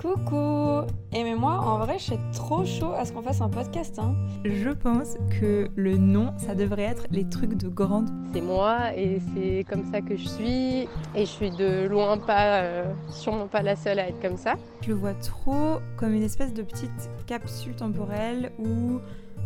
Coucou 0.00 0.86
Et 1.12 1.22
mais 1.24 1.34
moi, 1.34 1.58
en 1.58 1.78
vrai, 1.80 1.98
je 1.98 2.04
suis 2.04 2.18
trop 2.32 2.64
chaud 2.64 2.94
à 2.96 3.04
ce 3.04 3.12
qu'on 3.12 3.20
fasse 3.20 3.42
un 3.42 3.50
podcast. 3.50 3.98
Hein. 3.98 4.14
Je 4.46 4.70
pense 4.70 5.18
que 5.38 5.68
le 5.76 5.98
nom, 5.98 6.32
ça 6.38 6.54
devrait 6.54 6.84
être 6.84 7.04
les 7.10 7.28
trucs 7.28 7.52
de 7.54 7.68
grande. 7.68 8.08
C'est 8.32 8.40
moi 8.40 8.96
et 8.96 9.20
c'est 9.34 9.66
comme 9.68 9.84
ça 9.92 10.00
que 10.00 10.16
je 10.16 10.26
suis. 10.26 10.88
Et 11.14 11.20
je 11.20 11.24
suis 11.24 11.50
de 11.50 11.86
loin 11.86 12.16
pas, 12.16 12.62
euh, 12.62 12.90
sûrement 13.10 13.46
pas 13.46 13.60
la 13.60 13.76
seule 13.76 13.98
à 13.98 14.08
être 14.08 14.22
comme 14.22 14.38
ça. 14.38 14.54
Je 14.80 14.88
le 14.88 14.94
vois 14.94 15.12
trop 15.12 15.80
comme 15.98 16.14
une 16.14 16.22
espèce 16.22 16.54
de 16.54 16.62
petite 16.62 17.10
capsule 17.26 17.74
temporelle 17.74 18.52
où 18.58 19.00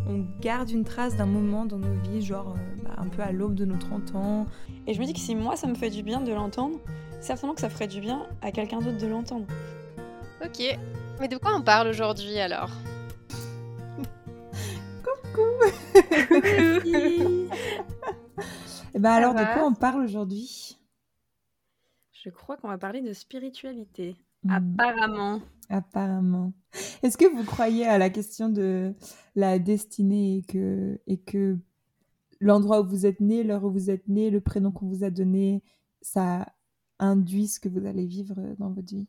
on 0.09 0.25
garde 0.41 0.71
une 0.71 0.85
trace 0.85 1.17
d'un 1.17 1.27
moment 1.27 1.65
dans 1.65 1.79
nos 1.79 1.95
vies, 2.05 2.23
genre 2.23 2.55
euh, 2.57 2.85
bah, 2.85 2.95
un 2.99 3.09
peu 3.09 3.23
à 3.23 3.33
l'aube 3.33 3.55
de 3.57 3.65
nos 3.65 3.77
30 3.77 4.15
ans. 4.15 4.47
Et 4.87 4.95
je 4.95 5.01
me 5.01 5.05
dis 5.05 5.15
que 5.15 5.21
si 5.21 5.35
moi, 5.35 5.57
ça 5.57 5.67
me 5.67 5.75
fait 5.75 5.91
du 5.91 6.05
bien 6.05 6.21
de 6.21 6.33
l'entendre, 6.33 6.79
certainement 7.21 7.55
que 7.55 7.61
ça 7.61 7.71
ferait 7.71 7.89
du 7.89 8.01
bien 8.01 8.23
à 8.41 8.53
quelqu'un 8.53 8.79
d'autre 8.79 8.99
de 8.99 9.07
l'entendre. 9.09 9.47
Ok. 10.45 10.79
Mais 11.21 11.29
de 11.29 11.39
quoi 11.39 11.57
on 11.57 11.63
parle 11.63 11.89
aujourd'hui 11.89 12.39
alors 12.39 12.71
Coucou 15.03 15.41
Et 18.95 18.99
bah 18.99 19.15
alors, 19.15 19.35
de 19.35 19.43
quoi 19.55 19.67
on 19.67 19.75
parle 19.75 20.03
aujourd'hui? 20.03 20.79
Je 22.13 22.29
crois 22.29 22.59
qu'on 22.59 22.69
va 22.69 22.77
parler 22.77 23.01
de 23.01 23.13
spiritualité. 23.15 24.17
Hmm. 24.43 24.75
Apparemment. 24.79 25.41
Apparemment. 25.71 26.53
Est-ce 27.03 27.17
que 27.17 27.25
vous 27.25 27.45
croyez 27.45 27.87
à 27.87 27.97
la 27.97 28.11
question 28.11 28.51
de 28.51 28.95
la 29.35 29.59
destinée 29.59 30.39
et 30.39 30.43
que, 30.43 31.01
et 31.07 31.17
que 31.17 31.57
l'endroit 32.41 32.83
où 32.83 32.87
vous 32.87 33.07
êtes 33.07 33.21
né, 33.21 33.45
l'heure 33.45 33.65
où 33.65 33.71
vous 33.71 33.89
êtes 33.89 34.09
né, 34.09 34.29
le 34.29 34.43
prénom 34.43 34.73
qu'on 34.73 34.89
vous 34.89 35.05
a 35.05 35.11
donné, 35.11 35.63
ça 36.03 36.53
induit 36.99 37.49
ce 37.49 37.61
que 37.61 37.71
vous 37.71 37.87
allez 37.87 38.07
vivre 38.07 38.35
dans 38.59 38.71
votre 38.71 38.95
vie? 38.95 39.09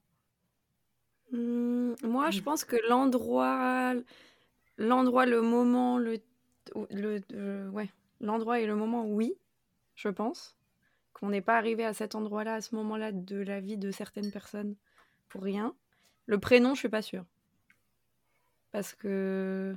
Hmm, 1.36 1.96
moi, 2.04 2.32
je 2.32 2.42
pense 2.42 2.64
que 2.64 2.78
l'endroit, 2.88 3.94
l'endroit, 4.78 5.26
le 5.26 5.42
moment, 5.42 5.98
le, 5.98 6.20
le, 6.92 7.22
euh, 7.34 7.70
ouais, 7.72 7.92
l'endroit 8.22 8.60
et 8.62 8.66
le 8.68 8.76
moment, 8.76 9.06
oui, 9.08 9.36
je 9.96 10.10
pense 10.10 10.58
qu'on 11.14 11.30
n'est 11.30 11.42
pas 11.42 11.58
arrivé 11.58 11.86
à 11.86 11.94
cet 11.94 12.16
endroit-là, 12.16 12.56
à 12.56 12.62
ce 12.62 12.76
moment-là 12.76 13.12
de 13.12 13.38
la 13.38 13.60
vie 13.62 13.78
de 13.78 13.92
certaines 13.92 14.32
personnes 14.32 14.76
pour 15.30 15.44
rien. 15.44 15.76
Le 16.28 16.40
prénom, 16.40 16.76
je 16.76 16.80
suis 16.82 16.90
pas 16.90 17.02
sûre, 17.04 17.26
parce 18.72 18.94
que 18.94 19.76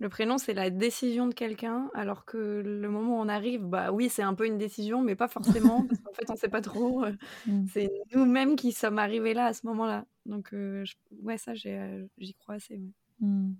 le 0.00 0.08
prénom, 0.10 0.38
c'est 0.38 0.54
la 0.54 0.70
décision 0.70 1.28
de 1.28 1.34
quelqu'un, 1.34 1.90
alors 1.94 2.24
que 2.26 2.38
le 2.64 2.88
moment 2.90 3.18
où 3.18 3.22
on 3.22 3.28
arrive, 3.28 3.62
bah 3.64 3.92
oui, 3.92 4.08
c'est 4.10 4.22
un 4.22 4.34
peu 4.34 4.46
une 4.46 4.58
décision, 4.58 5.02
mais 5.02 5.16
pas 5.16 5.28
forcément, 5.28 5.86
parce 5.86 6.00
qu'en 6.02 6.12
fait, 6.14 6.30
on 6.30 6.36
sait 6.36 6.48
pas 6.50 6.62
trop. 6.62 7.04
Euh, 7.04 7.12
Mm. 7.46 7.66
c'est 7.66 7.90
nous-mêmes 8.14 8.56
qui 8.56 8.72
sommes 8.72 8.98
arrivés 8.98 9.34
là 9.34 9.46
à 9.46 9.54
ce 9.54 9.66
moment-là. 9.68 10.06
Donc, 10.28 10.54
euh, 10.54 10.84
je- 10.86 10.96
ouais, 11.22 11.38
ça, 11.38 11.54
j'ai, 11.56 11.78
euh, 11.78 12.06
j'y 12.18 12.34
crois 12.34 12.56
assez. 12.56 12.76
ouais. 12.76 12.92
Hmm. 13.20 13.52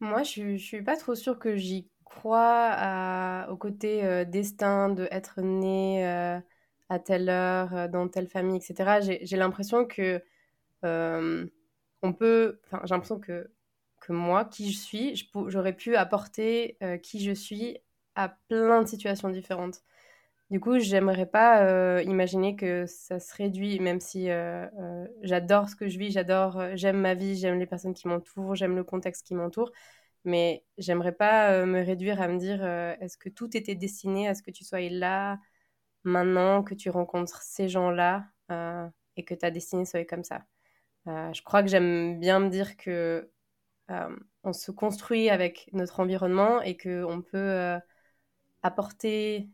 Moi, 0.00 0.22
je, 0.22 0.28
suis- 0.30 0.58
je 0.58 0.64
suis 0.64 0.82
pas 0.82 0.96
trop 0.96 1.14
sûre 1.14 1.38
que 1.38 1.56
j'y 1.56 1.88
crois 2.04 2.68
à- 2.72 3.48
au 3.50 3.56
côté 3.56 4.04
euh, 4.04 4.24
destin 4.24 4.88
de 4.90 5.08
être 5.10 5.40
né 5.42 6.06
euh, 6.06 6.38
à 6.88 6.98
telle 6.98 7.28
heure, 7.28 7.74
euh, 7.74 7.88
dans 7.88 8.08
telle 8.08 8.28
famille, 8.28 8.58
etc. 8.58 9.00
J'ai, 9.00 9.24
j'ai 9.24 9.36
l'impression 9.36 9.86
que 9.86 10.22
euh, 10.84 11.46
on 12.02 12.12
peut, 12.12 12.60
enfin, 12.66 12.80
j'ai 12.84 12.94
l'impression 12.94 13.20
que, 13.20 13.50
que 14.00 14.12
moi, 14.12 14.44
qui 14.46 14.72
je 14.72 14.78
suis, 14.78 15.30
j'aurais 15.48 15.74
pu 15.74 15.96
apporter 15.96 16.78
euh, 16.82 16.98
qui 16.98 17.24
je 17.24 17.32
suis 17.32 17.78
à 18.16 18.30
plein 18.48 18.82
de 18.82 18.88
situations 18.88 19.30
différentes. 19.30 19.82
Du 20.50 20.60
coup, 20.60 20.78
j'aimerais 20.78 21.26
pas 21.26 21.64
euh, 21.66 22.02
imaginer 22.04 22.54
que 22.54 22.86
ça 22.86 23.18
se 23.18 23.34
réduit, 23.34 23.80
même 23.80 23.98
si 23.98 24.30
euh, 24.30 24.66
euh, 24.78 25.06
j'adore 25.22 25.68
ce 25.68 25.74
que 25.74 25.88
je 25.88 25.98
vis, 25.98 26.12
j'adore, 26.12 26.62
j'aime 26.76 27.00
ma 27.00 27.14
vie, 27.14 27.36
j'aime 27.36 27.58
les 27.58 27.66
personnes 27.66 27.94
qui 27.94 28.06
m'entourent, 28.06 28.54
j'aime 28.54 28.76
le 28.76 28.84
contexte 28.84 29.26
qui 29.26 29.34
m'entoure, 29.34 29.72
mais 30.24 30.64
j'aimerais 30.78 31.10
pas 31.12 31.66
me 31.66 31.82
réduire 31.84 32.20
à 32.22 32.28
me 32.28 32.38
dire 32.38 32.64
est-ce 33.00 33.16
que 33.18 33.28
tout 33.28 33.56
était 33.56 33.74
destiné 33.74 34.28
à 34.28 34.34
ce 34.36 34.42
que 34.42 34.52
tu 34.52 34.62
sois 34.64 34.80
là 34.88 35.38
maintenant, 36.04 36.62
que 36.62 36.74
tu 36.74 36.90
rencontres 36.90 37.42
ces 37.42 37.68
gens-là 37.68 38.26
et 39.16 39.24
que 39.24 39.34
ta 39.34 39.50
destinée 39.50 39.84
soit 39.84 40.04
comme 40.04 40.24
ça? 40.24 40.42
Je 41.06 41.42
crois 41.42 41.62
que 41.62 41.68
j'aime 41.68 42.20
bien 42.20 42.40
me 42.40 42.50
dire 42.50 42.76
que 42.76 43.30
on 44.44 44.52
se 44.52 44.70
construit 44.70 45.30
avec 45.30 45.68
notre 45.72 46.00
environnement 46.00 46.62
et 46.62 46.76
que 46.76 47.04
on 47.04 47.22
peut 47.22 47.78
apporter, 48.62 49.48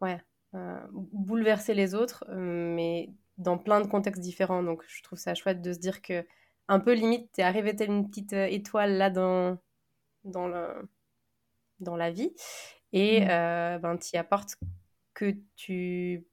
ouais, 0.00 0.20
euh, 0.54 0.80
bouleverser 0.92 1.74
les 1.74 1.94
autres, 1.94 2.24
euh, 2.30 2.34
mais 2.74 3.10
dans 3.38 3.58
plein 3.58 3.80
de 3.80 3.86
contextes 3.88 4.20
différents. 4.22 4.62
Donc 4.62 4.82
je 4.86 5.02
trouve 5.02 5.18
ça 5.18 5.34
chouette 5.34 5.62
de 5.62 5.72
se 5.72 5.78
dire 5.78 6.02
que 6.02 6.26
un 6.68 6.80
peu 6.80 6.92
limite, 6.94 7.30
t'es 7.32 7.42
arrivé 7.42 7.74
telle 7.76 7.90
une 7.90 8.08
petite 8.08 8.32
euh, 8.32 8.46
étoile 8.46 8.96
là 8.96 9.10
dans 9.10 9.58
dans 10.24 10.48
le 10.48 10.88
dans 11.80 11.96
la 11.96 12.10
vie 12.10 12.32
et 12.92 13.22
Mm. 13.22 13.30
euh, 13.30 13.78
ben 13.78 13.96
t'y 13.98 14.16
apportes 14.16 14.56
que 15.14 15.34
tu 15.56 16.24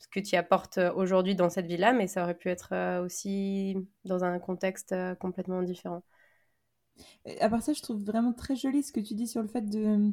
ce 0.00 0.08
que 0.08 0.20
tu 0.20 0.36
apportes 0.36 0.78
aujourd'hui 0.96 1.34
dans 1.36 1.50
cette 1.50 1.66
vie-là, 1.66 1.92
mais 1.94 2.06
ça 2.08 2.24
aurait 2.24 2.36
pu 2.36 2.48
être 2.50 3.00
aussi 3.04 3.76
dans 4.04 4.24
un 4.24 4.38
contexte 4.38 4.94
complètement 5.20 5.62
différent. 5.62 6.02
À 7.40 7.48
part 7.48 7.62
ça, 7.62 7.72
je 7.72 7.82
trouve 7.82 8.02
vraiment 8.04 8.32
très 8.32 8.56
joli 8.56 8.82
ce 8.82 8.92
que 8.92 9.00
tu 9.00 9.14
dis 9.14 9.26
sur 9.26 9.42
le 9.42 9.48
fait 9.48 9.62
de. 9.62 10.12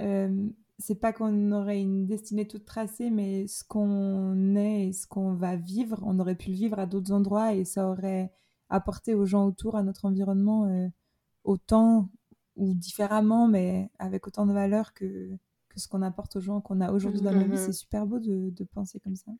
euh, 0.00 0.48
c'est 0.78 1.00
pas 1.00 1.12
qu'on 1.12 1.52
aurait 1.52 1.80
une 1.80 2.06
destinée 2.06 2.46
toute 2.46 2.64
tracée, 2.64 3.10
mais 3.10 3.46
ce 3.46 3.64
qu'on 3.64 4.54
est 4.56 4.88
et 4.88 4.92
ce 4.92 5.06
qu'on 5.06 5.34
va 5.34 5.56
vivre, 5.56 5.98
on 6.02 6.18
aurait 6.18 6.34
pu 6.34 6.50
le 6.50 6.56
vivre 6.56 6.78
à 6.78 6.86
d'autres 6.86 7.12
endroits 7.12 7.54
et 7.54 7.64
ça 7.64 7.88
aurait 7.88 8.32
apporté 8.68 9.14
aux 9.14 9.26
gens 9.26 9.46
autour, 9.46 9.76
à 9.76 9.82
notre 9.82 10.04
environnement, 10.04 10.66
euh, 10.66 10.88
autant 11.44 12.10
ou 12.56 12.74
différemment, 12.74 13.48
mais 13.48 13.90
avec 13.98 14.26
autant 14.26 14.46
de 14.46 14.52
valeur 14.52 14.92
que, 14.92 15.30
que 15.68 15.80
ce 15.80 15.88
qu'on 15.88 16.02
apporte 16.02 16.36
aux 16.36 16.40
gens 16.40 16.60
qu'on 16.60 16.80
a 16.80 16.92
aujourd'hui 16.92 17.20
dans 17.20 17.32
nos 17.32 17.44
vies. 17.44 17.50
Mhm. 17.50 17.56
C'est 17.56 17.72
super 17.72 18.06
beau 18.06 18.18
de, 18.18 18.50
de 18.50 18.64
penser 18.64 19.00
comme 19.00 19.16
ça. 19.16 19.32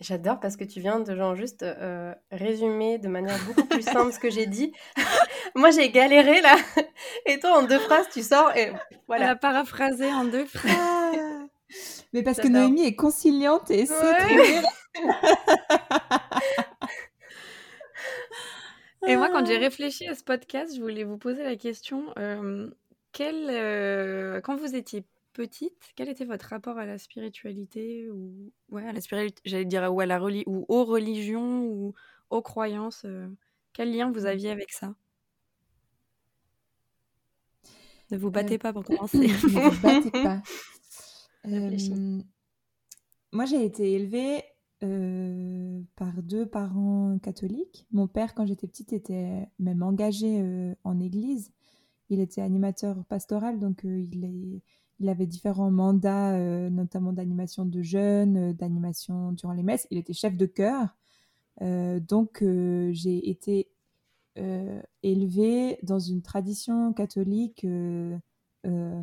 J'adore 0.00 0.40
parce 0.40 0.56
que 0.56 0.64
tu 0.64 0.80
viens 0.80 0.98
de 0.98 1.14
genre 1.14 1.36
juste 1.36 1.62
euh, 1.62 2.14
résumer 2.32 2.98
de 2.98 3.06
manière 3.06 3.38
beaucoup 3.46 3.66
plus 3.68 3.82
simple 3.82 4.12
ce 4.12 4.18
que 4.18 4.28
j'ai 4.28 4.46
dit. 4.46 4.72
Moi 5.54 5.70
j'ai 5.70 5.90
galéré 5.90 6.40
là, 6.40 6.56
et 7.26 7.38
toi 7.38 7.58
en 7.58 7.62
deux 7.62 7.78
phrases 7.78 8.08
tu 8.12 8.22
sors 8.22 8.50
et 8.56 8.62
Elle 8.62 8.80
voilà. 9.06 9.30
a 9.30 9.36
paraphrasé 9.36 10.12
en 10.12 10.24
deux 10.24 10.46
phrases. 10.46 10.72
Ah 10.76 11.46
mais 12.12 12.22
parce 12.22 12.38
que. 12.38 12.48
Noémie 12.48 12.84
est 12.84 12.94
conciliante 12.96 13.70
et 13.70 13.86
sait 13.86 13.94
Ouais. 13.94 14.62
Et 19.06 19.16
moi, 19.16 19.28
quand 19.30 19.44
j'ai 19.44 19.58
réfléchi 19.58 20.06
à 20.08 20.14
ce 20.14 20.24
podcast, 20.24 20.74
je 20.74 20.80
voulais 20.80 21.04
vous 21.04 21.18
poser 21.18 21.42
la 21.44 21.56
question 21.56 22.06
euh, 22.18 22.70
quel, 23.12 23.48
euh, 23.50 24.40
quand 24.40 24.56
vous 24.56 24.74
étiez 24.74 25.04
petite, 25.34 25.92
quel 25.94 26.08
était 26.08 26.24
votre 26.24 26.46
rapport 26.46 26.78
à 26.78 26.86
la 26.86 26.96
spiritualité 26.96 28.08
ou 28.10 28.50
ouais, 28.70 28.86
à 28.88 28.92
la 28.92 29.00
spiritualité, 29.02 29.42
j'allais 29.44 29.64
dire 29.66 29.92
ou 29.92 30.00
à 30.00 30.06
la 30.06 30.18
reli- 30.18 30.44
ou 30.46 30.64
aux 30.68 30.84
religions 30.84 31.64
ou 31.66 31.94
aux 32.30 32.40
croyances 32.42 33.02
euh, 33.04 33.28
Quel 33.74 33.94
lien 33.94 34.10
vous 34.10 34.24
aviez 34.24 34.50
avec 34.50 34.72
ça? 34.72 34.94
Ne 38.14 38.18
vous 38.18 38.30
battez 38.30 38.54
Euh, 38.54 38.58
pas 38.58 38.72
pour 38.72 38.84
commencer. 38.84 39.18
Ne 39.18 39.70
vous 39.70 39.82
battez 39.82 40.10
pas. 40.10 40.42
Euh, 41.46 42.22
moi, 43.32 43.44
j'ai 43.44 43.66
été 43.66 43.92
élevée 43.92 44.42
euh, 44.82 45.82
par 45.94 46.22
deux 46.22 46.46
parents 46.46 47.18
catholiques. 47.22 47.86
Mon 47.92 48.06
père, 48.08 48.34
quand 48.34 48.46
j'étais 48.46 48.66
petite, 48.66 48.94
était 48.94 49.46
même 49.58 49.82
engagé 49.82 50.42
en 50.84 51.00
église. 51.00 51.52
Il 52.08 52.20
était 52.20 52.40
animateur 52.40 53.04
pastoral, 53.04 53.58
donc 53.58 53.82
il, 53.84 54.24
est- 54.24 54.62
il 55.00 55.08
avait 55.10 55.26
différents 55.26 55.70
mandats, 55.70 56.38
notamment 56.70 57.12
d'animation 57.12 57.66
de 57.66 57.82
jeunes, 57.82 58.54
d'animation 58.54 59.32
durant 59.32 59.52
les 59.52 59.62
messes. 59.62 59.86
Il 59.90 59.98
était 59.98 60.14
chef 60.14 60.38
de 60.38 60.46
chœur. 60.46 60.88
Donc, 61.60 62.38
j'ai 62.42 63.28
été 63.28 63.68
élevée 65.02 65.78
dans 65.82 65.98
une 65.98 66.22
tradition 66.22 66.92
catholique, 66.92 67.64
euh, 67.64 68.16
euh, 68.66 69.02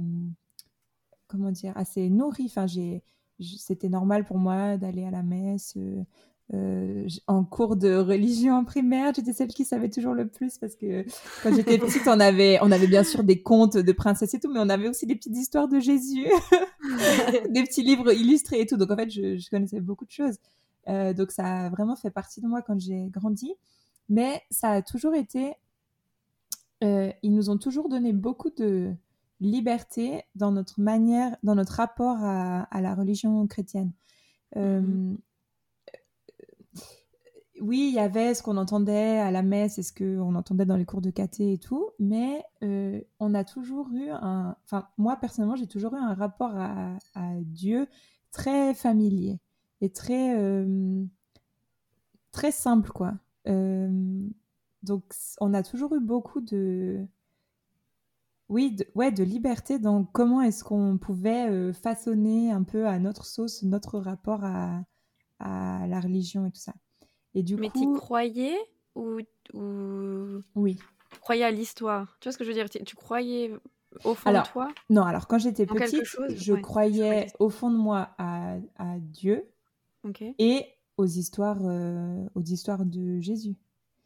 comment 1.27 1.51
dire, 1.51 1.73
assez 1.75 2.09
nourrie. 2.09 2.45
Enfin, 2.47 2.67
j'ai, 2.67 3.03
c'était 3.39 3.89
normal 3.89 4.25
pour 4.25 4.37
moi 4.37 4.77
d'aller 4.77 5.05
à 5.05 5.11
la 5.11 5.23
messe. 5.23 5.73
euh, 5.77 6.03
euh, 6.53 7.07
en 7.27 7.45
cours 7.45 7.77
de 7.77 7.95
religion 7.95 8.55
en 8.55 8.65
primaire, 8.65 9.13
j'étais 9.15 9.31
celle 9.31 9.47
qui 9.47 9.63
savait 9.63 9.89
toujours 9.89 10.13
le 10.13 10.27
plus 10.27 10.57
parce 10.57 10.75
que 10.75 11.05
quand 11.43 11.53
j'étais 11.55 11.77
petite, 11.77 12.03
on 12.07 12.19
avait, 12.19 12.59
on 12.61 12.71
avait 12.73 12.87
bien 12.87 13.05
sûr 13.05 13.23
des 13.23 13.41
contes 13.41 13.77
de 13.77 13.91
princesses 13.93 14.33
et 14.33 14.39
tout, 14.41 14.51
mais 14.51 14.59
on 14.59 14.67
avait 14.67 14.89
aussi 14.89 15.05
des 15.05 15.15
petites 15.15 15.37
histoires 15.37 15.69
de 15.69 15.79
Jésus, 15.79 16.27
des 17.49 17.63
petits 17.63 17.83
livres 17.83 18.11
illustrés 18.13 18.61
et 18.61 18.65
tout. 18.65 18.75
Donc 18.77 18.91
en 18.91 18.97
fait, 18.97 19.09
je, 19.09 19.37
je 19.37 19.49
connaissais 19.49 19.79
beaucoup 19.79 20.05
de 20.05 20.11
choses. 20.11 20.35
Euh, 20.89 21.13
donc 21.13 21.31
ça 21.31 21.45
a 21.67 21.69
vraiment 21.69 21.95
fait 21.95 22.11
partie 22.11 22.41
de 22.41 22.47
moi 22.47 22.61
quand 22.61 22.79
j'ai 22.79 23.07
grandi. 23.09 23.53
Mais 24.11 24.43
ça 24.51 24.69
a 24.71 24.81
toujours 24.83 25.15
été... 25.15 25.55
euh, 26.83 27.11
ils 27.23 27.33
nous 27.33 27.49
ont 27.49 27.57
toujours 27.57 27.89
donné 27.89 28.13
beaucoup 28.13 28.51
de 28.51 28.93
liberté 29.39 30.23
dans 30.35 30.51
notre 30.51 30.79
manière, 30.79 31.35
dans 31.41 31.55
notre 31.55 31.73
rapport 31.73 32.17
à, 32.23 32.63
à 32.63 32.81
la 32.81 32.93
religion 32.93 33.47
chrétienne. 33.47 33.91
Euh, 34.57 34.81
Mhm. 34.81 35.17
oui, 37.61 37.89
il 37.89 37.93
y 37.95 37.99
avait 37.99 38.33
ce 38.33 38.41
qu'on 38.43 38.57
entendait 38.57 39.19
à 39.19 39.29
la 39.31 39.43
messe 39.43 39.77
et 39.77 39.83
ce 39.83 39.93
qu'on 39.93 40.35
entendait 40.35 40.65
dans 40.65 40.77
les 40.77 40.85
cours 40.85 41.01
de 41.01 41.11
caté 41.11 41.53
et 41.53 41.57
tout, 41.59 41.89
mais 41.99 42.43
euh, 42.63 42.99
on 43.19 43.33
a 43.35 43.43
toujours 43.43 43.89
eu 43.93 44.09
un... 44.09 44.55
Enfin, 44.65 44.87
moi, 44.97 45.15
personnellement, 45.17 45.55
j'ai 45.55 45.67
toujours 45.67 45.93
eu 45.93 45.97
un 45.99 46.13
rapport 46.15 46.53
à, 46.55 46.97
Dieu 47.41 47.87
très 48.31 48.73
familier 48.73 49.39
et 49.81 49.89
très, 49.91 50.35
euh, 50.39 51.03
très 52.31 52.51
simple, 52.51 52.91
quoi. 52.91 53.13
Donc, 53.45 55.03
on 55.39 55.53
a 55.53 55.63
toujours 55.63 55.95
eu 55.95 55.99
beaucoup 55.99 56.41
de... 56.41 57.05
Oui, 58.49 58.71
de, 58.71 58.85
ouais, 58.95 59.11
de 59.11 59.23
liberté 59.23 59.79
dans 59.79 60.03
comment 60.03 60.41
est-ce 60.41 60.63
qu'on 60.63 60.97
pouvait 60.97 61.71
façonner 61.71 62.51
un 62.51 62.63
peu 62.63 62.85
à 62.85 62.99
notre 62.99 63.25
sauce 63.25 63.63
notre 63.63 63.97
rapport 63.97 64.43
à, 64.43 64.83
à 65.39 65.87
la 65.87 65.99
religion 66.01 66.45
et 66.45 66.51
tout 66.51 66.59
ça. 66.59 66.73
Et 67.33 67.43
du 67.43 67.55
Mais 67.55 67.69
coup... 67.69 67.79
tu 67.79 67.99
croyais 67.99 68.57
ou, 68.95 69.19
ou... 69.53 70.41
Oui. 70.55 70.77
Tu 71.11 71.19
croyais 71.21 71.45
à 71.45 71.51
l'histoire? 71.51 72.17
Tu 72.19 72.27
vois 72.27 72.33
ce 72.33 72.37
que 72.37 72.43
je 72.43 72.49
veux 72.49 72.55
dire? 72.55 72.69
Tu 72.69 72.95
croyais 72.95 73.53
au 74.03 74.13
fond 74.13 74.33
de 74.33 74.45
toi? 74.51 74.67
Non, 74.89 75.03
alors 75.03 75.27
quand 75.27 75.37
j'étais 75.37 75.65
petite, 75.65 76.03
je 76.35 76.53
croyais 76.53 77.27
au 77.39 77.49
fond 77.49 77.71
de 77.71 77.77
moi 77.77 78.09
à, 78.17 78.57
à 78.77 78.99
Dieu 78.99 79.45
et 80.39 80.65
aux 81.01 81.05
histoires, 81.05 81.61
euh, 81.63 82.25
aux 82.35 82.43
histoires 82.43 82.85
de 82.85 83.19
Jésus. 83.19 83.55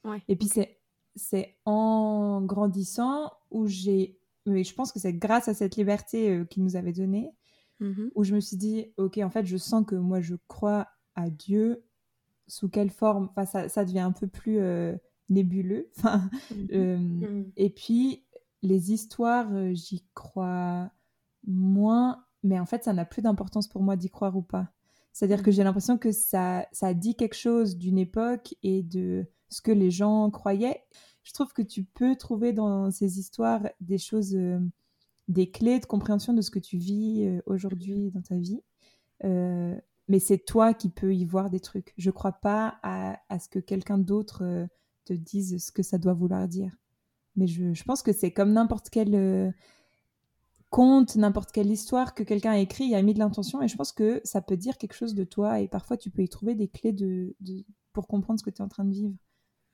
Ouais. 0.03 0.21
Et 0.27 0.35
puis 0.35 0.47
c'est 0.47 0.79
c'est 1.15 1.57
en 1.65 2.41
grandissant 2.41 3.31
où 3.49 3.67
j'ai, 3.67 4.19
mais 4.45 4.63
je 4.63 4.73
pense 4.73 4.91
que 4.91 4.99
c'est 4.99 5.13
grâce 5.13 5.47
à 5.47 5.53
cette 5.53 5.77
liberté 5.77 6.29
euh, 6.29 6.45
qu'il 6.45 6.63
nous 6.63 6.75
avait 6.75 6.93
donnée, 6.93 7.31
mmh 7.79 8.07
où 8.15 8.23
je 8.23 8.35
me 8.35 8.39
suis 8.39 8.57
dit, 8.57 8.93
ok, 8.97 9.17
en 9.19 9.29
fait, 9.29 9.45
je 9.45 9.57
sens 9.57 9.85
que 9.85 9.95
moi 9.95 10.21
je 10.21 10.35
crois 10.47 10.87
à 11.15 11.29
Dieu 11.29 11.83
sous 12.47 12.69
quelle 12.69 12.91
forme 12.91 13.29
enfin, 13.31 13.45
ça, 13.45 13.69
ça, 13.69 13.85
devient 13.85 13.99
un 13.99 14.11
peu 14.11 14.27
plus 14.27 14.59
euh, 14.59 14.95
nébuleux. 15.29 15.89
Enfin, 15.97 16.29
mhm. 16.51 16.67
Euh, 16.73 16.97
mhm. 16.97 17.51
Et 17.55 17.69
puis, 17.69 18.25
les 18.61 18.91
histoires, 18.91 19.73
j'y 19.73 20.05
crois 20.13 20.91
moins, 21.47 22.25
mais 22.43 22.59
en 22.59 22.65
fait, 22.65 22.83
ça 22.83 22.93
n'a 22.93 23.05
plus 23.05 23.21
d'importance 23.21 23.67
pour 23.67 23.81
moi 23.81 23.95
d'y 23.95 24.09
croire 24.09 24.35
ou 24.35 24.41
pas. 24.41 24.71
C'est-à-dire 25.15 25.41
que 25.41 25.49
mhm. 25.49 25.55
j'ai 25.55 25.63
l'impression 25.63 25.97
que 25.97 26.11
ça, 26.11 26.67
ça 26.71 26.93
dit 26.93 27.15
quelque 27.15 27.35
chose 27.35 27.77
d'une 27.77 27.97
époque 27.97 28.55
et 28.61 28.83
de 28.83 29.25
ce 29.49 29.61
que 29.61 29.71
les 29.71 29.89
gens 29.89 30.29
croyaient. 30.29 30.83
Je 31.23 31.33
trouve 31.33 31.53
que 31.53 31.61
tu 31.61 31.83
peux 31.85 32.15
trouver 32.15 32.53
dans 32.53 32.91
ces 32.91 33.19
histoires 33.19 33.61
des 33.79 33.97
choses, 33.97 34.37
des 35.27 35.49
clés 35.49 35.79
de 35.79 35.85
compréhension 35.85 36.33
de 36.33 36.41
ce 36.41 36.51
que 36.51 36.59
tu 36.59 36.77
vis 36.77 37.39
aujourd'hui 37.47 38.11
dans 38.11 38.21
ta 38.21 38.35
vie 38.35 38.61
mais 40.07 40.19
c'est 40.19 40.37
toi 40.37 40.73
qui 40.73 40.89
peux 40.89 41.13
y 41.13 41.25
voir 41.25 41.49
des 41.49 41.59
trucs. 41.59 41.93
Je 41.97 42.11
crois 42.11 42.33
pas 42.33 42.79
à, 42.83 43.39
ce 43.39 43.49
que 43.49 43.59
quelqu'un 43.59 43.97
d'autre 43.97 44.43
euh, 44.43 44.67
te 45.05 45.13
dise 45.13 45.63
ce 45.63 45.71
que 45.71 45.83
ça 45.83 45.97
doit 45.97 46.13
vouloir 46.13 46.47
dire. 46.47 46.75
Mais 47.35 47.47
je, 47.47 47.83
pense 47.83 48.01
que 48.01 48.13
c'est 48.13 48.31
comme 48.31 48.53
n'importe 48.53 48.89
quel 48.89 49.13
euh, 49.15 49.51
conte, 50.75 51.15
n'importe 51.15 51.53
quelle 51.53 51.71
histoire 51.71 52.13
que 52.13 52.21
quelqu'un 52.21 52.51
a 52.51 52.57
écrit 52.57 52.91
et 52.91 52.97
a 52.97 53.01
mis 53.01 53.13
de 53.13 53.19
l'intention. 53.19 53.61
Et 53.61 53.69
je 53.69 53.77
pense 53.77 53.93
que 53.93 54.19
ça 54.25 54.41
peut 54.41 54.57
dire 54.57 54.77
quelque 54.77 54.91
chose 54.91 55.15
de 55.15 55.23
toi. 55.23 55.61
Et 55.61 55.69
parfois, 55.69 55.95
tu 55.95 56.09
peux 56.09 56.21
y 56.21 56.27
trouver 56.27 56.53
des 56.53 56.67
clés 56.67 56.91
de, 56.91 57.33
pour 57.93 58.07
comprendre 58.07 58.41
ce 58.41 58.43
que 58.43 58.49
tu 58.49 58.57
es 58.57 58.61
en 58.61 58.67
train 58.67 58.83
de 58.83 58.91
vivre. 58.91 59.15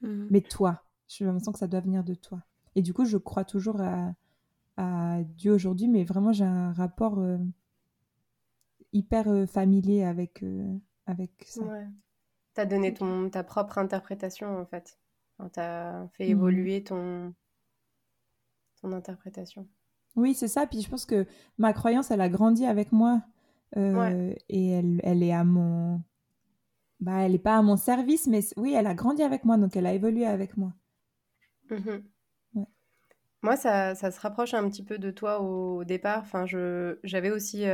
Mmh. 0.01 0.27
Mais 0.29 0.41
toi, 0.41 0.83
je 1.07 1.25
l'impression 1.25 1.53
que 1.53 1.57
ça 1.57 1.65
doit 1.65 1.79
venir 1.79 2.03
de 2.03 2.13
toi. 2.13 2.43
Et 2.75 2.83
du 2.83 2.93
coup, 2.93 3.05
je 3.05 3.17
crois 3.17 3.45
toujours 3.45 3.81
à, 3.81 4.13
Dieu 5.37 5.51
aujourd'hui, 5.53 5.87
mais 5.87 6.03
vraiment, 6.03 6.33
j'ai 6.33 6.45
un 6.45 6.71
rapport. 6.73 7.17
Euh, 7.17 7.37
hyper 8.93 9.27
euh, 9.27 9.47
familier 9.47 10.03
avec, 10.03 10.43
euh, 10.43 10.77
avec 11.07 11.31
ça. 11.47 11.63
Ouais. 11.63 11.87
Tu 12.53 12.61
as 12.61 12.65
donné 12.65 12.93
ton, 12.93 13.29
ta 13.29 13.43
propre 13.43 13.79
interprétation, 13.79 14.55
en 14.59 14.65
fait. 14.65 14.99
tu 15.51 15.59
as 15.59 16.07
fait 16.13 16.27
mmh. 16.27 16.31
évoluer 16.31 16.83
ton, 16.83 17.33
ton 18.81 18.91
interprétation. 18.91 19.67
Oui, 20.15 20.33
c'est 20.33 20.47
ça. 20.47 20.67
Puis 20.67 20.81
je 20.81 20.89
pense 20.89 21.05
que 21.05 21.25
ma 21.57 21.73
croyance, 21.73 22.11
elle 22.11 22.21
a 22.21 22.29
grandi 22.29 22.65
avec 22.65 22.91
moi. 22.91 23.21
Euh, 23.77 24.33
et 24.49 24.71
elle, 24.71 24.99
elle, 25.03 25.23
est 25.23 25.33
à 25.33 25.43
mon. 25.43 26.01
Bah, 26.99 27.21
elle 27.21 27.31
n'est 27.31 27.39
pas 27.39 27.57
à 27.57 27.61
mon 27.61 27.77
service, 27.77 28.27
mais 28.27 28.41
oui, 28.57 28.73
elle 28.73 28.87
a 28.87 28.93
grandi 28.93 29.23
avec 29.23 29.45
moi, 29.45 29.57
donc 29.57 29.75
elle 29.75 29.85
a 29.85 29.93
évolué 29.93 30.25
avec 30.25 30.57
moi. 30.57 30.73
Mmh 31.69 31.99
moi, 33.43 33.55
ça, 33.55 33.95
ça, 33.95 34.11
se 34.11 34.19
rapproche 34.19 34.53
un 34.53 34.69
petit 34.69 34.83
peu 34.83 34.99
de 34.99 35.09
toi 35.09 35.41
au, 35.41 35.83
départ. 35.83 36.19
Enfin, 36.21 36.45
j'avais 36.45 37.31
aussi 37.31 37.65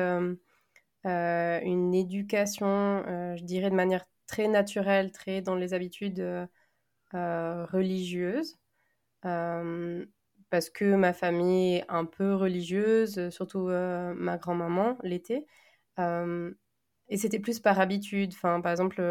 euh, 1.07 1.59
une 1.61 1.93
éducation, 1.93 2.67
euh, 2.67 3.35
je 3.37 3.43
dirais 3.43 3.69
de 3.69 3.75
manière 3.75 4.05
très 4.27 4.47
naturelle, 4.47 5.11
très 5.11 5.41
dans 5.41 5.55
les 5.55 5.73
habitudes 5.73 6.19
euh, 6.19 7.65
religieuses 7.65 8.57
parce 10.49 10.69
que 10.69 10.95
ma 10.95 11.13
famille 11.13 11.77
est 11.77 11.85
un 11.89 12.05
peu 12.05 12.35
religieuse, 12.35 13.29
surtout 13.29 13.67
ma 13.67 14.38
grand-maman 14.38 14.97
l'été. 15.03 15.45
et 15.97 17.17
c'était 17.17 17.39
plus 17.39 17.59
par 17.59 17.79
habitude. 17.79 18.33
Enfin, 18.35 18.61
par 18.61 18.71
exemple, 18.71 19.01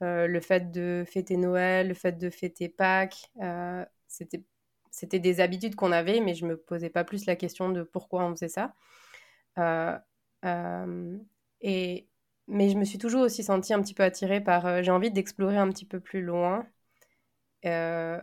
le 0.00 0.40
fait 0.40 0.70
de 0.70 1.04
fêter 1.06 1.36
Noël, 1.36 1.88
le 1.88 1.94
fait 1.94 2.12
de 2.18 2.30
fêter 2.30 2.68
Pâques, 2.68 3.30
c'était, 4.08 4.42
c'était 4.90 5.18
des 5.20 5.40
habitudes 5.40 5.74
qu'on 5.76 5.92
avait, 5.92 6.20
mais 6.20 6.34
je 6.34 6.46
me 6.46 6.56
posais 6.56 6.90
pas 6.90 7.04
plus 7.04 7.26
la 7.26 7.36
question 7.36 7.70
de 7.70 7.82
pourquoi 7.82 8.24
on 8.24 8.32
faisait 8.32 8.48
ça. 8.48 8.74
Euh, 10.44 11.18
et, 11.60 12.08
mais 12.48 12.70
je 12.70 12.76
me 12.78 12.84
suis 12.84 12.98
toujours 12.98 13.22
aussi 13.22 13.42
sentie 13.44 13.74
un 13.74 13.82
petit 13.82 13.94
peu 13.94 14.02
attirée 14.02 14.40
par. 14.40 14.66
Euh, 14.66 14.82
j'ai 14.82 14.90
envie 14.90 15.10
d'explorer 15.10 15.56
un 15.58 15.68
petit 15.68 15.86
peu 15.86 16.00
plus 16.00 16.22
loin. 16.22 16.66
Euh, 17.64 18.20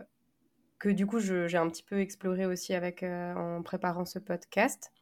que 0.80 0.88
du 0.88 1.06
coup, 1.06 1.20
j'ai 1.20 1.56
un 1.56 1.68
petit 1.68 1.84
peu 1.84 2.00
exploré 2.00 2.46
aussi 2.46 2.74
avec, 2.74 3.04
en 3.04 3.62
préparant 3.62 4.04
ce 4.04 4.18
podcast. 4.18 4.92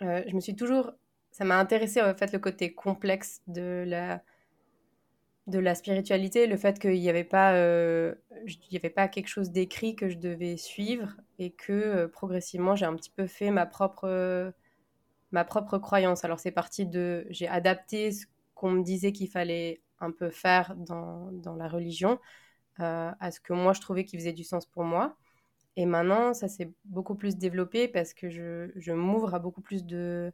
je 0.00 0.34
me 0.34 0.40
suis 0.40 0.54
toujours. 0.54 0.92
Ça 1.32 1.44
m'a 1.44 1.58
intéressé 1.58 2.02
en 2.02 2.14
fait 2.14 2.32
le 2.32 2.38
côté 2.38 2.74
complexe 2.74 3.40
de 3.46 3.84
la, 3.86 4.22
de 5.46 5.58
la 5.58 5.74
spiritualité, 5.74 6.46
le 6.46 6.56
fait 6.56 6.78
qu'il 6.78 7.00
n'y 7.00 7.08
avait, 7.08 7.24
pas, 7.24 7.54
il 7.56 8.72
y 8.72 8.76
avait 8.76 8.90
pas 8.90 9.08
quelque 9.08 9.28
chose 9.28 9.50
d'écrit 9.50 9.96
que 9.96 10.08
je 10.08 10.18
devais 10.18 10.56
suivre 10.56 11.16
et 11.38 11.50
que 11.50 12.06
progressivement 12.06 12.76
j'ai 12.76 12.86
un 12.86 12.96
petit 12.96 13.10
peu 13.10 13.26
fait 13.26 13.50
ma 13.50 13.66
propre 13.66 14.52
ma 15.32 15.44
propre 15.44 15.78
croyance. 15.78 16.24
Alors 16.24 16.40
c'est 16.40 16.50
parti 16.50 16.86
de, 16.86 17.26
j'ai 17.30 17.48
adapté 17.48 18.12
ce 18.12 18.26
qu'on 18.54 18.72
me 18.72 18.82
disait 18.82 19.12
qu'il 19.12 19.28
fallait 19.28 19.80
un 20.00 20.10
peu 20.10 20.30
faire 20.30 20.74
dans, 20.76 21.30
dans 21.32 21.54
la 21.54 21.68
religion 21.68 22.18
euh, 22.82 23.10
à 23.20 23.30
ce 23.30 23.40
que 23.40 23.52
moi 23.52 23.72
je 23.72 23.80
trouvais 23.80 24.04
qui 24.04 24.16
faisait 24.18 24.32
du 24.32 24.44
sens 24.44 24.66
pour 24.66 24.84
moi. 24.84 25.16
Et 25.76 25.86
maintenant, 25.86 26.34
ça 26.34 26.48
s'est 26.48 26.72
beaucoup 26.84 27.14
plus 27.14 27.36
développé 27.36 27.88
parce 27.88 28.14
que 28.14 28.28
je, 28.28 28.92
m'ouvre 28.92 29.34
à 29.34 29.38
beaucoup 29.38 29.62
plus 29.62 29.84
de 29.84 30.32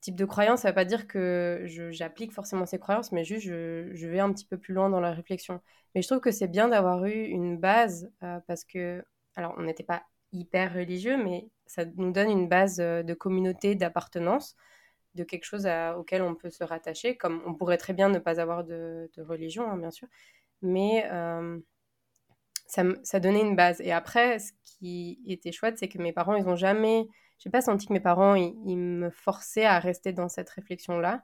types 0.00 0.16
de 0.16 0.24
croyances. 0.24 0.60
Ça 0.62 0.68
ne 0.68 0.72
veut 0.72 0.76
pas 0.76 0.84
dire 0.84 1.06
que 1.06 1.64
j'applique 1.90 2.32
forcément 2.32 2.66
ces 2.66 2.78
croyances, 2.78 3.12
mais 3.12 3.24
juste 3.24 3.46
je, 3.46 3.90
je, 3.94 4.08
vais 4.08 4.20
un 4.20 4.32
petit 4.32 4.46
peu 4.46 4.58
plus 4.58 4.74
loin 4.74 4.90
dans 4.90 5.00
la 5.00 5.12
réflexion. 5.12 5.60
Mais 5.94 6.02
je 6.02 6.08
trouve 6.08 6.20
que 6.20 6.30
c'est 6.30 6.48
bien 6.48 6.68
d'avoir 6.68 7.04
eu 7.06 7.24
une 7.24 7.56
base 7.58 8.10
euh, 8.22 8.40
parce 8.46 8.64
que, 8.64 9.04
alors 9.36 9.54
on 9.58 9.62
n'était 9.62 9.84
pas 9.84 10.04
hyper 10.32 10.74
religieux, 10.74 11.16
mais 11.22 11.48
ça 11.66 11.84
nous 11.84 12.12
donne 12.12 12.30
une 12.30 12.48
base 12.48 12.80
euh, 12.80 13.02
de 13.02 13.14
communauté, 13.14 13.74
d'appartenance, 13.74 14.56
de 15.14 15.24
quelque 15.24 15.44
chose 15.44 15.66
auquel 15.96 16.22
on 16.22 16.34
peut 16.34 16.50
se 16.50 16.64
rattacher, 16.64 17.16
comme 17.16 17.42
on 17.46 17.54
pourrait 17.54 17.78
très 17.78 17.92
bien 17.92 18.08
ne 18.08 18.18
pas 18.18 18.40
avoir 18.40 18.64
de, 18.64 19.08
religion, 19.18 19.70
hein, 19.70 19.76
bien 19.78 19.90
sûr, 19.90 20.08
mais 20.64 21.08
euh, 21.12 21.58
ça, 22.66 22.82
ça, 23.02 23.20
donnait 23.20 23.42
une 23.42 23.56
base. 23.56 23.80
Et 23.80 23.92
après, 23.92 24.38
ce 24.38 24.52
qui 24.64 25.20
était 25.26 25.52
chouette, 25.52 25.78
c'est 25.78 25.88
que 25.88 25.98
mes 25.98 26.12
parents, 26.12 26.34
ils 26.34 26.44
n'ont 26.44 26.56
jamais... 26.56 27.06
J'ai 27.38 27.50
pas 27.50 27.60
senti 27.60 27.86
que 27.86 27.92
mes 27.92 28.00
parents, 28.00 28.34
ils, 28.34 28.76
me 28.76 29.10
forçaient 29.10 29.64
à 29.64 29.78
rester 29.78 30.12
dans 30.12 30.28
cette 30.28 30.50
réflexion-là, 30.50 31.22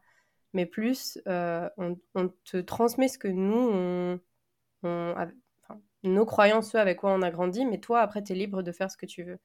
mais 0.52 0.66
plus, 0.66 1.18
euh, 1.28 1.68
on, 1.76 2.28
te 2.44 2.58
transmet 2.58 3.08
ce 3.08 3.18
que 3.18 3.28
nous, 3.28 4.20
on, 4.82 5.14
nos 6.02 6.26
croyances, 6.26 6.72
ceux 6.72 6.78
avec 6.78 6.98
quoi 6.98 7.12
on 7.12 7.22
a 7.22 7.30
grandi, 7.30 7.64
mais 7.64 7.78
toi, 7.78 8.00
après, 8.00 8.22
tu 8.22 8.32
es 8.32 8.34
libre 8.34 8.62
de 8.62 8.72
faire 8.72 8.90
ce 8.90 8.96
que 8.96 9.06
tu 9.06 9.22
veux. 9.22 9.38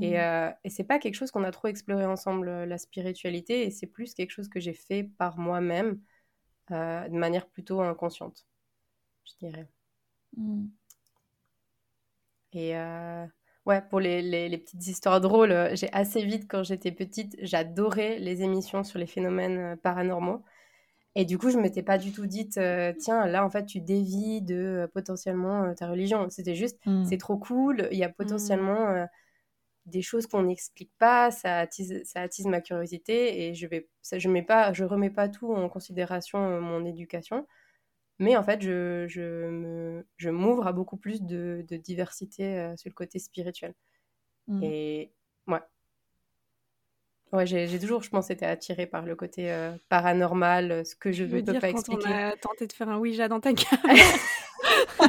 Et, 0.00 0.12
mmh. 0.12 0.14
euh, 0.14 0.50
et 0.64 0.70
c'est 0.70 0.84
pas 0.84 0.98
quelque 0.98 1.14
chose 1.14 1.30
qu'on 1.30 1.44
a 1.44 1.50
trop 1.50 1.68
exploré 1.68 2.06
ensemble, 2.06 2.48
euh, 2.48 2.66
la 2.66 2.78
spiritualité, 2.78 3.66
et 3.66 3.70
c'est 3.70 3.86
plus 3.86 4.14
quelque 4.14 4.30
chose 4.30 4.48
que 4.48 4.60
j'ai 4.60 4.72
fait 4.72 5.04
par 5.18 5.38
moi-même, 5.38 6.00
euh, 6.70 7.08
de 7.08 7.16
manière 7.16 7.46
plutôt 7.46 7.80
inconsciente, 7.80 8.46
je 9.24 9.46
dirais. 9.46 9.68
Mmh. 10.36 10.66
Et 12.52 12.76
euh, 12.76 13.26
ouais, 13.66 13.82
pour 13.88 14.00
les, 14.00 14.22
les, 14.22 14.48
les, 14.48 14.58
petites 14.58 14.86
histoires 14.86 15.20
drôles, 15.20 15.70
j'ai 15.74 15.90
assez 15.92 16.22
vite, 16.24 16.46
quand 16.48 16.62
j'étais 16.62 16.92
petite, 16.92 17.36
j'adorais 17.40 18.18
les 18.18 18.42
émissions 18.42 18.84
sur 18.84 18.98
les 18.98 19.06
phénomènes 19.06 19.76
paranormaux. 19.78 20.42
Et 21.14 21.24
du 21.24 21.38
coup, 21.38 21.50
je 21.50 21.58
m'étais 21.58 21.82
pas 21.82 21.98
du 21.98 22.12
tout 22.12 22.26
dite, 22.26 22.58
tiens, 22.98 23.26
là, 23.26 23.44
en 23.44 23.50
fait, 23.50 23.66
tu 23.66 23.80
dévis 23.80 24.40
de 24.42 24.90
potentiellement 24.94 25.74
ta 25.74 25.88
religion. 25.88 26.28
C'était 26.30 26.54
juste, 26.54 26.78
mmh. 26.86 27.04
c'est 27.04 27.18
trop 27.18 27.36
cool, 27.36 27.88
il 27.90 27.98
y 27.98 28.04
a 28.04 28.08
potentiellement 28.08 29.06
des 29.86 30.02
choses 30.02 30.26
qu'on 30.26 30.42
n'explique 30.44 30.92
pas, 30.98 31.30
ça 31.30 31.58
attise, 31.58 32.02
ça 32.04 32.22
attise 32.22 32.46
ma 32.46 32.60
curiosité 32.60 33.46
et 33.46 33.54
je 33.54 33.66
vais, 33.66 33.88
je 34.12 34.28
mets 34.28 34.42
pas, 34.42 34.72
je 34.72 34.84
remets 34.84 35.10
pas 35.10 35.28
tout 35.28 35.52
en 35.52 35.68
considération 35.68 36.38
euh, 36.38 36.60
mon 36.60 36.84
éducation, 36.84 37.46
Mais 38.22 38.36
en 38.36 38.42
fait, 38.44 38.62
je, 38.62 39.06
je, 39.08 39.20
me, 39.50 40.06
je 40.16 40.30
m'ouvre 40.30 40.66
à 40.66 40.72
beaucoup 40.72 40.96
plus 40.96 41.22
de, 41.22 41.64
de 41.68 41.76
diversité 41.76 42.56
euh, 42.58 42.76
sur 42.76 42.88
le 42.88 42.94
côté 42.94 43.18
spirituel. 43.18 43.74
Mm. 44.46 44.62
Et 44.62 45.12
ouais. 45.48 45.58
Ouais, 47.32 47.46
j'ai, 47.46 47.66
j'ai 47.66 47.78
toujours, 47.80 48.02
je 48.02 48.10
pense, 48.10 48.30
été 48.30 48.44
attirée 48.46 48.86
par 48.86 49.02
le 49.04 49.16
côté 49.16 49.50
euh, 49.50 49.72
paranormal, 49.88 50.70
euh, 50.70 50.84
ce 50.84 50.94
que 50.94 51.10
je 51.12 51.26
Je 51.26 51.36
ne 51.36 51.40
peux 51.42 51.52
pas 51.54 51.60
quand 51.72 51.78
expliquer. 51.78 52.08
on 52.08 52.12
a 52.12 52.36
tenté 52.36 52.66
de 52.66 52.72
faire 52.72 52.88
un 52.90 52.98
Ouija 52.98 53.26
dans 53.26 53.40
ta 53.40 53.52
cave, 53.54 53.80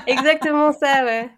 Exactement 0.07 0.71
ça, 0.73 1.05
ouais. 1.05 1.29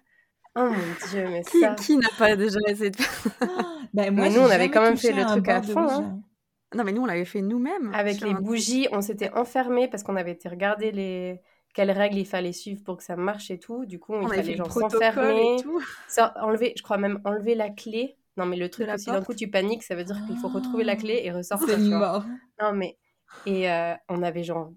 Oh 0.56 0.70
mon 0.70 1.10
dieu, 1.12 1.28
mais 1.28 1.44
qui, 1.44 1.60
ça. 1.60 1.76
qui 1.76 1.98
n'a 1.98 2.08
pas 2.18 2.36
déjà 2.38 2.60
essayé 2.68 2.92
de 2.92 2.96
faire 2.96 3.32
Ben, 3.94 4.14
moi, 4.14 4.30
Mais 4.30 4.36
nous, 4.36 4.42
on 4.42 4.50
avait 4.50 4.70
quand 4.70 4.82
même 4.82 4.98
fait 4.98 5.12
le 5.12 5.26
truc 5.26 5.48
à 5.50 5.62
fond, 5.62 5.90
hein. 5.90 6.22
Non, 6.74 6.84
mais 6.84 6.92
nous, 6.92 7.02
on 7.02 7.06
l'avait 7.06 7.26
fait 7.26 7.42
nous-mêmes. 7.42 7.94
Avec 7.94 8.22
les 8.22 8.32
un- 8.32 8.42
bougies, 8.42 8.88
on 8.92 9.02
s'était 9.02 9.32
enfermés 9.34 9.88
parce 9.88 10.04
qu'on 10.04 10.16
avait 10.16 10.32
été 10.32 10.50
regarder 10.50 10.92
les... 10.92 11.42
quelles 11.76 11.92
règles 11.92 12.18
il 12.18 12.26
fallait 12.26 12.54
suivre 12.54 12.84
pour 12.84 12.98
que 12.98 13.04
ça 13.04 13.16
marche 13.16 13.52
et 13.52 13.60
tout. 13.60 13.86
Du 13.86 14.00
coup, 14.00 14.14
On 14.14 14.24
il 14.24 14.30
fallait 14.30 14.56
genre 14.56 14.72
s'enfermer, 14.72 15.56
et 15.56 15.62
tout. 15.62 15.82
ça- 16.08 16.34
enlever, 16.42 16.74
je 16.78 16.82
crois 16.84 16.98
même 16.98 17.22
enlever 17.26 17.54
la 17.56 17.70
clé. 17.70 18.16
Non, 18.38 18.46
mais 18.46 18.58
le 18.58 18.70
truc 18.70 18.90
aussi, 18.94 19.06
d'un 19.06 19.22
coup, 19.22 19.34
tu 19.34 19.50
paniques, 19.50 19.84
ça 19.84 19.96
veut 19.96 20.04
dire 20.04 20.20
qu'il 20.26 20.38
faut 20.38 20.48
retrouver 20.50 20.84
la 20.84 20.96
clé 20.96 21.22
et 21.24 21.32
ressortir, 21.32 21.70
C'est 21.70 21.78
tu 21.78 21.88
vois. 21.90 22.00
mort. 22.00 22.26
Non, 22.62 22.74
mais... 22.74 22.98
Et 23.46 23.70
euh, 23.70 23.94
on 24.10 24.24
avait 24.24 24.44
genre 24.44 24.72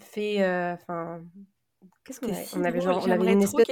fait... 0.00 0.42
euh, 0.42 0.74
Enfin... 0.74 1.22
Qu'est-ce 2.04 2.20
qu'on 2.20 2.28
avait? 2.28 2.44
Si 2.44 2.56
On 2.56 2.64
avait 2.64 2.80
genre... 2.80 3.02
On 3.06 3.10
avait 3.10 3.32
une 3.32 3.42
espèce 3.42 3.66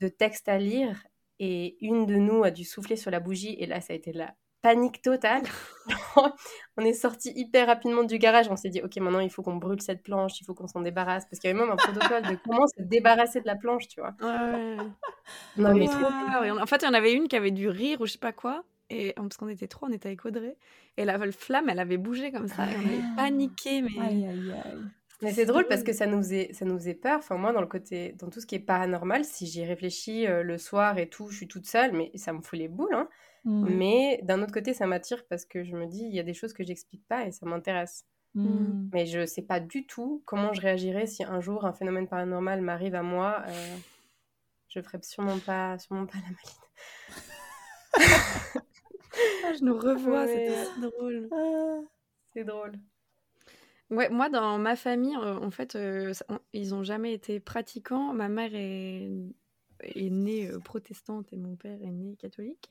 de 0.00 0.08
texte 0.08 0.48
à 0.48 0.58
lire 0.58 1.02
et 1.38 1.76
une 1.84 2.06
de 2.06 2.16
nous 2.16 2.44
a 2.44 2.50
dû 2.50 2.64
souffler 2.64 2.96
sur 2.96 3.10
la 3.10 3.20
bougie 3.20 3.54
et 3.58 3.66
là 3.66 3.80
ça 3.80 3.92
a 3.92 3.96
été 3.96 4.12
la 4.12 4.34
panique 4.66 5.00
totale. 5.02 5.42
on 6.76 6.84
est 6.84 6.92
sorti 6.92 7.32
hyper 7.36 7.66
rapidement 7.68 8.02
du 8.02 8.18
garage, 8.18 8.48
on 8.50 8.56
s'est 8.56 8.68
dit 8.68 8.82
ok 8.82 8.96
maintenant 8.96 9.20
il 9.20 9.30
faut 9.30 9.42
qu'on 9.42 9.56
brûle 9.56 9.80
cette 9.80 10.02
planche, 10.02 10.40
il 10.40 10.44
faut 10.44 10.54
qu'on 10.54 10.66
s'en 10.66 10.80
débarrasse 10.80 11.24
parce 11.30 11.38
qu'il 11.40 11.48
y 11.48 11.52
avait 11.52 11.60
même 11.60 11.70
un 11.70 11.76
protocole 11.76 12.22
de 12.22 12.36
comment 12.44 12.66
se 12.66 12.82
débarrasser 12.82 13.40
de 13.40 13.46
la 13.46 13.56
planche, 13.56 13.86
tu 13.88 14.00
vois. 14.00 14.14
Ouais. 14.20 14.76
Non 15.56 15.74
mais 15.74 15.86
trop 15.86 16.44
Et 16.44 16.50
on- 16.50 16.60
En 16.60 16.66
fait, 16.66 16.82
il 16.82 16.86
y 16.86 16.88
en 16.88 16.94
avait 16.94 17.12
une 17.12 17.28
qui 17.28 17.36
avait 17.36 17.50
dû 17.52 17.68
rire 17.68 18.00
ou 18.00 18.06
je 18.06 18.12
sais 18.12 18.18
pas 18.18 18.32
quoi. 18.32 18.64
Et 18.90 19.14
parce 19.16 19.36
qu'on 19.36 19.48
était 19.48 19.66
trois, 19.68 19.88
on 19.88 19.92
était 19.92 20.08
avec 20.08 20.24
Audrey. 20.24 20.56
Et 20.96 21.04
la 21.04 21.18
flamme, 21.32 21.68
elle 21.68 21.80
avait 21.80 21.96
bougé 21.96 22.30
comme 22.32 22.46
ça. 22.48 22.64
Et 22.66 22.74
on 22.76 22.80
avait 22.86 23.00
Ah. 23.02 23.14
paniqué. 23.16 23.82
Mais 23.82 23.90
Aïe, 24.00 24.26
aïe, 24.26 24.52
aïe. 24.52 24.78
Mais 25.22 25.32
c'est 25.32 25.46
drôle 25.46 25.66
parce 25.66 25.82
que 25.82 25.92
ça 25.94 26.06
nous 26.06 26.18
faisait, 26.18 26.50
ça 26.52 26.64
nous 26.66 26.76
faisait 26.78 26.94
peur. 26.94 27.18
Enfin, 27.18 27.36
moi, 27.36 27.52
dans 27.52 27.62
le 27.62 27.66
côté, 27.66 28.14
dans 28.18 28.28
tout 28.28 28.38
ce 28.40 28.46
qui 28.46 28.54
est 28.54 28.60
paranormal, 28.60 29.24
si 29.24 29.46
j'y 29.46 29.64
réfléchis 29.64 30.26
euh, 30.26 30.42
le 30.42 30.58
soir 30.58 30.98
et 30.98 31.08
tout, 31.08 31.30
je 31.30 31.36
suis 31.38 31.48
toute 31.48 31.66
seule, 31.66 31.92
mais 31.92 32.10
ça 32.16 32.32
me 32.34 32.42
fout 32.42 32.58
les 32.58 32.68
boules. 32.68 32.94
Hein. 32.94 33.08
Mais 33.48 34.20
d'un 34.24 34.42
autre 34.42 34.52
côté, 34.52 34.74
ça 34.74 34.86
m'attire 34.86 35.24
parce 35.28 35.44
que 35.44 35.62
je 35.64 35.76
me 35.76 35.86
dis, 35.86 36.02
il 36.04 36.14
y 36.14 36.18
a 36.20 36.24
des 36.24 36.34
choses 36.34 36.52
que 36.52 36.64
j'explique 36.64 37.06
pas 37.06 37.26
et 37.26 37.32
ça 37.32 37.46
m'intéresse. 37.46 38.04
Mm. 38.34 38.88
Mais 38.92 39.06
je 39.06 39.24
sais 39.24 39.42
pas 39.42 39.60
du 39.60 39.86
tout 39.86 40.22
comment 40.26 40.52
je 40.52 40.60
réagirais 40.60 41.06
si 41.06 41.22
un 41.24 41.40
jour 41.40 41.64
un 41.64 41.72
phénomène 41.72 42.08
paranormal 42.08 42.60
m'arrive 42.60 42.94
à 42.94 43.02
moi. 43.02 43.42
euh, 43.46 43.76
je 44.68 44.80
ferais 44.82 45.00
sûrement 45.02 45.38
pas, 45.38 45.78
sûrement 45.78 46.06
pas 46.06 46.18
la 46.18 46.24
maline. 46.24 46.36
Ah, 49.44 49.52
je 49.58 49.64
nous 49.64 49.78
revois, 49.78 50.24
Ouais. 50.24 50.26
c'était 50.26 50.64
si 50.74 50.80
drôle. 50.80 51.28
Ah. 51.32 51.80
C'est 52.34 52.44
drôle. 52.44 52.72
Ouais, 53.90 54.10
moi, 54.10 54.28
dans 54.28 54.58
ma 54.58 54.76
famille, 54.76 55.16
euh, 55.16 55.38
en 55.38 55.50
fait, 55.50 55.74
euh, 55.76 56.12
ça- 56.12 56.26
on- 56.28 56.40
ils 56.52 56.74
ont 56.74 56.82
jamais 56.82 57.14
été 57.14 57.40
pratiquants. 57.40 58.12
Ma 58.12 58.28
mère 58.28 58.50
est, 58.54 59.08
est 59.80 60.10
née 60.10 60.50
euh, 60.50 60.58
protestante 60.58 61.32
et 61.32 61.36
mon 61.38 61.56
père 61.56 61.80
est 61.82 61.90
né 61.92 62.16
catholique. 62.16 62.70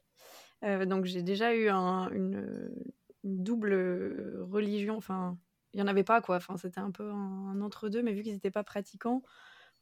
Euh, 0.64 0.86
donc, 0.86 1.06
j'ai 1.06 1.22
déjà 1.24 1.56
eu 1.56 1.70
un- 1.70 2.10
une, 2.12 2.72
une 3.24 3.44
double 3.44 3.74
religion. 4.42 4.98
Enfin, 4.98 5.38
il 5.74 5.80
y 5.80 5.84
en 5.84 5.88
avait 5.88 6.04
pas, 6.04 6.22
quoi. 6.22 6.38
Enfin, 6.38 6.58
c'était 6.58 6.80
un 6.80 6.92
peu 6.92 7.10
un, 7.12 7.16
un 7.52 7.62
entre-deux, 7.62 8.02
mais 8.04 8.14
vu 8.14 8.24
qu'ils 8.24 8.34
n'étaient 8.34 8.52
pas 8.52 8.64
pratiquants, 8.64 9.22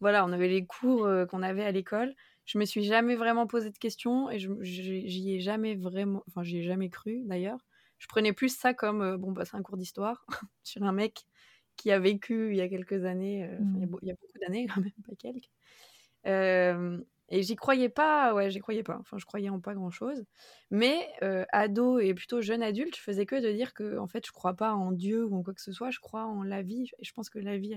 voilà, 0.02 0.26
on 0.26 0.32
avait 0.34 0.48
les 0.50 0.66
cours 0.66 1.06
euh, 1.06 1.26
qu'on 1.26 1.44
avait 1.44 1.64
à 1.66 1.72
l'école. 1.72 2.16
Je 2.46 2.58
me 2.58 2.66
suis 2.66 2.84
jamais 2.84 3.16
vraiment 3.16 3.48
posé 3.48 3.70
de 3.72 3.78
questions 3.78 4.30
et 4.30 4.40
je- 4.40 4.52
j'y 4.64 5.34
ai 5.36 5.40
jamais 5.42 5.76
vraiment, 5.76 6.24
enfin, 6.28 6.44
j'y 6.44 6.60
ai 6.60 6.64
jamais 6.64 6.90
cru 6.90 7.22
d'ailleurs. 7.26 7.66
Je 8.00 8.08
prenais 8.08 8.34
plus 8.34 8.56
ça 8.56 8.74
comme, 8.74 9.02
euh, 9.02 9.18
bon, 9.18 9.32
bah, 9.32 9.46
c'est 9.46 9.56
un 9.58 9.64
cours 9.64 9.78
d'histoire 9.78 10.26
sur 10.64 10.84
un 10.84 10.92
mec 10.94 11.26
qui 11.78 11.92
a 11.92 12.00
vécu 12.00 12.52
il 12.52 12.58
y 12.58 12.62
a 12.62 12.70
quelques 12.70 13.06
années, 13.06 13.50
il 13.76 13.82
y 13.82 13.84
a 13.84 13.88
Mm. 13.88 13.88
beau- 13.88 14.00
il 14.04 14.10
y, 14.10 14.12
a 14.12 14.16
beaucoup 14.16 14.40
d'années 14.40 14.68
quand 14.82 14.82
même, 14.82 14.92
pas 15.08 15.16
quelques. 15.18 15.50
Et 17.30 17.42
j'y 17.42 17.56
croyais 17.56 17.90
pas, 17.90 18.34
ouais, 18.34 18.52
j'y 18.52 18.60
croyais 18.60 18.84
pas. 18.84 18.98
Enfin, 19.00 19.18
je 19.18 19.26
croyais 19.26 19.50
en 19.50 19.60
pas 19.60 19.74
grand 19.74 19.92
chose. 19.92 20.26
Mais 20.72 21.08
euh, 21.24 21.46
ado 21.52 22.00
et 22.00 22.14
plutôt 22.14 22.42
jeune 22.42 22.62
adulte, 22.62 22.96
je 22.96 23.02
faisais 23.02 23.26
que 23.26 23.42
de 23.42 23.52
dire 23.52 23.74
que, 23.74 23.98
en 23.98 24.08
fait, 24.08 24.26
je 24.26 24.32
crois 24.32 24.54
pas 24.54 24.74
en 24.74 24.92
Dieu 24.92 25.26
ou 25.26 25.36
en 25.36 25.44
quoi 25.44 25.54
que 25.54 25.62
ce 25.62 25.72
soit, 25.72 25.90
je 25.90 26.00
crois 26.00 26.26
en 26.26 26.44
la 26.44 26.62
vie. 26.62 26.90
Et 27.00 27.06
je 27.06 27.14
pense 27.14 27.30
que 27.30 27.40
la 27.40 27.58
vie, 27.58 27.76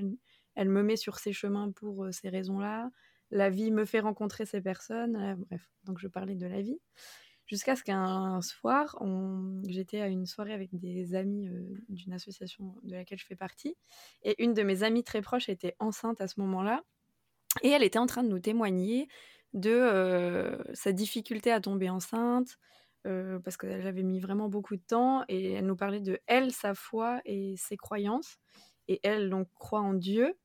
elle, 0.55 0.69
me 0.69 0.83
met 0.83 0.97
sur 0.97 1.19
ces 1.19 1.33
chemins 1.33 1.71
pour 1.71 2.05
euh, 2.05 2.13
ces 2.13 2.29
raisons-là. 2.29 2.91
La 3.31 3.51
vie 3.51 3.71
me 3.71 3.85
fait 3.85 4.01
rencontrer 4.01 4.47
ces 4.47 4.61
personnes. 4.61 5.17
euh, 5.17 5.35
bref, 5.37 5.71
donc 5.85 5.99
je 6.01 6.09
parlais 6.09 6.35
de 6.35 6.47
la 6.47 6.61
vie. 6.61 6.79
Jusqu'à 7.47 7.77
ce 7.77 7.85
qu'un 7.85 8.41
soir, 8.41 9.01
j'étais 9.69 10.01
à 10.01 10.09
une 10.09 10.27
soirée 10.27 10.53
avec 10.53 10.69
des 10.73 11.15
amis 11.15 11.49
d'une 11.89 12.13
association 12.13 12.75
de 12.83 12.97
laquelle 12.97 13.21
je 13.21 13.25
fais 13.25 13.37
partie. 13.37 13.77
Et 14.25 14.43
une 14.43 14.53
de 14.53 14.65
mes 14.65 14.83
amies 14.83 15.05
très 15.05 15.23
proches 15.23 15.49
était 15.49 15.77
enceinte 15.79 16.21
à 16.21 16.27
ce 16.27 16.41
moment-là. 16.41 16.83
Et 17.63 17.69
elle 17.69 17.83
était 17.83 18.01
en 18.01 18.07
train 18.07 18.23
de 18.25 18.29
nous 18.29 18.41
témoigner 18.41 19.09
de 19.57 20.57
sa 20.73 20.93
difficulté 20.93 21.51
à 21.51 21.61
tomber 21.61 21.91
enceinte, 21.91 22.59
parce 23.03 23.57
qu'elle 23.57 23.87
avait 23.87 24.03
mis 24.03 24.21
vraiment 24.21 24.49
beaucoup 24.49 24.77
de 24.77 24.83
temps. 24.87 25.25
Et 25.29 25.53
elle 25.53 25.67
nous 25.67 25.77
parlait 25.77 26.01
de 26.01 26.21
elle, 26.27 26.53
sa 26.53 26.75
foi 26.75 27.21
et 27.25 27.55
ses 27.57 27.77
croyances. 27.77 28.39
Et 28.89 29.01
elle, 29.03 29.31
donc, 29.31 29.49
croit 29.55 29.81
en 29.81 29.95
Dieu. 29.95 30.37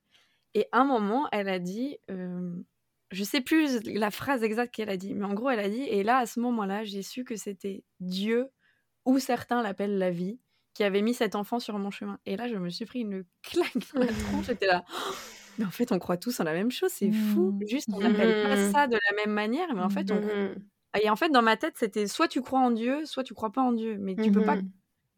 Et 0.54 0.68
à 0.72 0.80
un 0.80 0.86
moment, 0.86 1.28
elle 1.32 1.48
a 1.48 1.60
dit, 1.60 1.98
euh, 2.10 2.52
je 3.12 3.24
sais 3.24 3.42
plus 3.42 3.84
la 3.86 4.12
phrase 4.12 4.44
exacte 4.44 4.74
qu'elle 4.74 4.90
a 4.90 4.98
dit, 4.98 5.14
mais 5.14 5.26
en 5.26 5.34
gros, 5.34 5.50
elle 5.50 5.60
a 5.60 5.70
dit, 5.70 5.84
et 5.84 6.04
là, 6.04 6.18
à 6.18 6.26
ce 6.26 6.40
moment-là, 6.40 6.84
j'ai 6.84 7.04
su 7.04 7.24
que 7.24 7.36
c'était 7.36 7.84
Dieu, 8.00 8.50
ou 9.06 9.20
certains 9.20 9.62
l'appellent 9.62 9.98
la 9.98 10.12
vie, 10.12 10.40
qui 10.74 10.84
avait 10.84 11.02
mis 11.02 11.14
cet 11.14 11.36
enfant 11.36 11.60
sur 11.60 11.78
mon 11.78 11.92
chemin. 11.92 12.20
Et 12.26 12.36
là, 12.36 12.48
je 12.48 12.56
me 12.56 12.70
suis 12.70 12.86
pris 12.86 13.02
une 13.02 13.24
claque 13.44 13.78
dans 13.94 14.02
la 14.02 14.08
tronche. 14.08 14.46
J'étais 14.48 14.68
là, 14.68 14.84
mais 15.62 15.68
en 15.68 15.72
fait, 15.72 15.92
on 15.92 16.00
croit 16.00 16.18
tous 16.18 16.40
en 16.40 16.44
la 16.44 16.54
même 16.54 16.72
chose, 16.72 16.92
c'est 16.92 17.12
fou. 17.12 17.52
Mm. 17.52 17.68
Juste, 17.68 17.90
on 17.94 18.00
n'appelle 18.00 18.44
pas 18.44 18.72
ça 18.72 18.88
de 18.88 18.96
la 18.96 19.16
même 19.24 19.34
manière, 19.34 19.74
mais 19.76 19.82
en 19.82 19.90
fait, 19.90 20.12
on... 20.12 20.16
Mhm. 20.16 20.56
Et 21.02 21.10
en 21.10 21.16
fait, 21.16 21.30
dans 21.30 21.42
ma 21.42 21.56
tête, 21.56 21.76
c'était 21.78 22.08
soit 22.08 22.28
tu 22.28 22.42
crois 22.42 22.60
en 22.60 22.72
Dieu, 22.72 23.06
soit 23.06 23.24
tu 23.24 23.34
crois 23.34 23.52
pas 23.52 23.62
en 23.62 23.72
Dieu. 23.72 23.98
Mais 23.98 24.16
tu 24.16 24.32
peux 24.32 24.44
pas 24.44 24.58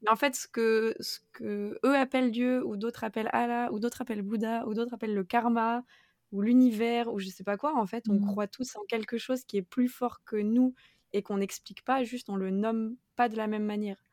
mais 0.04 0.10
en 0.10 0.18
fait, 0.18 0.36
ce 0.36 0.50
que, 0.50 0.96
ce 1.00 1.20
que 1.32 1.80
eux 1.86 1.96
appellent 1.96 2.32
Dieu, 2.32 2.62
ou 2.66 2.76
d'autres 2.76 3.06
appellent 3.06 3.30
Allah, 3.32 3.72
ou 3.72 3.80
d'autres 3.80 4.02
appellent 4.02 4.22
Bouddha, 4.22 4.68
ou 4.68 4.74
d'autres 4.74 4.94
appellent 4.94 5.16
le 5.16 5.24
karma, 5.24 5.86
ou 6.34 6.42
l'univers, 6.42 7.12
ou 7.14 7.20
je 7.20 7.30
sais 7.30 7.46
pas 7.46 7.56
quoi, 7.56 7.78
en 7.78 7.86
fait, 7.86 8.10
on 8.10 8.20
croit 8.20 8.48
tous 8.48 8.76
en 8.76 8.84
quelque 8.90 9.18
chose 9.18 9.46
qui 9.46 9.56
est 9.56 9.62
plus 9.62 9.88
fort 9.88 10.22
que 10.26 10.36
nous 10.36 10.76
et 11.14 11.22
qu'on 11.22 11.38
n'explique 11.38 11.86
pas, 11.86 12.04
juste 12.04 12.30
on 12.30 12.36
le 12.36 12.50
nomme 12.50 12.98
pas 13.16 13.30
de 13.30 13.38
la 13.38 13.48
même 13.48 13.64
manière. 13.64 14.04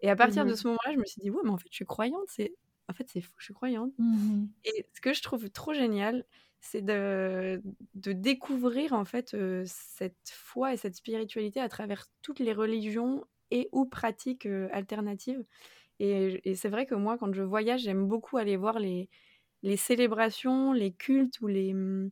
Et 0.00 0.10
à 0.10 0.16
partir 0.16 0.44
de 0.44 0.54
ce 0.54 0.66
moment-là, 0.66 0.92
je 0.92 0.98
me 0.98 1.06
suis 1.06 1.22
dit, 1.22 1.30
ouais, 1.30 1.40
mais 1.42 1.50
en 1.50 1.56
fait, 1.56 1.68
je 1.70 1.76
suis 1.76 1.86
croyante, 1.86 2.26
c'est... 2.26 2.54
En 2.90 2.94
fait, 2.94 3.08
c'est 3.10 3.20
fou, 3.22 3.32
je 3.38 3.44
suis 3.46 3.54
croyante. 3.54 3.92
Mhm. 3.98 4.52
Et 4.64 4.86
ce 4.94 5.00
que 5.00 5.14
je 5.14 5.22
trouve 5.22 5.50
trop 5.50 5.74
génial, 5.74 6.24
c'est 6.60 6.82
de, 6.82 7.62
de 7.94 8.12
découvrir 8.12 8.92
en 8.94 9.04
fait 9.06 9.34
euh, 9.34 9.64
cette 9.66 10.30
foi 10.32 10.74
et 10.74 10.76
cette 10.76 10.96
spiritualité 10.96 11.60
à 11.60 11.68
travers 11.68 12.06
toutes 12.22 12.40
les 12.40 12.52
religions 12.52 13.24
et 13.50 13.68
ou 13.72 13.86
pratiques 13.86 14.46
euh, 14.46 14.68
alternatives. 14.72 15.44
Et, 16.00 16.40
et 16.50 16.54
c'est 16.56 16.68
vrai 16.70 16.86
que 16.86 16.94
moi, 16.96 17.18
quand 17.18 17.32
je 17.34 17.42
voyage, 17.42 17.82
j'aime 17.82 18.06
beaucoup 18.08 18.38
aller 18.38 18.56
voir 18.56 18.78
les, 18.80 19.10
les 19.62 19.76
célébrations, 19.76 20.72
les 20.72 20.92
cultes 20.92 21.40
ou 21.42 21.46
les, 21.48 21.72
hum, 21.74 22.10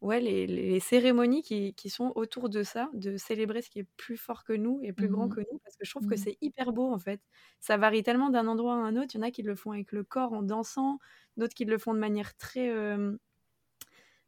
ouais, 0.00 0.20
les, 0.20 0.46
les 0.46 0.80
cérémonies 0.80 1.42
qui, 1.42 1.74
qui 1.74 1.90
sont 1.90 2.12
autour 2.16 2.48
de 2.48 2.62
ça, 2.62 2.90
de 2.94 3.16
célébrer 3.16 3.62
ce 3.62 3.70
qui 3.70 3.80
est 3.80 3.88
plus 3.96 4.16
fort 4.16 4.44
que 4.44 4.52
nous 4.52 4.80
et 4.82 4.92
plus 4.92 5.08
grand 5.08 5.28
Mhm. 5.28 5.30
que 5.30 5.40
nous, 5.40 5.58
parce 5.64 5.76
que 5.76 5.84
je 5.84 5.90
trouve 5.90 6.06
que 6.06 6.16
Mhm. 6.16 6.16
c'est 6.16 6.38
hyper 6.40 6.72
beau 6.72 6.92
en 6.92 6.98
fait. 6.98 7.20
Ça 7.60 7.76
varie 7.76 8.02
tellement 8.02 8.30
d'un 8.30 8.46
endroit 8.46 8.74
à 8.74 8.78
un 8.78 8.96
autre. 8.96 9.14
Il 9.14 9.18
y 9.18 9.20
en 9.20 9.26
a 9.26 9.30
qui 9.30 9.42
le 9.42 9.54
font 9.56 9.72
avec 9.72 9.92
le 9.92 10.04
corps 10.04 10.32
en 10.32 10.42
dansant, 10.42 10.98
d'autres 11.36 11.54
qui 11.54 11.64
le 11.66 11.78
font 11.78 11.94
de 11.94 11.98
manière 11.98 12.36
très, 12.36 12.70
euh, 12.70 13.16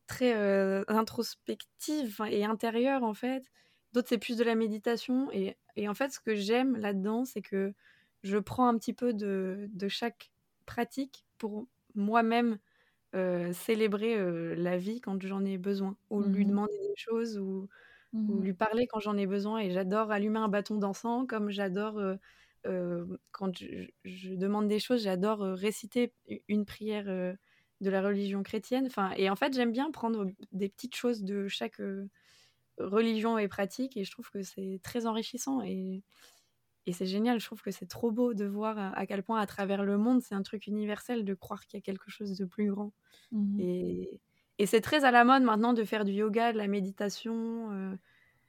très 0.07 0.35
euh, 0.35 0.85
introspective 0.89 2.21
et 2.29 2.45
intérieure 2.45 3.03
en 3.05 3.15
fait. 3.15 3.45
D'autres, 3.93 4.09
c'est 4.09 4.19
plus 4.19 4.37
de 4.37 4.45
la 4.45 4.55
méditation. 4.55 5.31
Et, 5.33 5.57
et 5.77 5.89
en 5.89 5.95
fait, 5.95 6.11
ce 6.11 6.21
que 6.21 6.35
j'aime 6.35 6.77
là-dedans, 6.77 7.25
c'est 7.25 7.43
que 7.43 7.75
je 8.23 8.39
prends 8.39 8.69
un 8.69 8.79
petit 8.79 8.95
peu 8.95 9.13
de, 9.15 9.69
de 9.73 9.89
chaque 9.89 10.33
pratique 10.67 11.27
pour 11.39 11.67
moi-même 11.95 12.59
euh, 13.15 13.53
célébrer 13.53 14.17
euh, 14.19 14.55
la 14.57 14.79
vie 14.79 15.01
quand 15.01 15.21
j'en 15.23 15.45
ai 15.45 15.59
besoin, 15.59 15.97
ou 16.11 16.23
lui 16.23 16.47
Mhm. 16.47 16.47
demander 16.47 16.73
des 16.89 16.95
choses, 16.97 17.39
ou, 17.39 17.69
ou 18.29 18.39
Mhm. 18.39 18.43
lui 18.43 18.55
parler 18.55 18.87
quand 18.89 19.01
j'en 19.01 19.17
ai 19.19 19.27
besoin. 19.27 19.59
Et 19.61 19.71
j'adore 19.73 20.11
allumer 20.13 20.41
un 20.41 20.49
bâton 20.49 20.77
d'encens, 20.79 21.27
comme 21.29 21.51
j'adore, 21.51 21.99
euh, 22.67 23.07
quand 23.33 23.57
je, 23.59 23.87
je 24.05 24.35
demande 24.35 24.69
des 24.69 24.81
choses, 24.81 25.05
j'adore 25.05 25.41
réciter 25.41 26.15
une 26.49 26.65
prière 26.67 27.07
de 27.07 27.91
la 27.91 28.03
religion 28.03 28.43
chrétienne. 28.45 28.87
Enfin, 28.87 29.13
et 29.17 29.31
en 29.31 29.37
fait, 29.37 29.55
j'aime 29.55 29.73
bien 29.73 29.91
prendre 29.91 30.27
des 30.53 30.69
petites 30.69 30.97
choses 30.97 31.23
de 31.25 31.49
chaque 31.49 31.81
religion 32.79 33.39
et 33.39 33.49
pratique, 33.49 33.97
et 33.97 34.05
je 34.05 34.11
trouve 34.11 34.31
que 34.31 34.43
c'est 34.43 34.81
très 34.83 35.07
enrichissant. 35.07 35.63
Et, 35.63 36.03
et 36.87 36.93
c'est 36.93 37.07
génial, 37.07 37.39
je 37.41 37.47
trouve 37.47 37.63
que 37.63 37.71
c'est 37.71 37.87
trop 37.87 38.11
beau 38.11 38.35
de 38.35 38.45
voir 38.45 38.77
à, 38.97 39.07
quel 39.07 39.23
point 39.23 39.41
à 39.41 39.47
travers 39.47 39.85
le 39.85 39.99
monde, 39.99 40.21
c'est 40.21 40.35
un 40.35 40.43
truc 40.43 40.67
universel 40.67 41.25
de 41.25 41.35
croire 41.35 41.67
qu'il 41.67 41.79
y 41.79 41.81
a 41.81 41.83
quelque 41.83 42.11
chose 42.11 42.37
de 42.37 42.45
plus 42.45 42.71
grand. 42.71 42.93
Mmh 43.31 43.61
et, 43.61 44.21
et 44.59 44.67
c'est 44.67 44.81
très 44.81 45.05
à 45.05 45.11
la 45.11 45.25
mode 45.25 45.43
maintenant 45.43 45.73
de 45.75 45.85
faire 45.85 46.05
du 46.05 46.13
yoga, 46.13 46.53
de 46.53 46.59
la 46.59 46.69
méditation, 46.69 47.71
euh, 47.73 47.95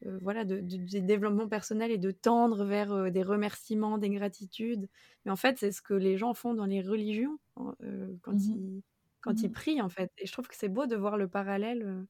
euh, 0.05 0.19
voilà, 0.21 0.45
de, 0.45 0.59
des 0.61 1.01
développements 1.01 1.47
personnels 1.47 1.91
et 1.91 1.97
de 1.97 2.11
tendre 2.11 2.65
vers 2.65 2.91
euh, 2.91 3.09
des 3.11 3.23
remerciements, 3.23 3.97
des 3.97 4.09
gratitudes. 4.09 4.89
Mais 5.25 5.31
en 5.31 5.35
fait, 5.35 5.59
c'est 5.59 5.71
ce 5.71 5.81
que 5.81 5.93
les 5.93 6.17
gens 6.17 6.33
font 6.33 6.53
dans 6.55 6.65
les 6.65 6.81
religions 6.81 7.37
hein, 7.57 7.75
quand, 8.21 8.33
mmh 8.33 8.39
ils, 8.39 8.83
quand 9.21 9.43
ils 9.43 9.49
mmh 9.49 9.53
prient, 9.53 9.81
en 9.81 9.89
fait. 9.89 10.11
Et 10.17 10.25
je 10.25 10.31
trouve 10.31 10.47
que 10.47 10.55
c'est 10.55 10.69
beau 10.69 10.87
de 10.87 10.95
voir 10.95 11.17
le 11.17 11.27
parallèle 11.27 12.05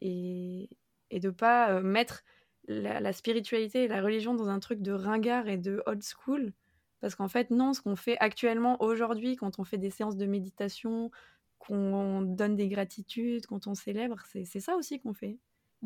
et, 0.00 0.68
et 1.10 1.20
de 1.20 1.30
pas 1.30 1.80
mettre 1.80 2.22
la, 2.68 3.12
spiritualité 3.12 3.84
et 3.84 3.88
la 3.88 4.02
religion 4.02 4.34
dans 4.34 4.48
un 4.48 4.60
truc 4.60 4.80
de 4.80 4.92
ringard 4.92 5.48
et 5.48 5.58
de 5.58 5.82
old 5.86 6.02
school. 6.02 6.52
Parce 7.00 7.14
qu'en 7.14 7.28
fait, 7.28 7.50
non, 7.50 7.74
ce 7.74 7.82
qu'on 7.82 7.96
fait 7.96 8.16
actuellement, 8.18 8.82
aujourd'hui, 8.82 9.36
quand 9.36 9.58
on 9.58 9.64
fait 9.64 9.78
des 9.78 9.90
séances 9.90 10.16
de 10.16 10.26
méditation, 10.26 11.10
qu'on 11.58 12.22
donne 12.22 12.56
des 12.56 12.68
gratitudes, 12.68 13.46
quand 13.46 13.66
on 13.66 13.74
célèbre, 13.74 14.22
c'est 14.26 14.60
ça 14.60 14.76
aussi 14.76 15.00
qu'on 15.00 15.14
fait. 15.14 15.38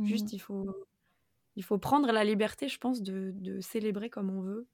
Juste, 0.02 0.32
mmh. 0.32 0.36
il 0.36 0.38
faut, 0.38 0.86
il 1.56 1.64
faut 1.64 1.78
prendre 1.78 2.12
la 2.12 2.24
liberté, 2.24 2.68
je 2.68 2.78
pense, 2.78 3.02
de, 3.02 3.32
de, 3.34 3.60
célébrer 3.60 4.10
comme 4.10 4.30
on 4.30 4.42
veut. 4.42 4.66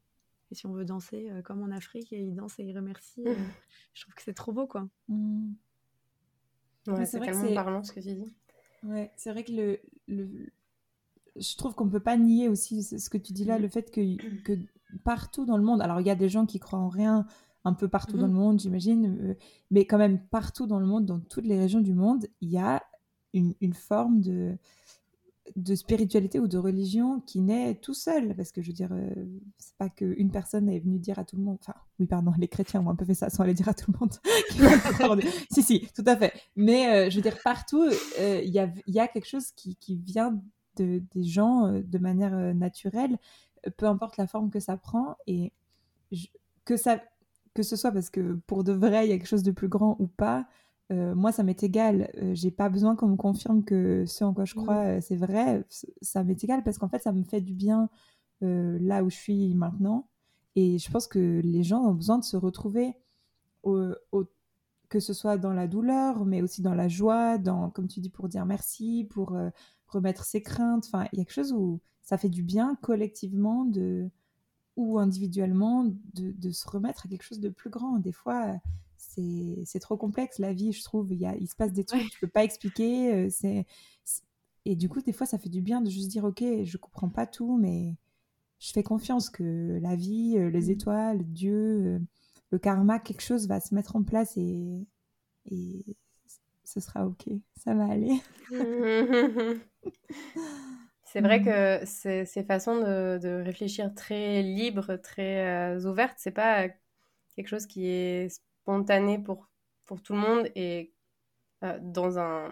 Et 0.51 0.55
si 0.55 0.67
on 0.67 0.73
veut 0.73 0.85
danser 0.85 1.31
euh, 1.31 1.41
comme 1.41 1.63
en 1.63 1.71
Afrique, 1.71 2.13
et 2.13 2.21
il 2.21 2.35
danse 2.35 2.59
et 2.59 2.65
il 2.65 2.77
remercie, 2.77 3.25
euh, 3.27 3.35
je 3.95 4.03
trouve 4.03 4.15
que 4.15 4.23
c'est 4.23 4.35
trop 4.35 4.53
beau, 4.53 4.67
quoi. 4.67 4.87
Mmh. 5.09 5.53
Ouais, 6.89 7.07
c'est 7.07 7.21
tellement 7.21 7.55
parlant 7.55 7.83
ce 7.83 7.93
que 7.93 8.01
tu 8.01 8.15
dis. 8.15 8.35
Ouais, 8.83 9.11
c'est 9.17 9.31
vrai 9.31 9.45
que 9.45 9.53
le, 9.53 9.81
le, 10.07 10.53
je 11.37 11.57
trouve 11.57 11.75
qu'on 11.75 11.87
ne 11.87 11.91
peut 11.91 12.01
pas 12.01 12.17
nier 12.17 12.49
aussi 12.49 12.83
ce 12.83 13.09
que 13.11 13.19
tu 13.19 13.33
dis 13.33 13.45
là, 13.45 13.59
mm. 13.59 13.63
le 13.63 13.69
fait 13.69 13.91
que, 13.91 14.43
que 14.43 14.59
partout 15.05 15.45
dans 15.45 15.57
le 15.57 15.65
monde, 15.65 15.83
alors 15.83 16.01
il 16.01 16.07
y 16.07 16.11
a 16.11 16.15
des 16.15 16.29
gens 16.29 16.47
qui 16.47 16.59
croient 16.59 16.79
en 16.79 16.89
rien 16.89 17.27
un 17.65 17.73
peu 17.73 17.89
partout 17.89 18.17
dans 18.17 18.29
mm. 18.29 18.33
le 18.33 18.37
monde, 18.37 18.61
j'imagine, 18.61 19.19
euh, 19.21 19.35
mais 19.71 19.85
quand 19.87 19.99
même 19.99 20.19
partout 20.19 20.67
dans 20.67 20.79
le 20.79 20.87
monde, 20.87 21.07
dans 21.07 21.21
toutes 21.21 21.47
les 21.47 21.59
régions 21.59 21.81
du 21.81 21.95
monde, 21.95 22.27
il 22.41 22.51
y 22.51 22.59
a 22.59 22.83
une, 23.33 23.55
une 23.61 23.75
forme 23.75 24.21
de, 24.21 24.57
de 25.57 25.75
spiritualité 25.75 26.39
ou 26.41 26.47
de 26.47 26.59
religion 26.59 27.21
qui 27.21 27.41
naît 27.41 27.75
tout 27.75 27.95
seul. 27.95 28.35
Parce 28.37 28.53
que 28.53 28.63
je 28.63 28.69
veux 28.69 28.75
dire, 28.75 28.93
euh, 28.93 29.11
c'est 29.59 29.77
pas 29.77 29.89
qu'une 29.89 30.31
personne 30.31 30.69
est 30.69 30.79
venue 30.79 30.99
dire 30.99 31.19
à 31.19 31.25
tout 31.25 31.37
le 31.37 31.43
monde. 31.43 31.59
Enfin, 31.61 31.75
oui, 31.99 32.07
pardon, 32.07 32.33
les 32.39 32.49
chrétiens 32.49 32.83
ont 32.83 32.91
un 32.91 32.95
peu 32.95 33.05
fait 33.05 33.15
ça 33.15 33.31
sans 33.31 33.43
aller 33.43 33.55
dire 33.55 33.69
à 33.69 33.75
tout 33.75 33.93
le 33.93 33.99
monde. 33.99 35.23
si, 35.51 35.63
si, 35.63 35.89
tout 35.95 36.05
à 36.07 36.17
fait. 36.17 36.33
Mais 36.57 36.89
euh, 36.89 37.11
je 37.11 37.17
veux 37.17 37.23
dire, 37.23 37.39
partout, 37.43 37.85
il 38.19 38.51
y, 38.51 38.59
a, 38.59 38.73
y, 38.87 39.01
a, 39.01 39.09
quelque 39.09 39.29
chose 39.29 39.51
qui, 39.53 39.77
qui 39.77 39.97
vient 39.97 40.41
des 40.77 41.23
gens 41.23 41.67
euh, 41.67 41.83
de 41.83 41.99
manière 41.99 42.35
euh, 42.35 42.53
naturelle, 42.53 43.19
euh, 43.67 43.71
peu 43.77 43.87
importe 43.87 44.17
la 44.17 44.27
forme 44.27 44.51
que 44.51 44.61
ça 44.61 44.77
prend. 44.77 45.17
Et 45.27 45.53
que, 46.65 46.77
ça, 46.77 47.01
que 47.55 47.63
ce 47.63 47.77
soit 47.77 47.93
parce 47.93 48.11
que 48.11 48.35
pour 48.47 48.65
de 48.65 48.73
vrai, 48.73 49.07
il 49.07 49.11
y 49.11 49.13
a 49.13 49.19
quelque 49.19 49.29
chose 49.29 49.43
de 49.43 49.53
plus 49.53 49.69
grand 49.69 49.97
ou 49.99 50.07
pas, 50.07 50.47
moi, 50.91 51.33
ça 51.33 51.43
m'est 51.43 51.61
égal. 51.65 52.09
j'ai 52.35 52.53
pas 52.53 52.69
besoin 52.69 52.95
qu'on 52.95 53.09
me 53.09 53.17
confirme 53.17 53.65
que 53.65 54.05
ce 54.07 54.23
en 54.23 54.33
quoi 54.33 54.45
je 54.45 54.55
crois, 54.55 55.01
c'est 55.01 55.17
vrai. 55.17 55.65
Ça 56.03 56.23
m'est 56.23 56.45
égal 56.45 56.63
parce 56.63 56.79
qu'en 56.79 56.89
fait, 56.89 57.03
ça 57.03 57.11
me 57.11 57.25
fait 57.25 57.41
du 57.41 57.53
bien 57.53 57.89
là 58.41 59.03
où 59.03 59.11
je 59.11 59.17
suis 59.17 59.55
maintenant. 59.55 60.07
Et 60.55 60.79
je 60.79 60.89
pense 60.91 61.09
que 61.09 61.41
les 61.43 61.65
gens 61.65 61.81
ont 61.81 61.95
besoin 61.95 62.19
de 62.19 62.25
se 62.25 62.37
retrouver 62.37 62.95
que 64.95 65.01
ce 65.01 65.13
soit 65.13 65.39
dans 65.39 65.53
la 65.53 65.67
douleur, 65.67 66.25
mais 66.25 66.43
aussi 66.43 66.63
dans 66.63 66.75
la 66.75 66.87
joie, 66.87 67.39
dans, 67.39 67.71
comme 67.71 67.89
tu 67.89 67.99
dis, 67.99 68.11
pour 68.11 68.29
dire 68.29 68.47
merci, 68.47 69.09
pour 69.11 69.37
remettre 69.89 70.25
ses 70.25 70.43
craintes. 70.43 70.85
Enfin, 70.87 71.07
il 71.13 71.19
y 71.19 71.23
a 71.23 71.25
quelque 71.25 71.35
chose 71.35 71.53
où 71.53 71.81
ça 72.03 72.19
fait 72.19 72.29
du 72.29 72.43
bien 72.43 72.77
collectivement 72.83 73.65
de, 73.65 74.11
ou 74.77 74.99
individuellement 74.99 75.87
de, 76.15 76.51
se 76.51 76.69
remettre 76.69 77.07
à 77.07 77.09
quelque 77.09 77.23
chose 77.23 77.41
de 77.41 77.49
plus 77.49 77.71
grand. 77.71 77.99
Des 77.99 78.13
fois, 78.13 78.57
c'est 78.97 79.81
trop 79.81 79.97
complexe 79.97 80.39
la 80.39 80.53
vie, 80.53 80.73
je 80.73 80.83
trouve. 80.83 81.13
Il, 81.13 81.21
y 81.21 81.27
a, 81.27 81.37
il 81.37 81.49
se 81.49 81.57
passe 81.57 81.73
des 81.73 81.85
trucs 81.85 82.03
que 82.03 82.11
tu 82.11 82.21
peux 82.21 82.29
pas 82.29 82.45
expliquer. 82.45 83.15
Euh, 83.15 83.29
c'est 83.31 83.67
et 84.67 84.77
du 84.77 84.89
coup, 84.89 85.01
des 85.03 85.13
fois, 85.13 85.27
ça 85.27 85.39
fait 85.39 85.51
du 85.51 85.61
bien 85.61 85.81
de 85.81 85.91
juste 85.91 86.09
dire, 86.09 86.25
ok, 86.25 86.43
je 86.65 86.77
comprends 86.79 87.11
pas 87.11 87.27
tout, 87.27 87.57
mais 87.59 87.97
je 88.59 88.73
fais 88.73 88.83
confiance 88.83 89.29
que 89.29 89.79
la 89.83 89.95
vie, 89.95 90.37
euh, 90.39 90.49
les 90.51 90.69
mmh. 90.69 90.71
étoiles, 90.71 91.25
Dieu, 91.25 91.55
euh, 91.55 91.99
le 92.51 92.59
karma, 92.59 92.99
quelque 92.99 93.21
chose 93.23 93.47
va 93.47 93.61
se 93.61 93.75
mettre 93.75 93.97
en 93.97 94.03
place 94.03 94.37
et, 94.37 94.87
et 95.51 95.85
ce 96.75 96.81
sera 96.81 97.07
ok, 97.07 97.29
ça 97.57 97.73
va 97.73 97.85
aller. 97.85 98.21
c'est 101.05 101.21
vrai 101.21 101.39
mm. 101.39 101.45
que 101.45 101.87
ces, 101.87 102.25
ces 102.25 102.43
façons 102.43 102.81
de, 102.81 103.19
de, 103.23 103.43
réfléchir 103.45 103.95
très 103.95 104.43
libres, 104.43 104.97
très 104.97 105.47
euh, 105.77 105.89
ouvertes, 105.89 106.17
c'est 106.19 106.33
pas 106.33 106.69
quelque 107.37 107.47
chose 107.47 107.67
qui 107.67 107.87
est 107.87 108.29
spontané 108.29 109.21
pour, 109.21 109.49
pour 109.87 110.03
tout 110.03 110.15
le 110.15 110.19
monde 110.19 110.51
et 110.57 110.93
euh, 111.63 111.79
dans 111.81 112.19
un, 112.19 112.51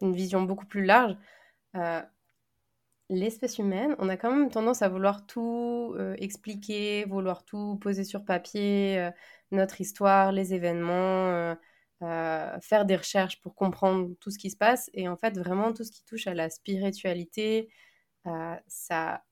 une 0.00 0.14
vision 0.14 0.42
beaucoup 0.42 0.66
plus 0.66 0.86
large. 0.86 1.14
Euh, 1.76 2.00
l'espèce 3.10 3.58
humaine, 3.58 3.94
on 3.98 4.08
a 4.08 4.16
quand 4.16 4.34
même 4.34 4.50
tendance 4.50 4.80
à 4.80 4.88
vouloir 4.88 5.26
tout 5.26 5.94
expliquer, 6.16 7.04
vouloir 7.04 7.44
tout 7.44 7.76
poser 7.76 8.04
sur 8.04 8.24
papier, 8.24 9.10
notre 9.52 9.82
histoire, 9.82 10.32
les 10.32 10.54
événements, 10.54 11.54
euh, 12.02 12.58
faire 12.60 12.84
des 12.84 12.96
recherches 12.96 13.40
pour 13.40 13.54
comprendre 13.54 14.10
tout 14.20 14.30
ce 14.30 14.38
qui 14.38 14.50
se 14.50 14.56
passe. 14.56 14.90
Et 14.94 15.08
en 15.08 15.16
fait, 15.16 15.38
vraiment, 15.38 15.72
tout 15.72 15.84
ce 15.84 15.92
qui 15.92 16.04
touche 16.04 16.26
à 16.26 16.34
la 16.34 16.50
spiritualité, 16.50 17.68
euh, 18.26 18.56
ça, 18.66 19.24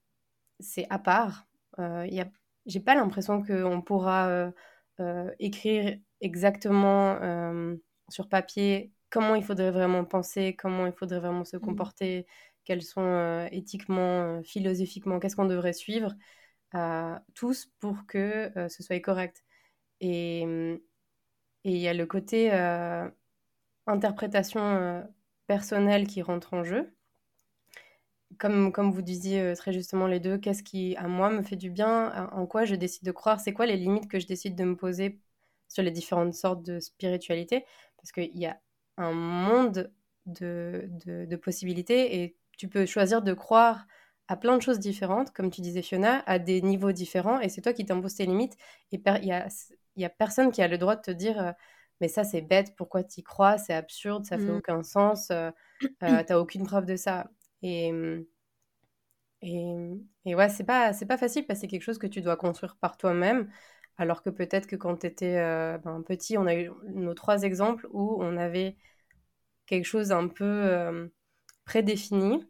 c'est 0.60 0.86
à 0.90 0.98
part. 0.98 1.46
Euh, 1.78 2.06
y 2.08 2.20
a, 2.20 2.30
j'ai 2.66 2.80
pas 2.80 2.94
l'impression 2.94 3.42
qu'on 3.42 3.82
pourra 3.82 4.52
euh, 5.00 5.30
écrire 5.38 5.98
exactement 6.20 7.18
sur 8.08 8.28
papier 8.28 8.92
comment 9.10 9.34
il 9.34 9.44
faudrait 9.44 9.70
vraiment 9.70 10.04
penser, 10.04 10.54
comment 10.56 10.86
il 10.86 10.92
faudrait 10.92 11.20
vraiment 11.20 11.44
se 11.44 11.56
mmh. 11.56 11.60
comporter, 11.60 12.26
quels 12.64 12.82
sont 12.82 13.48
éthiquement, 13.50 14.42
philosophiquement, 14.44 15.18
qu'est-ce 15.18 15.36
qu'on 15.36 15.46
devrait 15.46 15.72
suivre, 15.72 16.14
tous 17.34 17.70
pour 17.80 18.06
que 18.06 18.52
ce 18.68 18.82
soit 18.82 19.00
correct. 19.00 19.44
Et 20.00 20.80
et 21.64 21.72
il 21.72 21.78
y 21.78 21.88
a 21.88 21.94
le 21.94 22.06
côté 22.06 22.52
euh, 22.52 23.08
interprétation 23.86 24.60
euh, 24.60 25.02
personnelle 25.46 26.06
qui 26.06 26.22
rentre 26.22 26.54
en 26.54 26.64
jeu. 26.64 26.94
Comme, 28.38 28.72
comme 28.72 28.90
vous 28.90 29.02
disiez 29.02 29.40
euh, 29.40 29.54
très 29.54 29.72
justement 29.72 30.06
les 30.06 30.18
deux, 30.20 30.38
qu'est-ce 30.38 30.62
qui 30.62 30.96
à 30.96 31.06
moi 31.06 31.30
me 31.30 31.42
fait 31.42 31.56
du 31.56 31.70
bien, 31.70 32.28
en 32.32 32.46
quoi 32.46 32.64
je 32.64 32.74
décide 32.74 33.04
de 33.04 33.12
croire, 33.12 33.40
c'est 33.40 33.52
quoi 33.52 33.66
les 33.66 33.76
limites 33.76 34.08
que 34.08 34.18
je 34.18 34.26
décide 34.26 34.56
de 34.56 34.64
me 34.64 34.76
poser 34.76 35.20
sur 35.68 35.82
les 35.82 35.90
différentes 35.90 36.34
sortes 36.34 36.62
de 36.62 36.80
spiritualité, 36.80 37.64
parce 37.96 38.12
qu'il 38.12 38.36
y 38.38 38.46
a 38.46 38.58
un 38.96 39.12
monde 39.12 39.92
de, 40.26 40.88
de, 41.04 41.26
de, 41.26 41.36
possibilités 41.36 42.22
et 42.22 42.36
tu 42.58 42.68
peux 42.68 42.86
choisir 42.86 43.22
de 43.22 43.32
croire 43.32 43.86
à 44.32 44.36
plein 44.36 44.56
de 44.56 44.62
choses 44.62 44.78
différentes, 44.78 45.30
comme 45.32 45.50
tu 45.50 45.60
disais 45.60 45.82
Fiona, 45.82 46.22
à 46.26 46.38
des 46.38 46.62
niveaux 46.62 46.92
différents, 46.92 47.38
et 47.40 47.50
c'est 47.50 47.60
toi 47.60 47.74
qui 47.74 47.84
t'imposes 47.84 48.14
tes 48.14 48.24
limites. 48.24 48.56
Et 48.90 48.96
il 48.96 49.26
y 49.26 49.32
a 49.32 49.46
n'y 49.94 50.06
a 50.06 50.08
personne 50.08 50.50
qui 50.50 50.62
a 50.62 50.68
le 50.68 50.78
droit 50.78 50.96
de 50.96 51.02
te 51.02 51.10
dire 51.10 51.38
euh, 51.38 51.52
mais 52.00 52.08
ça 52.08 52.24
c'est 52.24 52.40
bête, 52.40 52.74
pourquoi 52.74 53.04
tu 53.04 53.20
y 53.20 53.22
crois, 53.22 53.58
c'est 53.58 53.74
absurde, 53.74 54.24
ça 54.24 54.38
fait 54.38 54.44
mmh. 54.44 54.56
aucun 54.56 54.82
sens, 54.82 55.30
euh, 55.30 55.50
euh 56.02 56.22
t'as 56.26 56.38
aucune 56.38 56.64
preuve 56.64 56.86
de 56.86 56.96
ça. 56.96 57.30
Et, 57.60 57.92
et, 59.42 59.74
et 60.24 60.34
ouais, 60.34 60.48
c'est 60.48 60.64
pas, 60.64 60.94
c'est 60.94 61.06
pas 61.06 61.18
facile 61.18 61.46
parce 61.46 61.58
que 61.58 61.60
c'est 61.62 61.68
quelque 61.68 61.82
chose 61.82 61.98
que 61.98 62.06
tu 62.06 62.22
dois 62.22 62.36
construire 62.36 62.76
par 62.76 62.96
toi-même. 62.96 63.50
Alors 63.98 64.22
que 64.22 64.30
peut-être 64.30 64.66
que 64.66 64.76
quand 64.76 64.96
tu 64.96 65.06
étais 65.08 65.36
euh, 65.36 65.76
ben, 65.76 66.02
petit, 66.02 66.38
on 66.38 66.46
a 66.46 66.54
eu 66.54 66.70
nos 66.94 67.12
trois 67.12 67.42
exemples 67.42 67.86
où 67.92 68.16
on 68.22 68.38
avait 68.38 68.78
quelque 69.66 69.84
chose 69.84 70.10
un 70.10 70.28
peu 70.28 71.10
prédéfini, 71.66 72.42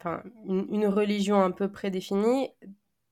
enfin 0.00 0.22
une, 0.46 0.66
une, 0.70 0.86
religion 0.86 1.40
un 1.42 1.50
peu 1.50 1.70
prédéfinie 1.70 2.48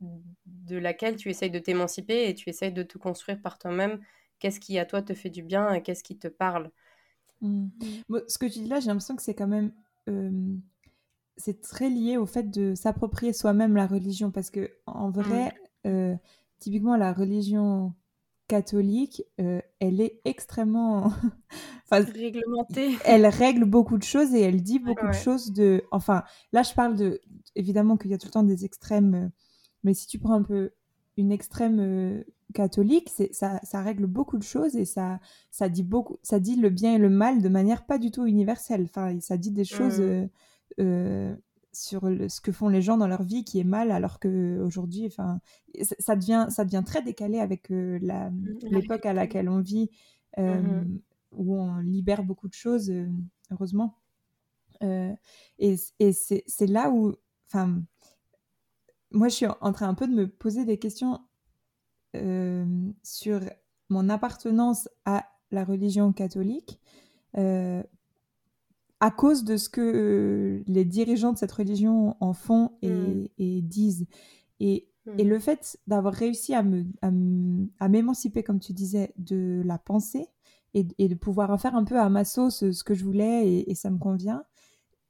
de 0.00 0.76
laquelle 0.76 1.16
tu 1.16 1.28
essayes 1.28 1.50
de 1.50 1.58
t'émanciper 1.58 2.28
et 2.28 2.34
tu 2.34 2.48
essayes 2.48 2.72
de 2.72 2.82
te 2.82 2.98
construire 2.98 3.40
par 3.40 3.58
toi-même 3.58 4.00
qu'est-ce 4.38 4.60
qui 4.60 4.78
à 4.78 4.86
toi 4.86 5.02
te 5.02 5.14
fait 5.14 5.30
du 5.30 5.42
bien 5.42 5.72
et 5.72 5.82
qu'est-ce 5.82 6.04
qui 6.04 6.18
te 6.18 6.28
parle? 6.28 6.70
Mmh. 7.40 7.68
ce 8.26 8.38
que 8.38 8.46
tu 8.46 8.60
dis 8.60 8.68
là, 8.68 8.80
j'ai 8.80 8.88
l'impression 8.88 9.14
que 9.14 9.22
c'est 9.22 9.34
quand 9.34 9.46
même 9.46 9.72
c'est 11.38 11.60
très 11.60 11.88
lié 11.88 12.16
au 12.16 12.26
fait 12.26 12.50
de 12.50 12.74
s'approprier 12.74 13.32
soi-même 13.32 13.76
la 13.76 13.86
religion 13.86 14.30
parce 14.30 14.50
que 14.50 14.70
en 14.86 15.10
vrai, 15.10 15.46
mmh. 15.84 15.88
euh, 15.88 16.16
typiquement 16.58 16.96
la 16.96 17.12
religion 17.12 17.94
catholique, 18.48 19.22
euh, 19.40 19.60
elle 19.78 20.00
est 20.00 20.20
extrêmement 20.24 21.12
réglementée. 21.90 22.96
Elle 23.04 23.26
règle 23.26 23.64
beaucoup 23.64 23.96
de 23.96 24.02
choses 24.02 24.34
et 24.34 24.40
elle 24.40 24.62
dit 24.62 24.78
beaucoup 24.78 25.06
de 25.06 25.12
choses 25.12 25.52
de. 25.52 25.84
Enfin, 25.90 26.22
là, 26.52 26.62
je 26.62 26.74
parle 26.74 26.96
de 26.96 27.20
évidemment 27.54 27.96
qu'il 27.96 28.10
y 28.10 28.14
a 28.14 28.18
tout 28.18 28.26
le 28.26 28.32
temps 28.32 28.42
des 28.42 28.64
extrêmes 28.64 29.14
euh, 29.14 29.28
mais 29.84 29.94
si 29.94 30.06
tu 30.06 30.18
prends 30.18 30.34
un 30.34 30.42
peu 30.42 30.72
une 31.16 31.32
extrême 31.32 31.78
euh, 31.80 32.24
catholique, 32.54 33.10
ça, 33.32 33.60
ça, 33.62 33.82
règle 33.82 34.06
beaucoup 34.06 34.38
de 34.38 34.42
choses 34.42 34.76
et 34.76 34.84
ça, 34.84 35.20
ça, 35.50 35.68
dit 35.68 35.82
beaucoup, 35.82 36.18
ça 36.22 36.40
dit 36.40 36.56
le 36.56 36.70
bien 36.70 36.94
et 36.94 36.98
le 36.98 37.10
mal 37.10 37.42
de 37.42 37.48
manière 37.48 37.86
pas 37.86 37.98
du 37.98 38.10
tout 38.10 38.26
universelle. 38.26 38.84
Enfin, 38.84 39.18
ça 39.20 39.36
dit 39.36 39.50
des 39.50 39.64
choses 39.64 40.00
mmh. 40.00 40.28
euh, 40.80 41.34
euh, 41.68 41.72
sur 41.72 42.02
ce 42.30 42.40
que 42.40 42.52
font 42.52 42.68
les 42.68 42.82
gens 42.82 42.96
dans 42.96 43.06
leur 43.06 43.22
vie 43.22 43.44
qui 43.44 43.60
est 43.60 43.64
mal, 43.64 43.90
alors 43.90 44.18
qu'aujourd'hui, 44.20 45.06
enfin, 45.06 45.40
ça 45.98 46.16
devient, 46.16 46.46
ça 46.50 46.64
devient 46.64 46.82
très 46.84 47.02
décalé 47.02 47.38
avec 47.38 47.70
mmh, 47.70 47.98
l'époque 48.70 49.06
à 49.06 49.12
laquelle 49.12 49.48
on 49.48 49.60
vit, 49.60 49.90
mmh 50.36 50.98
où 51.32 51.54
on 51.54 51.76
libère 51.76 52.24
beaucoup 52.24 52.48
de 52.48 52.54
choses, 52.54 52.90
heureusement. 53.50 53.98
et, 54.80 55.14
et 55.58 56.12
c'est 56.14 56.66
là 56.66 56.88
où, 56.90 57.14
enfin, 57.46 57.82
moi, 59.10 59.28
je 59.28 59.34
suis 59.34 59.46
en 59.46 59.72
train 59.72 59.88
un 59.88 59.94
peu 59.94 60.08
de 60.08 60.14
me 60.14 60.26
poser 60.26 60.64
des 60.64 60.78
questions 60.78 61.20
sur 63.02 63.40
mon 63.90 64.08
appartenance 64.08 64.88
à 65.04 65.26
la 65.50 65.64
religion 65.64 66.14
catholique 66.14 66.80
à 69.00 69.10
cause 69.10 69.44
de 69.44 69.56
ce 69.56 69.68
que 69.68 70.62
les 70.66 70.84
dirigeants 70.84 71.32
de 71.32 71.38
cette 71.38 71.52
religion 71.52 72.16
en 72.20 72.32
font 72.32 72.72
et, 72.82 72.90
mmh. 72.90 73.60
disent. 73.62 74.06
Et, 74.60 74.88
et, 75.16 75.24
mmh. 75.24 75.28
le 75.28 75.38
fait 75.38 75.78
d'avoir 75.86 76.14
réussi 76.14 76.54
à, 76.54 76.62
me, 76.62 76.84
à 77.02 77.88
m'émanciper, 77.88 78.42
comme 78.42 78.60
tu 78.60 78.72
disais, 78.72 79.12
de 79.16 79.62
la 79.64 79.78
pensée 79.78 80.26
et, 80.74 81.08
de 81.08 81.14
pouvoir 81.14 81.50
en 81.50 81.58
faire 81.58 81.74
un 81.74 81.84
peu 81.84 81.98
à 81.98 82.08
ma 82.08 82.24
sauce 82.24 82.70
ce 82.70 82.84
que 82.84 82.94
je 82.94 83.04
voulais 83.04 83.64
et, 83.66 83.74
ça 83.74 83.90
me 83.90 83.98
convient, 83.98 84.44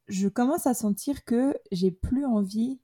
je 0.06 0.28
commence 0.28 0.66
à 0.66 0.74
sentir 0.74 1.24
que 1.24 1.54
j'ai 1.72 1.90
plus 1.90 2.24
envie 2.24 2.80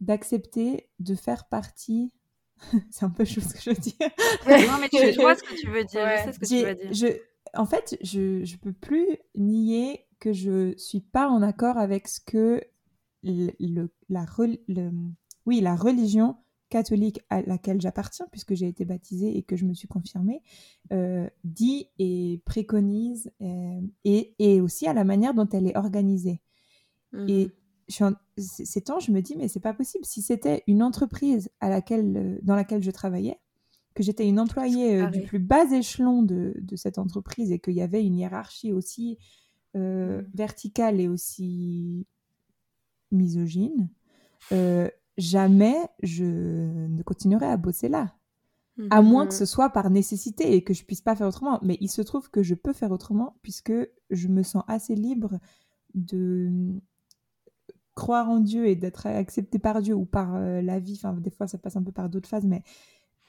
d'accepter 0.00 0.88
de 1.00 1.14
faire 1.14 1.46
partie. 1.46 2.12
c'est 2.90 3.04
un 3.04 3.10
peu 3.10 3.24
chaud 3.24 3.40
ce 3.40 3.54
que 3.54 3.60
je 3.60 3.70
veux 3.70 3.76
dire. 3.76 3.94
non, 4.46 4.78
mais 4.80 4.88
tu, 4.88 5.20
vois 5.20 5.34
ce 5.34 5.42
que 5.42 5.54
tu 5.60 5.68
veux 5.68 5.84
dire. 5.84 6.06
Je 6.18 6.24
sais 6.24 6.32
ce 6.32 6.38
que 6.38 6.46
tu 6.46 6.64
veux 6.64 6.74
dire. 6.74 6.92
Je, 6.92 7.06
en 7.54 7.66
fait, 7.66 7.98
je 8.02 8.40
ne 8.40 8.56
peux 8.58 8.72
plus 8.72 9.06
nier 9.34 10.06
que 10.22 10.32
je 10.32 10.72
suis 10.78 11.00
pas 11.00 11.28
en 11.28 11.42
accord 11.42 11.78
avec 11.78 12.06
ce 12.06 12.20
que 12.20 12.62
le, 13.24 13.50
la, 14.08 14.24
oui, 15.46 15.60
la 15.60 15.74
religion 15.74 16.36
catholique 16.68 17.20
à 17.28 17.42
laquelle 17.42 17.80
j'appartiens, 17.80 18.28
puisque 18.30 18.54
j'ai 18.54 18.68
été 18.68 18.84
baptisée 18.84 19.36
et 19.36 19.42
que 19.42 19.56
je 19.56 19.64
me 19.64 19.74
suis 19.74 19.88
confirmée, 19.88 20.40
euh, 20.92 21.28
dit 21.42 21.88
et 21.98 22.40
préconise, 22.44 23.32
euh, 23.40 23.80
et, 24.04 24.36
et, 24.38 24.60
aussi 24.60 24.86
à 24.86 24.94
la 24.94 25.02
manière 25.02 25.34
dont 25.34 25.48
elle 25.48 25.66
est 25.66 25.76
organisée. 25.76 26.40
Et 27.26 27.50
mmh. 28.00 28.10
ces 28.38 28.80
temps, 28.80 29.00
je 29.00 29.10
me 29.10 29.20
dis, 29.20 29.36
mais 29.36 29.48
c'est 29.48 29.60
pas 29.60 29.74
possible. 29.74 30.04
Si 30.04 30.22
c'était 30.22 30.62
une 30.68 30.84
entreprise 30.84 31.50
à 31.58 31.68
laquelle, 31.68 32.16
euh, 32.16 32.38
dans 32.42 32.54
laquelle 32.54 32.82
je 32.82 32.92
travaillais, 32.92 33.40
que 33.94 34.04
j'étais 34.04 34.26
une 34.26 34.38
employée 34.38 35.06
du 35.08 35.20
plus 35.22 35.40
bas 35.40 35.70
échelon 35.72 36.22
de, 36.22 36.54
de 36.58 36.76
cette 36.76 36.96
entreprise 36.96 37.50
et 37.50 37.58
qu'il 37.58 37.74
y 37.74 37.82
avait 37.82 38.02
une 38.02 38.16
hiérarchie 38.16 38.72
aussi 38.72 39.18
euh, 39.76 40.22
mmh. 40.22 40.26
verticale 40.34 41.00
et 41.00 41.08
aussi 41.08 42.06
misogyne, 43.10 43.88
euh, 44.52 44.88
jamais 45.16 45.76
je 46.02 46.24
ne 46.24 47.02
continuerai 47.02 47.46
à 47.46 47.56
bosser 47.56 47.88
là. 47.88 48.14
À 48.90 49.02
moins 49.02 49.26
que 49.26 49.34
ce 49.34 49.44
soit 49.44 49.68
par 49.68 49.90
nécessité 49.90 50.54
et 50.54 50.64
que 50.64 50.72
je 50.72 50.84
puisse 50.84 51.02
pas 51.02 51.14
faire 51.14 51.28
autrement. 51.28 51.60
Mais 51.62 51.76
il 51.80 51.90
se 51.90 52.00
trouve 52.00 52.30
que 52.30 52.42
je 52.42 52.54
peux 52.54 52.72
faire 52.72 52.90
autrement 52.90 53.36
puisque 53.42 53.72
je 54.10 54.28
me 54.28 54.42
sens 54.42 54.64
assez 54.66 54.94
libre 54.94 55.38
de 55.94 56.80
croire 57.94 58.30
en 58.30 58.40
Dieu 58.40 58.66
et 58.66 58.74
d'être 58.74 59.06
accepté 59.06 59.58
par 59.58 59.82
Dieu 59.82 59.94
ou 59.94 60.04
par 60.04 60.34
euh, 60.34 60.62
la 60.62 60.78
vie. 60.80 60.94
Enfin, 60.96 61.12
des 61.12 61.30
fois, 61.30 61.46
ça 61.46 61.58
passe 61.58 61.76
un 61.76 61.82
peu 61.82 61.92
par 61.92 62.08
d'autres 62.08 62.28
phases, 62.28 62.46
mais 62.46 62.62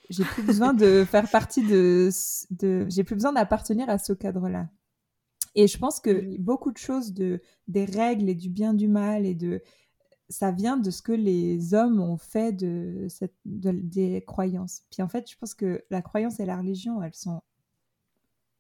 j'ai 0.09 0.23
plus 0.23 0.43
besoin 0.43 0.73
de 0.73 1.05
faire 1.09 1.29
partie 1.29 1.65
de, 1.67 2.09
de 2.51 2.85
j'ai 2.89 3.03
plus 3.03 3.15
besoin 3.15 3.33
d'appartenir 3.33 3.89
à 3.89 3.97
ce 3.97 4.13
cadre-là. 4.13 4.69
Et 5.55 5.67
je 5.67 5.77
pense 5.77 5.99
que 5.99 6.09
mmh 6.09 6.37
beaucoup 6.39 6.71
de 6.71 6.77
choses 6.77 7.13
de 7.13 7.41
des 7.67 7.85
règles 7.85 8.29
et 8.29 8.35
du 8.35 8.49
bien 8.49 8.73
du 8.73 8.87
mal 8.87 9.25
et 9.25 9.35
de 9.35 9.61
ça 10.29 10.51
vient 10.51 10.77
de 10.77 10.89
ce 10.89 11.01
que 11.01 11.11
les 11.11 11.73
hommes 11.73 11.99
ont 11.99 12.17
fait 12.17 12.53
de 12.53 13.05
cette 13.09 13.35
des 13.45 14.23
croyances. 14.25 14.83
Puis 14.89 15.01
en 15.01 15.07
fait, 15.07 15.29
je 15.29 15.37
pense 15.37 15.53
que 15.53 15.83
la 15.89 16.01
croyance 16.01 16.39
et 16.39 16.45
la 16.45 16.57
religion, 16.57 17.01
elles 17.03 17.13
sont 17.13 17.41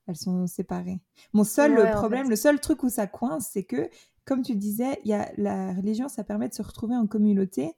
elles 0.07 0.17
sont 0.17 0.47
séparées. 0.47 0.99
Mon 1.31 1.45
seul 1.45 1.91
problème, 1.91 2.29
le 2.29 2.35
seul 2.35 2.59
truc 2.59 2.83
où 2.83 2.89
ça 2.89 3.07
coince, 3.07 3.49
c'est 3.51 3.63
que 3.63 3.89
comme 4.25 4.41
tu 4.41 4.55
disais, 4.55 4.99
il 5.03 5.09
y 5.09 5.13
a 5.13 5.31
la 5.37 5.73
religion, 5.73 6.07
ça 6.07 6.23
permet 6.23 6.49
de 6.49 6.53
se 6.53 6.61
retrouver 6.61 6.95
en 6.95 7.07
communauté 7.07 7.71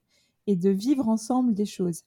et 0.48 0.56
de 0.56 0.70
vivre 0.70 1.08
ensemble 1.08 1.54
des 1.54 1.66
choses. 1.66 2.04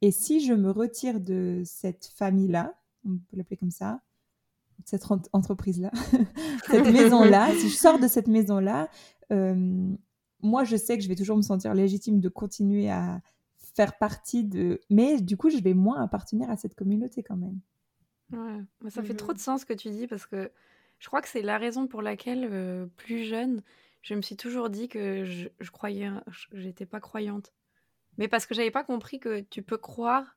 Et 0.00 0.12
si 0.12 0.44
je 0.44 0.54
me 0.54 0.70
retire 0.70 1.20
de 1.20 1.62
cette 1.64 2.06
famille-là, 2.14 2.74
on 3.04 3.18
peut 3.18 3.36
l'appeler 3.36 3.56
comme 3.56 3.70
ça, 3.70 4.00
cette 4.84 5.04
entreprise-là, 5.32 5.90
cette 6.70 6.92
maison-là, 6.92 7.52
si 7.54 7.68
je 7.68 7.76
sors 7.76 7.98
de 7.98 8.08
cette 8.08 8.28
maison-là, 8.28 8.88
euh, 9.32 9.94
moi, 10.42 10.64
je 10.64 10.76
sais 10.76 10.96
que 10.96 11.04
je 11.04 11.08
vais 11.08 11.16
toujours 11.16 11.36
me 11.36 11.42
sentir 11.42 11.74
légitime 11.74 12.20
de 12.20 12.28
continuer 12.28 12.90
à 12.90 13.20
faire 13.74 13.98
partie 13.98 14.44
de... 14.44 14.80
Mais 14.90 15.20
du 15.20 15.36
coup, 15.36 15.50
je 15.50 15.58
vais 15.58 15.74
moins 15.74 16.02
appartenir 16.02 16.50
à 16.50 16.56
cette 16.56 16.74
communauté 16.74 17.22
quand 17.22 17.36
même. 17.36 17.60
Ouais, 18.32 18.90
ça 18.90 19.02
fait 19.02 19.14
trop 19.14 19.32
de 19.32 19.38
sens 19.38 19.62
ce 19.62 19.66
que 19.66 19.72
tu 19.72 19.90
dis 19.90 20.06
parce 20.06 20.26
que 20.26 20.50
je 20.98 21.06
crois 21.08 21.20
que 21.20 21.28
c'est 21.28 21.42
la 21.42 21.58
raison 21.58 21.86
pour 21.86 22.02
laquelle, 22.02 22.48
euh, 22.50 22.86
plus 22.96 23.24
jeune, 23.24 23.62
je 24.02 24.14
me 24.14 24.22
suis 24.22 24.36
toujours 24.36 24.70
dit 24.70 24.88
que 24.88 25.24
je, 25.24 25.48
je 25.58 25.70
croyais, 25.70 26.10
j'étais 26.52 26.86
pas 26.86 27.00
croyante. 27.00 27.52
Mais 28.18 28.28
parce 28.28 28.46
que 28.46 28.54
j'avais 28.54 28.70
pas 28.70 28.84
compris 28.84 29.18
que 29.18 29.40
tu 29.40 29.62
peux 29.62 29.78
croire 29.78 30.36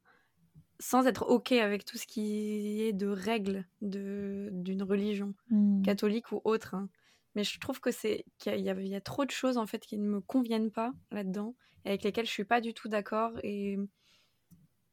sans 0.83 1.07
être 1.07 1.23
OK 1.29 1.53
avec 1.53 1.85
tout 1.85 1.97
ce 1.97 2.05
qui 2.05 2.81
est 2.81 2.91
de 2.91 3.07
règles 3.07 3.65
d'une 3.81 4.83
religion, 4.83 5.33
mmh. 5.49 5.81
catholique 5.81 6.33
ou 6.33 6.41
autre. 6.43 6.75
Hein. 6.75 6.89
Mais 7.35 7.45
je 7.45 7.57
trouve 7.57 7.79
que 7.79 7.89
c'est 7.89 8.25
qu'il 8.37 8.57
y, 8.57 8.63
y, 8.63 8.95
a 8.95 9.01
trop 9.01 9.23
de 9.23 9.31
choses 9.31 9.57
en 9.57 9.65
fait 9.65 9.79
qui 9.79 9.97
ne 9.97 10.05
me 10.05 10.19
conviennent 10.19 10.71
pas 10.71 10.93
là-dedans, 11.09 11.55
avec 11.85 12.03
lesquelles 12.03 12.25
je 12.25 12.31
suis 12.31 12.43
pas 12.43 12.59
du 12.59 12.73
tout 12.73 12.89
d'accord 12.89 13.31
et, 13.43 13.79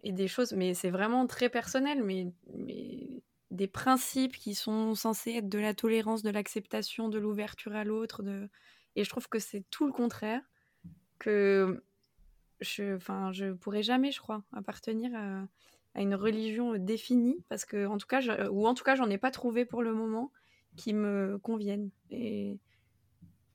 et 0.05 0.13
des 0.13 0.29
choses. 0.29 0.53
Mais 0.53 0.75
c'est 0.75 0.91
vraiment 0.91 1.27
très 1.27 1.49
personnel, 1.49 2.05
mais, 2.05 2.29
mais 2.55 3.25
des 3.51 3.67
principes 3.67 4.37
qui 4.37 4.55
sont 4.55 4.95
censés 4.95 5.33
être 5.33 5.49
de 5.49 5.59
la 5.59 5.75
tolérance, 5.75 6.23
de 6.23 6.31
l'acceptation, 6.31 7.09
de 7.09 7.19
l'ouverture 7.19 7.75
à 7.75 7.83
l'autre. 7.83 8.23
De... 8.23 8.49
Et 8.95 9.03
je 9.03 9.11
trouve 9.11 9.29
que 9.29 9.41
c'est 9.41 9.65
tout 9.71 9.87
le 9.87 9.93
contraire. 9.93 10.43
Que 11.19 11.83
je, 12.61 12.95
enfin, 12.95 13.33
je 13.33 13.53
pourrais 13.55 13.83
jamais, 13.83 14.13
je 14.13 14.21
crois, 14.21 14.45
appartenir 14.53 15.11
à, 15.17 15.49
à 15.95 16.03
une 16.03 16.15
religion 16.15 16.77
définie, 16.77 17.45
parce 17.49 17.65
que, 17.65 17.87
en 17.87 17.99
tout 17.99 18.07
cas, 18.07 18.49
ou 18.51 18.67
en 18.67 18.75
tout 18.75 18.85
cas, 18.85 18.95
j'en 18.95 19.11
ai 19.11 19.19
pas 19.19 19.31
trouvé 19.31 19.65
pour 19.65 19.83
le 19.83 19.93
moment 19.93 20.31
qui 20.77 20.95
me 20.95 21.39
conviennent. 21.43 21.91
Et 22.11 22.59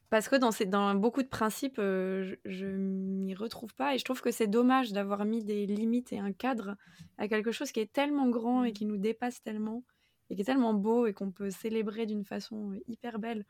parce 0.09 0.27
que 0.29 0.35
dans, 0.35 0.51
ces, 0.51 0.65
dans 0.65 0.95
beaucoup 0.95 1.23
de 1.23 1.27
principes, 1.27 1.77
je, 1.77 2.35
je 2.45 2.67
m'y 2.67 3.33
retrouve 3.35 3.73
pas, 3.73 3.95
et 3.95 3.97
je 3.97 4.05
trouve 4.05 4.21
que 4.21 4.31
c'est 4.31 4.47
dommage 4.47 4.91
d'avoir 4.91 5.25
mis 5.25 5.43
des 5.43 5.65
limites 5.65 6.13
et 6.13 6.19
un 6.19 6.31
cadre 6.31 6.75
à 7.17 7.27
quelque 7.27 7.51
chose 7.51 7.71
qui 7.71 7.79
est 7.79 7.91
tellement 7.91 8.29
grand 8.29 8.63
et 8.63 8.73
qui 8.73 8.85
nous 8.85 8.97
dépasse 8.97 9.41
tellement, 9.41 9.83
et 10.29 10.35
qui 10.35 10.41
est 10.41 10.45
tellement 10.45 10.73
beau 10.73 11.05
et 11.05 11.13
qu'on 11.13 11.31
peut 11.31 11.49
célébrer 11.49 12.05
d'une 12.05 12.25
façon 12.25 12.73
hyper 12.87 13.19
belle 13.19 13.45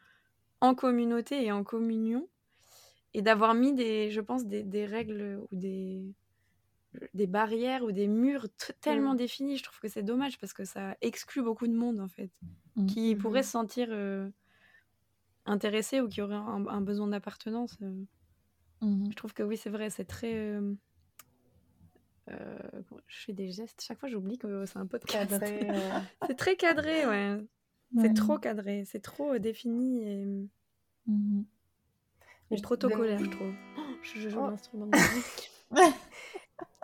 en 0.61 0.75
communauté 0.75 1.43
et 1.43 1.51
en 1.51 1.63
communion, 1.63 2.27
et 3.13 3.21
d'avoir 3.21 3.53
mis 3.53 3.73
des, 3.73 4.11
je 4.11 4.21
pense, 4.21 4.45
des, 4.45 4.63
des 4.63 4.85
règles 4.85 5.39
ou 5.51 5.55
des 5.55 6.03
des 7.13 7.27
barrières 7.27 7.84
ou 7.84 7.91
des 7.91 8.08
murs 8.08 8.47
tellement 8.81 9.13
mmh. 9.13 9.17
définis. 9.17 9.58
Je 9.58 9.63
trouve 9.63 9.79
que 9.79 9.88
c'est 9.88 10.03
dommage 10.03 10.39
parce 10.39 10.53
que 10.53 10.65
ça 10.65 10.95
exclut 11.01 11.41
beaucoup 11.41 11.67
de 11.67 11.73
monde 11.73 11.99
en 11.99 12.08
fait, 12.08 12.31
mmh. 12.75 12.86
qui 12.88 13.15
pourrait 13.15 13.41
mmh. 13.41 13.43
se 13.43 13.49
sentir 13.49 13.88
euh, 13.91 14.29
intéressé 15.45 16.01
ou 16.01 16.08
qui 16.08 16.21
aurait 16.21 16.36
un, 16.36 16.81
besoin 16.81 17.08
d'appartenance. 17.08 17.77
Euh. 17.81 18.03
Je 18.81 19.15
trouve 19.15 19.34
que 19.34 19.43
oui, 19.43 19.58
c'est 19.58 19.69
vrai, 19.69 19.89
c'est 19.89 20.05
très. 20.05 20.34
Euh, 20.34 20.75
je 23.08 23.25
fais 23.25 23.34
des 23.34 23.51
gestes. 23.51 23.81
Chaque 23.81 23.99
fois, 23.99 24.10
j'oublie 24.10 24.38
que 24.38 24.65
c'est 24.65 24.77
un 24.77 24.86
peu 24.86 24.99
cadré. 24.99 25.67
c'est 26.27 26.36
très 26.36 26.55
cadré, 26.55 27.05
ouais. 27.05 27.38
C'est 28.01 28.13
trop 28.13 28.38
cadré, 28.38 28.84
c'est 28.86 28.99
trop 28.99 29.38
défini 29.38 30.03
et, 30.03 30.25
et 32.51 32.62
protocolaire, 32.62 33.19
je 33.19 33.29
trouve. 33.29 33.53
Oh, 33.77 33.81
je 34.03 34.29
joue 34.29 34.39
oh. 34.39 34.49
l'instrument 34.49 34.88
de 34.88 34.97
musique. 34.97 35.51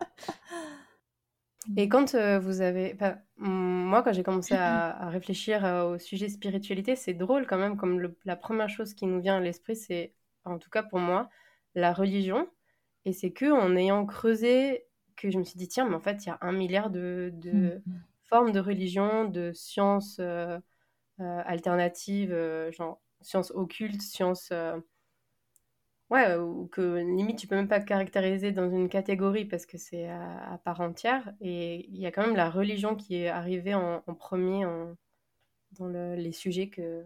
Et 1.77 1.87
quand 1.89 2.15
euh, 2.15 2.39
vous 2.39 2.61
avez... 2.61 2.97
moi, 3.37 4.01
quand 4.01 4.13
j'ai 4.13 4.23
commencé 4.23 4.55
à, 4.55 5.09
réfléchir 5.09 5.63
euh, 5.63 5.93
au 5.93 5.97
sujet 5.99 6.27
spiritualité, 6.27 6.95
c'est 6.95 7.13
drôle 7.13 7.45
quand 7.45 7.57
même, 7.57 7.77
comme 7.77 8.13
la 8.25 8.35
première 8.35 8.69
chose 8.69 8.93
qui 8.93 9.05
nous 9.05 9.21
vient 9.21 9.37
à 9.37 9.39
l'esprit, 9.39 9.75
c'est, 9.75 10.13
en 10.43 10.57
tout 10.57 10.69
cas 10.69 10.83
pour 10.83 10.99
moi, 10.99 11.29
la 11.75 11.93
religion. 11.93 12.49
Et 13.05 13.13
c'est 13.13 13.31
que 13.31 13.51
en 13.51 13.75
ayant 13.75 14.05
creusé 14.05 14.85
que 15.15 15.29
je 15.29 15.37
me 15.37 15.43
suis 15.43 15.57
dit, 15.57 15.67
tiens, 15.67 15.87
mais 15.87 15.95
en 15.95 16.01
fait, 16.01 16.25
il 16.25 16.29
y 16.29 16.31
a 16.31 16.39
un 16.41 16.51
milliard 16.51 16.89
de, 16.89 17.31
de 17.35 17.81
mm. 17.85 17.93
formes 18.23 18.51
de 18.51 18.59
religion, 18.59 19.25
de 19.25 19.51
sciences 19.53 20.17
euh, 20.19 20.59
alternatives, 21.19 22.35
genre 22.71 22.99
sciences 23.21 23.51
occultes, 23.51 24.01
sciences 24.01 24.51
Ouais, 26.12 26.36
ou 26.36 26.67
que 26.67 26.97
limite 26.97 27.39
tu 27.39 27.47
peux 27.47 27.56
même 27.56 27.69
pas 27.69 27.80
caractériser 27.80 28.52
dans 28.52 28.69
une 28.69 28.89
catégorie 28.89 29.45
parce 29.45 29.65
que 29.65 29.78
c'est 29.78 30.10
à, 30.10 30.60
part 30.63 30.82
entière. 30.82 31.34
Et 31.41 31.88
il 31.89 31.97
y 32.00 32.06
a 32.06 32.12
quand 32.12 32.21
même 32.26 32.36
la 32.36 32.50
religion 32.50 32.95
qui 32.95 33.15
est 33.15 33.30
arrivée 33.30 33.74
en, 33.74 34.02
premier 34.19 34.65
dans 35.71 35.88
les 35.88 36.32
sujets 36.34 36.67
que, 36.69 37.04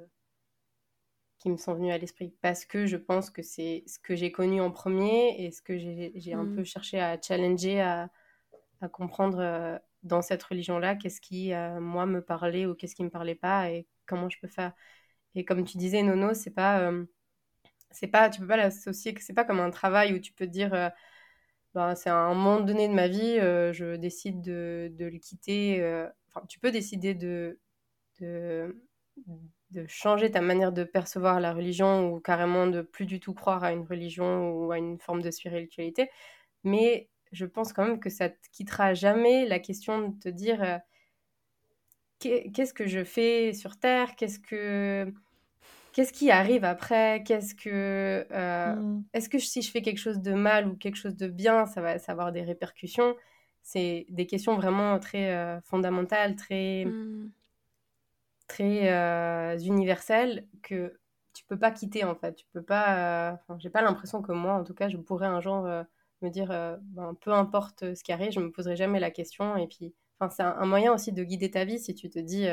qui 1.37 1.51
me 1.51 1.57
sont 1.57 1.75
venus 1.75 1.93
à 1.93 1.99
l'esprit 1.99 2.33
parce 2.41 2.65
que 2.65 2.87
je 2.87 2.97
pense 2.97 3.29
que 3.29 3.43
c'est 3.43 3.83
ce 3.85 3.99
que 3.99 4.15
j'ai 4.15 4.31
connu 4.31 4.59
en 4.59 4.71
premier 4.71 5.35
et 5.39 5.51
ce 5.51 5.61
que 5.61 5.77
j'ai 5.77 6.33
un 6.33 6.45
peu 6.45 6.61
mm. 6.61 6.65
cherché 6.65 6.99
à 6.99 7.21
challenger, 7.21 7.81
à, 7.81 8.09
à 8.81 8.89
comprendre 8.89 9.39
euh, 9.39 9.77
dans 10.03 10.21
cette 10.21 10.43
religion-là, 10.43 10.95
qu'est-ce 10.95 11.21
qui, 11.21 11.53
euh, 11.53 11.79
moi, 11.79 12.05
me 12.05 12.21
parlait 12.21 12.65
ou 12.65 12.75
qu'est-ce 12.75 12.95
qui 12.95 13.03
me 13.03 13.09
parlait 13.09 13.35
pas 13.35 13.69
et 13.71 13.87
comment 14.05 14.29
je 14.29 14.39
peux 14.39 14.47
faire. 14.47 14.73
Et 15.35 15.45
comme 15.45 15.65
tu 15.65 15.77
disais, 15.77 16.03
Nono, 16.03 16.33
c'est 16.33 16.51
pas, 16.51 16.79
euh, 16.79 17.05
c'est 17.95 18.07
pas, 18.07 18.29
tu 18.29 18.41
peux 18.41 18.47
pas 18.47 18.57
l'associer, 18.57 19.15
c'est 19.19 19.33
pas 19.33 19.45
comme 19.45 19.59
un 19.59 19.71
travail 19.71 20.13
où 20.13 20.19
tu 20.19 20.33
peux 20.33 20.45
te 20.45 20.51
dire, 20.51 20.91
ben, 21.73 21.95
c'est 21.95 22.09
à 22.09 22.15
un 22.15 22.33
moment 22.33 22.61
donné 22.61 22.87
de 22.87 22.93
ma 22.93 23.07
vie, 23.07 23.37
je 23.73 23.95
décide 23.95 24.41
de, 24.41 24.91
de 24.93 25.05
le 25.05 25.19
quitter. 25.19 26.07
Enfin, 26.29 26.45
tu 26.47 26.59
peux 26.59 26.71
décider 26.71 27.13
de, 27.15 27.59
de 28.19 28.75
de 29.71 29.85
changer 29.87 30.31
ta 30.31 30.41
manière 30.41 30.71
de 30.71 30.83
percevoir 30.83 31.39
la 31.39 31.53
religion 31.53 32.11
ou 32.11 32.19
carrément 32.19 32.67
de 32.67 32.81
plus 32.81 33.05
du 33.05 33.19
tout 33.19 33.33
croire 33.33 33.63
à 33.63 33.71
une 33.73 33.83
religion 33.85 34.51
ou 34.51 34.71
à 34.71 34.77
une 34.77 34.99
forme 34.99 35.21
de 35.21 35.31
spiritualité. 35.31 36.09
Mais 36.63 37.09
je 37.31 37.45
pense 37.45 37.73
quand 37.73 37.85
même 37.85 37.99
que 37.99 38.09
ça 38.09 38.29
te 38.29 38.49
quittera 38.51 38.93
jamais 38.93 39.45
la 39.45 39.59
question 39.59 40.09
de 40.09 40.19
te 40.19 40.29
dire 40.29 40.63
euh, 40.63 40.77
qu'est-ce 42.19 42.73
que 42.73 42.87
je 42.87 43.03
fais 43.03 43.53
sur 43.53 43.77
Terre, 43.77 44.15
qu'est-ce 44.15 44.39
que 44.39 45.11
qu'est-ce 45.95 46.11
qui 46.11 46.29
arrive 46.29 46.65
après, 46.65 47.23
qu'est-ce 47.23 47.55
que 47.55 48.27
euh, 48.29 48.75
mm. 48.75 49.03
est-ce 49.13 49.29
que 49.29 49.39
si 49.39 49.61
je 49.61 49.71
fais 49.71 49.81
quelque 49.81 49.97
chose 49.97 50.19
de 50.19 50.33
mal 50.33 50.67
ou 50.67 50.75
quelque 50.75 50.97
chose 50.97 51.15
de 51.15 51.27
bien, 51.27 51.65
ça 51.67 51.81
va, 51.81 51.95
avoir 52.07 52.33
des 52.33 52.41
répercussions? 52.41 53.15
C'est 53.63 54.05
des 54.09 54.27
questions 54.27 54.57
vraiment 54.57 54.99
très 54.99 55.33
euh, 55.33 55.59
fondamentales, 55.61 56.35
très 56.35 56.85
mm 56.85 57.31
très 58.47 58.93
euh, 58.93 59.57
universel 59.57 60.47
que 60.61 60.99
tu 61.33 61.43
peux 61.45 61.57
pas 61.57 61.71
quitter 61.71 62.03
en 62.03 62.13
fait. 62.13 62.35
Tu 62.35 62.45
peux 62.53 62.61
pas. 62.61 63.39
J'ai 63.57 63.71
pas 63.71 63.81
l'impression 63.81 64.21
que 64.21 64.31
moi, 64.33 64.53
en 64.53 64.63
tout 64.63 64.75
cas, 64.75 64.87
je 64.87 64.97
pourrais 64.97 65.25
un 65.25 65.41
jour 65.41 65.63
me 66.21 66.29
dire, 66.29 66.49
ben, 66.49 67.15
peu 67.21 67.31
importe 67.31 67.95
ce 67.95 68.03
qui 68.03 68.11
arrive, 68.11 68.31
je 68.31 68.39
me 68.39 68.51
poserai 68.51 68.75
jamais 68.75 68.99
la 68.99 69.09
question. 69.09 69.57
Et 69.57 69.65
puis, 69.65 69.95
enfin, 70.19 70.29
c'est 70.29 70.43
un, 70.43 70.65
moyen 70.67 70.93
aussi 70.93 71.11
de 71.11 71.23
guider 71.23 71.49
ta 71.49 71.65
vie 71.65 71.79
si 71.79 71.95
tu 71.95 72.07
te 72.07 72.19
dis. 72.19 72.47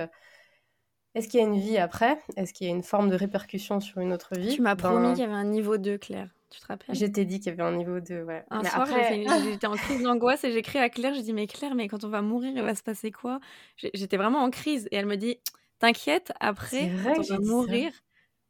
Est-ce 1.15 1.29
qu'il 1.29 1.41
y 1.41 1.43
a 1.43 1.47
une 1.47 1.59
vie 1.59 1.79
après? 1.79 2.19
Est-ce 2.37 2.53
qu'il 2.53 2.67
y 2.67 2.71
a 2.71 2.73
une 2.73 2.83
forme 2.83 3.11
de 3.11 3.17
répercussion 3.17 3.81
sur 3.81 4.01
une 4.01 4.13
autre 4.13 4.39
vie? 4.39 4.55
Tu 4.55 4.63
m'as 4.63 4.77
promis 4.77 5.11
qu'il 5.15 5.21
y 5.21 5.27
avait 5.27 5.33
un 5.33 5.45
niveau 5.45 5.77
2, 5.77 5.99
Claire. 5.99 6.29
Tu 6.51 6.61
te 6.61 6.67
rappelles? 6.67 6.95
Je 6.95 7.07
t'ai 7.07 7.25
dit 7.25 7.41
qu'il 7.41 7.51
y 7.51 7.53
avait 7.53 7.63
un 7.63 7.77
niveau 7.77 8.01
2, 8.01 8.23
ouais. 8.23 8.45
Un 8.51 8.63
soir, 8.65 8.87
j'étais 9.45 9.67
en 9.67 9.75
crise 9.75 10.03
d'angoisse 10.03 10.45
et 10.45 10.53
j'ai 10.53 10.59
écrit 10.59 10.79
à 10.79 10.91
Claire, 10.91 11.15
j'ai 11.15 11.23
dit, 11.23 11.33
mais 11.33 11.47
Claire, 11.47 11.75
mais 11.75 11.89
quand 11.89 12.05
on 12.05 12.09
va 12.09 12.23
mourir, 12.23 12.53
il 12.55 12.63
va 12.63 12.75
se 12.75 12.83
passer 12.83 13.11
quoi? 13.11 13.41
J'étais 13.77 14.17
vraiment 14.17 14.43
en 14.43 14.51
crise. 14.51 14.89
Et 14.91 14.97
elle 14.97 15.07
me 15.07 15.17
dit, 15.17 15.39
T'inquiète, 15.83 16.33
après, 16.39 16.93
quand 17.03 17.19
on 17.19 17.23
va 17.23 17.39
mourir, 17.41 17.93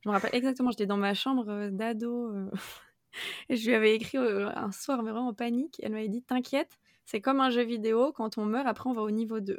je 0.03 0.09
me 0.09 0.13
rappelle 0.13 0.35
exactement, 0.35 0.71
j'étais 0.71 0.85
dans 0.85 0.99
ma 0.99 1.15
chambre 1.15 1.49
euh, 1.49 1.71
d'ado. 1.71 2.31
Euh, 2.31 2.51
et 3.49 3.57
je 3.57 3.69
lui 3.69 3.75
avais 3.75 3.95
écrit 3.95 4.19
euh, 4.19 4.51
un 4.55 4.71
soir, 4.71 5.03
mais 5.03 5.13
vraiment 5.13 5.29
en 5.29 5.35
panique. 5.35 5.81
Elle 5.83 5.93
m'avait 5.93 6.09
dit 6.11 6.23
T'inquiète, 6.23 6.79
c'est 7.13 7.21
comme 7.21 7.41
un 7.41 7.51
jeu 7.51 7.63
vidéo, 7.63 8.11
quand 8.17 8.39
on 8.39 8.47
meurt, 8.47 8.67
après 8.67 8.89
on 8.89 8.95
va 8.95 9.03
au 9.03 9.11
niveau 9.11 9.41
2. 9.41 9.59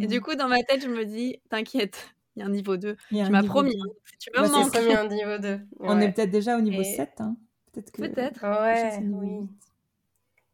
Et 0.00 0.06
du 0.06 0.18
mmh. 0.18 0.20
coup, 0.20 0.36
dans 0.36 0.46
ma 0.46 0.62
tête, 0.62 0.80
je 0.80 0.88
me 0.88 1.04
dis 1.04 1.40
T'inquiète, 1.50 2.14
il 2.36 2.40
y 2.40 2.42
a 2.44 2.46
un 2.46 2.50
niveau 2.50 2.76
2. 2.76 2.96
Tu 3.08 3.16
m'as 3.16 3.42
promis, 3.42 3.76
hein, 3.76 3.90
tu 4.20 4.30
me 4.30 4.48
manques. 4.48 4.76
un 4.76 5.08
niveau 5.12 5.38
2. 5.38 5.60
On 5.80 6.00
est 6.00 6.12
peut-être 6.12 6.30
déjà 6.30 6.56
au 6.56 6.60
niveau 6.60 6.84
7. 6.84 7.14
Hein. 7.18 7.36
Peut-être. 7.72 7.90
Que... 7.90 8.02
Peut-être. 8.02 8.42
Ouais, 8.44 9.00
oui. 9.02 9.48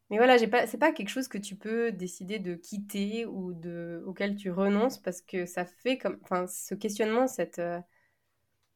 Mais 0.08 0.16
voilà, 0.16 0.38
pas, 0.46 0.66
c'est 0.66 0.78
pas 0.78 0.92
quelque 0.92 1.10
chose 1.10 1.28
que 1.28 1.36
tu 1.36 1.56
peux 1.56 1.92
décider 1.92 2.38
de 2.38 2.54
quitter 2.54 3.26
ou 3.26 3.52
de, 3.52 4.02
auquel 4.06 4.34
tu 4.34 4.50
renonces 4.50 4.96
parce 4.96 5.20
que 5.20 5.44
ça 5.44 5.66
fait 5.66 5.98
comme, 5.98 6.16
enfin, 6.22 6.46
ce 6.46 6.74
questionnement, 6.74 7.26
cette, 7.26 7.58
euh, 7.58 7.80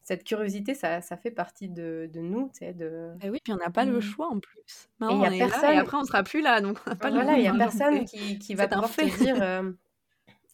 cette 0.03 0.25
curiosité, 0.25 0.75
ça, 0.75 1.01
ça 1.01 1.17
fait 1.17 1.31
partie 1.31 1.69
de, 1.69 2.11
de 2.13 2.21
nous, 2.21 2.51
tu 2.53 2.59
sais, 2.59 2.73
de. 2.73 3.11
Et 3.21 3.27
eh 3.27 3.31
oui, 3.31 3.39
puis 3.43 3.53
on 3.53 3.57
n'a 3.57 3.71
pas 3.71 3.85
le 3.85 3.99
mmh. 3.99 4.01
choix 4.01 4.29
en 4.29 4.41
plus. 4.41 4.89
et 5.03 5.07
il 5.11 5.21
y 5.21 5.43
a 5.43 5.49
personne. 5.49 5.73
et 5.73 5.79
après, 5.79 5.97
on 5.97 6.05
sera 6.05 6.23
plus 6.23 6.43
là, 6.43 6.61
donc 6.61 6.79
on 6.87 6.97
pas 6.97 7.11
voilà, 7.11 7.39
il 7.39 7.45
y 7.45 7.49
a 7.49 7.55
personne 7.55 8.05
qui, 8.07 8.39
qui 8.39 8.55
va 8.55 8.69
pouvoir 8.69 8.91
te 8.91 9.23
dire. 9.23 9.37
Euh, 9.43 9.73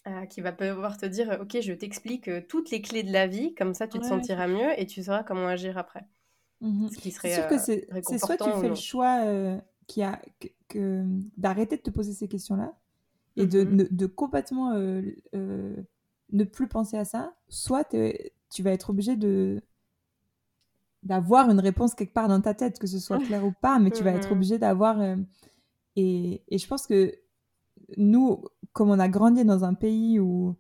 euh, 0.07 0.25
qui 0.25 0.41
va 0.41 0.53
pouvoir 0.53 0.97
te 0.97 1.05
dire, 1.05 1.39
ok, 1.43 1.61
je 1.61 1.73
t'explique 1.73 2.31
toutes 2.49 2.71
les 2.71 2.81
clés 2.81 3.03
de 3.03 3.13
la 3.13 3.27
vie, 3.27 3.55
comme 3.55 3.75
ça 3.75 3.87
tu 3.87 3.99
te 3.99 4.07
sentiras 4.07 4.47
mieux 4.47 4.81
et 4.81 4.87
tu 4.87 5.03
sauras 5.03 5.23
comment 5.23 5.49
agir 5.49 5.77
après. 5.77 6.07
Mmh 6.63 6.89
Ce 6.89 6.99
qui 6.99 7.11
serait. 7.11 7.29
C'est 7.29 7.35
sûr 7.35 7.49
que 7.49 7.59
c'est 7.59 8.19
soit 8.19 8.39
tu 8.39 8.51
fais 8.61 8.69
le 8.69 8.75
choix 8.75 9.23
qui 9.89 10.03
a 10.03 10.21
que, 10.69 11.05
d'arrêter 11.37 11.77
de 11.77 11.83
te 11.83 11.91
poser 11.91 12.13
ces 12.13 12.29
questions-là 12.29 12.75
et 13.37 13.47
de, 13.47 13.65
mm-hmm. 13.65 13.95
de, 13.95 14.07
complètement 14.07 14.73
euh, 14.73 15.03
euh, 15.35 15.77
ne 16.31 16.45
plus 16.45 16.69
penser 16.69 16.97
à 16.97 17.05
ça, 17.05 17.35
soit 17.49 17.85
tu 17.85 18.15
vas 18.63 18.73
être 18.73 18.91
obligé 18.91 19.17
de 19.17 19.63
d'avoir 21.05 21.49
une 21.49 21.61
réponse 21.61 21.95
quelque 21.95 22.13
part 22.13 22.29
dans 22.29 22.41
ta 22.41 22.55
tête, 22.55 22.79
que 22.79 22.89
ce 22.89 22.99
soit 22.99 23.19
clair 23.19 23.45
ou 23.47 23.53
pas, 23.53 23.79
mais 23.79 23.91
tu 23.91 24.03
vas 24.03 24.11
être 24.11 24.29
mm-hmm. 24.29 24.33
obligé 24.33 24.59
d'avoir... 24.59 25.01
Euh, 25.01 25.17
et, 25.95 26.43
et, 26.49 26.59
je 26.59 26.67
pense 26.67 26.89
que 26.89 27.15
nous, 27.97 28.45
comme 28.73 28.91
on 28.91 28.99
a 28.99 29.09
grandi 29.09 29.45
dans 29.45 29.65
un 29.65 29.75
pays 29.75 30.19
où 30.19 30.57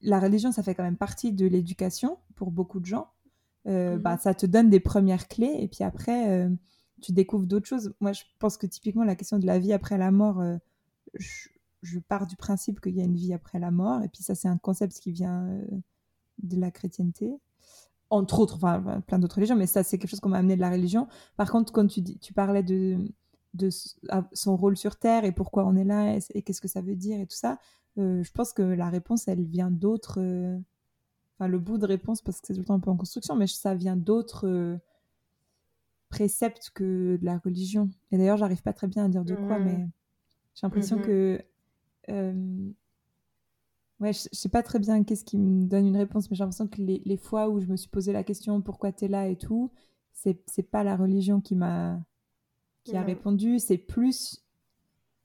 la 0.00 0.18
religion, 0.18 0.50
ça 0.50 0.62
fait 0.62 0.74
quand 0.74 0.82
même 0.82 0.96
partie 0.96 1.32
de 1.32 1.46
l'éducation 1.46 2.18
pour 2.36 2.50
beaucoup 2.50 2.80
de 2.80 2.86
gens, 2.86 3.10
bah, 3.66 3.70
mm-hmm. 3.70 4.20
ça 4.20 4.32
te 4.32 4.46
donne 4.46 4.70
des 4.70 4.80
premières 4.80 5.28
clés, 5.28 5.56
et 5.58 5.68
puis 5.68 5.84
après 5.84 6.48
tu 7.00 7.12
découvres 7.12 7.46
d'autres 7.46 7.66
choses. 7.66 7.92
Moi, 8.00 8.12
je 8.12 8.22
pense 8.38 8.56
que 8.56 8.66
typiquement, 8.66 9.04
la 9.04 9.16
question 9.16 9.38
de 9.38 9.46
la 9.46 9.58
vie 9.58 9.72
après 9.72 9.98
la 9.98 10.10
mort, 10.10 10.40
euh, 10.40 10.56
je, 11.14 11.98
pars 11.98 12.26
du 12.26 12.36
principe 12.36 12.80
qu'il 12.80 12.94
y 12.94 13.00
a 13.00 13.04
une 13.04 13.16
vie 13.16 13.32
après 13.32 13.58
la 13.58 13.70
mort. 13.70 14.02
Et 14.02 14.08
puis 14.08 14.22
ça, 14.22 14.34
c'est 14.34 14.48
un 14.48 14.58
concept 14.58 14.98
qui 15.00 15.12
vient 15.12 15.48
euh, 15.48 15.66
de 16.42 16.60
la 16.60 16.70
chrétienté. 16.70 17.32
Entre 18.10 18.40
autres, 18.40 18.56
enfin, 18.56 19.00
plein 19.06 19.18
d'autres 19.18 19.36
religions, 19.36 19.56
mais 19.56 19.66
ça, 19.66 19.82
c'est 19.82 19.98
quelque 19.98 20.10
chose 20.10 20.20
qu'on 20.20 20.30
m'a 20.30 20.38
amené 20.38 20.56
de 20.56 20.60
la 20.60 20.70
religion. 20.70 21.06
Par 21.36 21.50
contre, 21.50 21.72
quand 21.72 21.86
tu, 21.86 22.00
dis, 22.00 22.18
tu 22.18 22.32
parlais 22.32 22.62
de, 22.62 22.98
de 23.54 23.68
son 24.32 24.56
rôle 24.56 24.76
sur 24.76 24.96
Terre 24.96 25.24
et 25.24 25.32
pourquoi 25.32 25.64
on 25.64 25.76
est 25.76 25.84
là 25.84 26.18
et, 26.34 26.42
qu'est-ce 26.42 26.60
que 26.60 26.68
ça 26.68 26.80
veut 26.80 26.96
dire 26.96 27.20
et 27.20 27.26
tout 27.26 27.36
ça, 27.36 27.58
euh, 27.98 28.22
je 28.22 28.32
pense 28.32 28.52
que 28.52 28.62
la 28.62 28.88
réponse, 28.88 29.28
elle 29.28 29.44
vient 29.44 29.70
d'autres... 29.70 30.20
Enfin, 31.38 31.48
le 31.48 31.58
bout 31.58 31.78
de 31.78 31.86
réponse, 31.86 32.20
parce 32.20 32.40
que 32.40 32.48
c'est 32.48 32.54
tout 32.54 32.60
le 32.60 32.66
temps 32.66 32.74
un 32.74 32.80
peu 32.80 32.90
en 32.90 32.96
construction, 32.96 33.34
mais 33.34 33.46
ça 33.46 33.74
vient 33.74 33.96
d'autres 33.96 34.78
préceptes 36.10 36.70
que 36.74 37.16
de 37.16 37.24
la 37.24 37.38
religion. 37.38 37.88
Et 38.10 38.18
d'ailleurs, 38.18 38.36
j'arrive 38.36 38.62
pas 38.62 38.74
très 38.74 38.88
bien 38.88 39.06
à 39.06 39.08
dire 39.08 39.24
de 39.24 39.34
quoi, 39.34 39.58
mais 39.58 39.78
mmh. 39.78 39.90
j'ai 40.54 40.66
l'impression 40.66 40.98
mmh 40.98 41.02
que. 41.02 41.44
Ouais, 44.00 44.12
je, 44.12 44.28
sais 44.32 44.48
pas 44.48 44.62
très 44.62 44.78
bien 44.78 45.04
qu'est-ce 45.04 45.24
qui 45.24 45.36
me 45.36 45.66
donne 45.66 45.86
une 45.86 45.96
réponse, 45.96 46.30
mais 46.30 46.36
j'ai 46.36 46.42
l'impression 46.42 46.66
que 46.66 46.80
les, 46.80 47.02
les, 47.04 47.16
fois 47.18 47.48
où 47.48 47.60
je 47.60 47.66
me 47.66 47.76
suis 47.76 47.90
posé 47.90 48.12
la 48.12 48.24
question 48.24 48.62
pourquoi 48.62 48.92
tu 48.92 49.04
es 49.04 49.08
là 49.08 49.28
et 49.28 49.36
tout, 49.36 49.70
c'est, 50.12 50.42
c'est 50.46 50.62
pas 50.62 50.84
la 50.84 50.96
religion 50.96 51.40
qui 51.40 51.54
m'a 51.54 52.00
qui 52.84 52.96
a 52.96 53.02
répondu, 53.02 53.58
c'est 53.58 53.78
plus. 53.78 54.42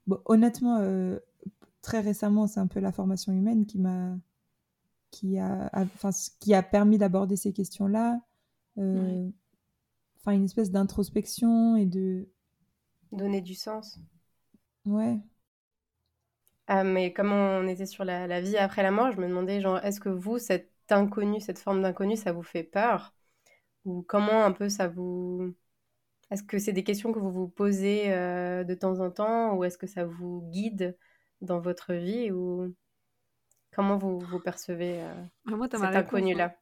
Bon, 0.06 0.20
honnêtement, 0.26 0.76
euh, 0.78 1.18
très 1.80 2.00
récemment, 2.00 2.46
c'est 2.46 2.60
un 2.60 2.66
peu 2.66 2.80
la 2.80 2.92
formation 2.92 3.32
humaine 3.32 3.66
qui 3.66 3.78
m'a 3.78 4.16
qui 5.10 5.38
a, 5.38 5.70
enfin, 5.72 6.10
qui 6.40 6.52
a 6.52 6.62
permis 6.62 6.98
d'aborder 6.98 7.36
ces 7.36 7.52
questions-là. 7.52 8.20
Euh, 8.78 9.30
une 10.32 10.44
espèce 10.44 10.70
d'introspection 10.70 11.76
et 11.76 11.86
de 11.86 12.28
donner 13.12 13.40
du 13.40 13.54
sens. 13.54 14.00
Ouais. 14.84 15.18
Ah, 16.66 16.84
mais 16.84 17.12
comme 17.12 17.32
on 17.32 17.66
était 17.68 17.86
sur 17.86 18.04
la, 18.04 18.40
vie 18.40 18.56
après 18.56 18.82
la 18.82 18.90
mort, 18.90 19.12
je 19.12 19.18
me 19.18 19.28
demandais 19.28 19.60
genre 19.60 19.78
est-ce 19.84 20.00
que 20.00 20.08
vous 20.08 20.38
cette 20.38 20.72
inconnu, 20.90 21.40
cette 21.40 21.58
forme 21.58 21.82
d'inconnu, 21.82 22.16
ça 22.16 22.32
vous 22.32 22.42
fait 22.42 22.64
peur? 22.64 23.14
Ou 23.84 24.02
comment 24.02 24.44
un 24.44 24.52
peu 24.52 24.68
ça 24.68 24.88
vous 24.88 25.54
est-ce 26.30 26.42
que 26.42 26.58
c'est 26.58 26.72
des 26.72 26.82
questions 26.82 27.12
que 27.12 27.20
vous 27.20 27.30
vous 27.30 27.48
posez 27.48 28.12
euh, 28.12 28.64
de 28.64 28.74
temps 28.74 28.98
en 28.98 29.12
temps 29.12 29.54
ou 29.54 29.62
est-ce 29.62 29.78
que 29.78 29.86
ça 29.86 30.04
vous 30.04 30.42
guide 30.50 30.98
dans 31.40 31.60
votre 31.60 31.94
vie 31.94 32.32
ou 32.32 32.74
comment 33.72 33.96
vous, 33.96 34.18
vous 34.18 34.40
percevez 34.40 35.02
euh, 35.02 35.14
ah, 35.46 35.56
Moi, 35.56 35.68
cet 35.70 35.82
inconnu 35.82 36.34
là 36.34 36.56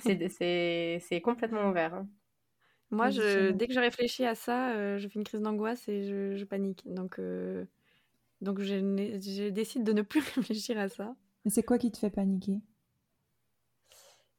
C'est 0.00 1.20
complètement 1.22 1.68
ouvert. 1.68 1.92
Hein. 1.92 2.08
Moi, 2.92 3.08
je, 3.08 3.50
dès 3.50 3.66
que 3.66 3.72
je 3.72 3.80
réfléchis 3.80 4.26
à 4.26 4.34
ça, 4.34 4.74
euh, 4.74 4.98
je 4.98 5.08
fais 5.08 5.18
une 5.18 5.24
crise 5.24 5.40
d'angoisse 5.40 5.88
et 5.88 6.04
je, 6.36 6.44
panique. 6.44 6.82
Donc, 6.84 7.18
euh, 7.18 7.64
donc 8.42 8.60
je, 8.60 9.48
décide 9.48 9.84
de 9.84 9.92
ne 9.92 10.02
plus 10.02 10.20
réfléchir 10.36 10.78
à 10.78 10.88
ça. 10.88 11.14
Mais 11.44 11.50
c'est 11.50 11.62
quoi 11.62 11.78
qui 11.78 11.90
te 11.90 11.98
fait 11.98 12.10
paniquer? 12.10 12.60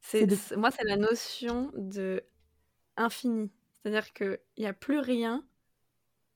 C'est 0.02 0.28
Moi, 0.58 0.70
c'est 0.70 0.84
la 0.84 0.98
notion 0.98 1.72
de 1.76 2.22
infini. 2.98 3.50
C'est-à-dire 3.72 4.14
qu'il 4.14 4.40
n'y 4.58 4.66
a 4.66 4.74
plus 4.74 5.00
rien 5.00 5.44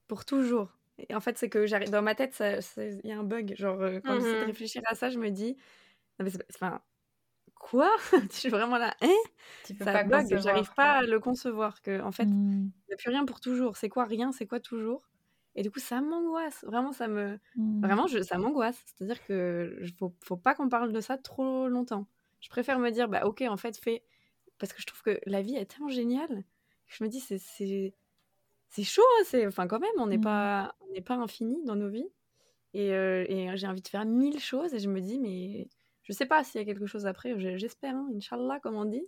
pour 0.07 0.25
toujours. 0.25 0.77
Et 1.09 1.13
en 1.13 1.19
fait, 1.19 1.37
c'est 1.37 1.49
que 1.49 1.67
j'arrive 1.67 1.91
dans 1.91 2.01
ma 2.01 2.15
tête, 2.15 2.41
il 2.77 3.01
y 3.03 3.11
a 3.11 3.19
un 3.19 3.23
bug. 3.23 3.53
Genre, 3.55 3.79
euh, 3.81 3.99
quand 4.03 4.15
j'essaie 4.15 4.39
de 4.39 4.43
mmh 4.43 4.47
réfléchir 4.47 4.81
à 4.87 4.95
ça, 4.95 5.09
je 5.09 5.19
me 5.19 5.29
dis, 5.29 5.57
non, 6.19 6.25
mais 6.25 6.31
enfin, 6.55 6.81
quoi? 7.55 7.91
Je 8.31 8.35
suis 8.35 8.49
vraiment 8.49 8.77
là, 8.77 8.95
hein? 9.01 9.15
Tu 9.65 9.75
peux 9.75 9.83
Ça 9.85 10.03
pas 10.05 10.25
j'arrive 10.37 10.73
pas 10.73 10.99
à 10.99 11.01
le 11.03 11.19
concevoir. 11.19 11.81
Que, 11.81 12.01
en 12.01 12.11
fait, 12.11 12.23
il 12.23 12.29
mmh. 12.29 12.71
n'y 12.87 12.93
a 12.93 12.97
plus 12.97 13.09
rien 13.09 13.25
pour 13.25 13.41
toujours. 13.41 13.77
C'est 13.77 13.89
quoi 13.89 14.05
rien? 14.05 14.31
C'est 14.31 14.47
quoi 14.47 14.59
toujours? 14.59 15.07
Et 15.57 15.63
du 15.63 15.71
coup, 15.71 15.79
ça 15.79 16.01
m'angoisse. 16.01 16.63
Vraiment, 16.65 16.93
ça 16.93 17.07
me. 17.07 17.39
Mmh. 17.55 17.81
Vraiment, 17.81 18.07
je, 18.07 18.21
ça 18.21 18.37
m'angoisse. 18.37 18.81
C'est-à-dire 18.85 19.25
que 19.25 19.81
faut, 19.97 20.15
faut 20.23 20.37
pas 20.37 20.53
qu'on 20.53 20.69
parle 20.69 20.93
de 20.93 21.01
ça 21.01 21.17
trop 21.17 21.67
longtemps. 21.67 22.07
Je 22.39 22.49
préfère 22.49 22.77
me 22.77 22.91
dire, 22.91 23.09
bah 23.09 23.25
ok, 23.25 23.41
en 23.41 23.57
fait, 23.57 23.75
fais 23.75 24.03
parce 24.59 24.71
que 24.71 24.81
je 24.81 24.85
trouve 24.85 25.01
que 25.01 25.19
la 25.25 25.41
vie 25.41 25.55
est 25.55 25.65
tellement 25.65 25.89
géniale. 25.89 26.43
Je 26.85 27.03
me 27.03 27.09
dis, 27.09 27.19
c'est 27.19 27.39
c'est 27.39 28.83
chaud, 28.83 29.01
hein, 29.01 29.23
c'est 29.25 29.47
enfin 29.47 29.67
quand 29.67 29.79
même, 29.79 29.89
on 29.97 30.07
n'est 30.07 30.17
mmh. 30.19 30.21
pas 30.21 30.75
on 30.81 30.93
n'est 30.93 31.01
pas 31.01 31.15
infini 31.15 31.63
dans 31.65 31.75
nos 31.75 31.89
vies. 31.89 32.09
Et, 32.73 32.93
euh, 32.93 33.25
et 33.27 33.49
j'ai 33.57 33.65
envie 33.65 33.81
de 33.81 33.87
faire 33.87 34.05
mille 34.05 34.39
choses 34.39 34.73
et 34.73 34.79
je 34.79 34.89
me 34.89 35.01
dis 35.01 35.19
mais 35.19 35.69
je 36.03 36.13
sais 36.13 36.25
pas 36.27 36.43
s'il 36.43 36.61
y 36.61 36.63
a 36.63 36.65
quelque 36.65 36.85
chose 36.85 37.07
après, 37.07 37.33
j'espère, 37.57 37.95
hein, 37.95 38.09
Inch'Allah 38.15 38.59
comme 38.59 38.75
on 38.75 38.85
dit, 38.85 39.05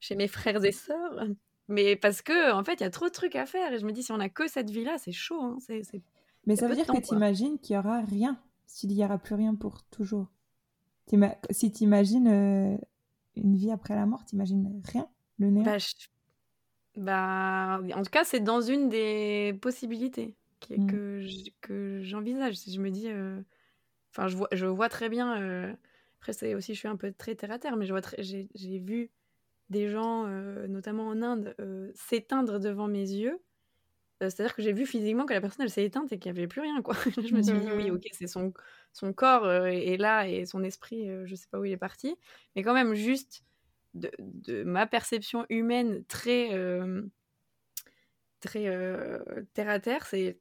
chez 0.00 0.16
mes 0.16 0.28
frères 0.28 0.62
et 0.64 0.72
sœurs. 0.72 1.24
Mais 1.70 1.96
parce 1.96 2.20
que 2.20 2.52
en 2.52 2.64
fait, 2.64 2.74
il 2.74 2.80
y 2.80 2.86
a 2.86 2.90
trop 2.90 3.06
de 3.06 3.12
trucs 3.12 3.36
à 3.36 3.46
faire 3.46 3.72
et 3.72 3.78
je 3.78 3.86
me 3.86 3.92
dis 3.92 4.02
si 4.02 4.12
on 4.12 4.20
a 4.20 4.28
que 4.28 4.48
cette 4.48 4.70
vie 4.70 4.84
là, 4.84 4.98
c'est 4.98 5.12
chaud. 5.12 5.40
Hein, 5.40 5.58
c'est, 5.60 5.82
mais 6.46 6.56
ça 6.56 6.68
veut 6.68 6.74
dire 6.74 6.86
que 6.86 7.00
tu 7.00 7.14
imagines 7.14 7.58
qu'il 7.58 7.76
y 7.76 7.78
aura 7.78 8.00
rien 8.00 8.38
s'il 8.66 8.92
y 8.92 9.04
aura 9.04 9.18
plus 9.18 9.34
rien 9.34 9.54
pour 9.54 9.82
toujours. 9.84 10.26
Si 11.50 11.72
tu 11.72 11.84
imagines 11.84 12.28
euh, 12.28 12.76
une 13.36 13.56
vie 13.56 13.70
après 13.70 13.94
la 13.94 14.06
mort, 14.06 14.24
tu 14.24 14.36
imagines 14.36 14.80
rien, 14.84 15.08
le 15.38 15.50
néant. 15.50 15.64
Bah, 15.64 15.78
bah, 16.96 17.80
en 17.94 18.02
tout 18.02 18.10
cas, 18.10 18.24
c'est 18.24 18.40
dans 18.40 18.60
une 18.60 18.88
des 18.88 19.56
possibilités 19.60 20.36
mmh. 20.70 20.86
que 21.60 22.00
j'envisage. 22.02 22.56
Si 22.56 22.72
je 22.72 22.80
me 22.80 22.90
dis, 22.90 23.08
euh, 23.08 23.40
enfin, 24.10 24.28
je 24.28 24.36
vois, 24.36 24.48
je 24.52 24.66
vois 24.66 24.88
très 24.88 25.08
bien. 25.08 25.40
Euh, 25.40 25.72
après, 26.20 26.32
c'est 26.32 26.54
aussi, 26.54 26.74
je 26.74 26.78
suis 26.78 26.88
un 26.88 26.96
peu 26.96 27.12
très 27.12 27.34
terre 27.34 27.50
à 27.50 27.58
terre, 27.58 27.76
mais 27.76 27.86
je 27.86 27.92
vois 27.92 28.02
j'ai 28.18 28.78
vu 28.78 29.10
des 29.70 29.88
gens, 29.88 30.26
euh, 30.26 30.66
notamment 30.66 31.08
en 31.08 31.22
Inde, 31.22 31.54
s'éteindre 31.94 32.60
devant 32.60 32.88
mes 32.88 33.08
yeux. 33.10 33.40
C'est-à-dire 34.20 34.54
que 34.54 34.60
j'ai 34.60 34.74
vu 34.74 34.84
physiquement 34.84 35.24
que 35.24 35.32
la 35.32 35.40
personne, 35.40 35.64
elle 35.64 35.70
s'est 35.70 35.84
éteinte 35.84 36.12
et 36.12 36.18
qu'il 36.18 36.30
n'y 36.30 36.38
avait 36.38 36.46
plus 36.46 36.60
rien, 36.60 36.82
quoi. 36.82 36.94
je 37.26 37.34
me 37.34 37.42
suis 37.42 37.58
dit, 37.58 37.72
oui, 37.74 37.90
ok, 37.90 38.06
c'est 38.12 38.26
son, 38.26 38.52
son 38.92 39.14
corps 39.14 39.50
est 39.50 39.96
là 39.96 40.28
et 40.28 40.44
son 40.44 40.62
esprit, 40.62 41.08
je 41.24 41.34
sais 41.34 41.46
pas 41.50 41.58
où 41.58 41.64
il 41.64 41.72
est 41.72 41.78
parti. 41.78 42.16
Mais 42.54 42.62
quand 42.62 42.74
même, 42.74 42.92
juste 42.94 43.42
de, 43.94 44.62
ma 44.64 44.86
perception 44.86 45.46
humaine 45.48 46.04
très, 46.06 46.54
euh, 46.54 47.02
très 48.40 48.66
euh, 48.68 49.18
terre 49.54 49.68
à 49.68 49.80
terre, 49.80 50.06
c'est 50.06 50.38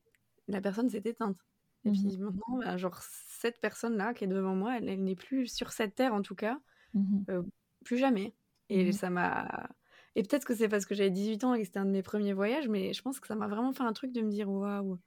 la 0.48 0.62
personne 0.62 0.89
s'est 0.89 1.02
éteinte. 1.06 1.38
Et 1.86 1.92
puis 1.92 2.18
mmh 2.18 2.24
maintenant, 2.24 2.58
bah, 2.60 2.78
genre, 2.78 3.00
cette 3.02 3.62
personne-là 3.62 4.13
qui 4.13 4.26
est 4.26 4.28
devant 4.28 4.56
moi, 4.56 4.78
elle, 4.78 5.04
n'est 5.04 5.15
plus 5.15 5.48
sur 5.48 5.72
cette 5.72 5.96
terre 5.96 6.13
en 6.13 6.22
tout 6.22 6.36
cas, 6.36 6.60
mmh 6.94 7.20
euh, 7.30 7.44
plus 7.84 7.98
jamais. 7.98 8.34
Et 8.70 8.86
mmh 8.86 8.92
ça 8.92 9.10
m'a. 9.10 9.70
Et 10.16 10.24
peut-être 10.24 10.46
que 10.46 10.56
c'est 10.56 10.70
parce 10.70 10.86
que 10.86 10.96
j'avais 10.96 11.12
18 11.12 11.44
ans 11.44 11.54
et 11.54 11.60
que 11.60 11.66
c'était 11.66 11.80
un 11.80 11.86
de 11.86 11.92
mes 11.92 12.04
premiers 12.04 12.34
voyages, 12.34 12.68
mais 12.68 12.94
je 12.94 13.02
pense 13.02 13.20
que 13.20 13.28
ça 13.28 13.36
m'a 13.36 13.48
vraiment 13.48 13.74
fait 13.74 13.84
un 13.84 13.94
truc 13.94 14.12
de 14.12 14.22
me 14.22 14.30
dire 14.30 14.50
waouh, 14.50 15.00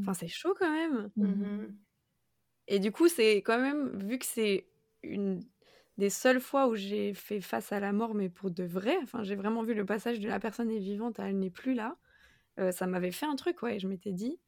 enfin 0.00 0.14
c'est 0.14 0.28
chaud 0.28 0.54
quand 0.58 0.70
même. 0.70 1.10
Et 2.66 2.78
du 2.78 2.92
coup, 2.92 3.08
c'est 3.08 3.36
quand 3.38 3.58
même, 3.58 3.98
vu 3.98 4.18
que 4.18 4.26
c'est 4.26 4.66
une 5.02 5.40
des 5.98 6.10
seules 6.10 6.40
fois 6.40 6.68
où 6.68 6.74
j'ai 6.74 7.14
fait 7.14 7.40
face 7.40 7.72
à 7.72 7.78
la 7.78 7.92
mort, 7.92 8.14
mais 8.14 8.28
pour 8.28 8.50
de 8.50 8.64
vrai, 8.64 8.96
enfin, 9.02 9.22
j'ai 9.22 9.36
vraiment 9.36 9.62
vu 9.62 9.74
le 9.74 9.84
passage 9.84 10.18
de 10.18 10.28
la 10.28 10.40
personne 10.40 10.70
est 10.70 10.78
vivante 10.78 11.18
elle 11.20 11.38
n'est 11.38 11.50
plus 11.50 11.74
là, 11.74 11.96
euh, 12.58 12.72
ça 12.72 12.86
m'avait 12.86 13.12
fait 13.12 13.26
un 13.26 13.36
truc, 13.36 13.62
ouais. 13.62 13.78
je 13.78 13.86
m'étais 13.86 14.12
dit, 14.12 14.40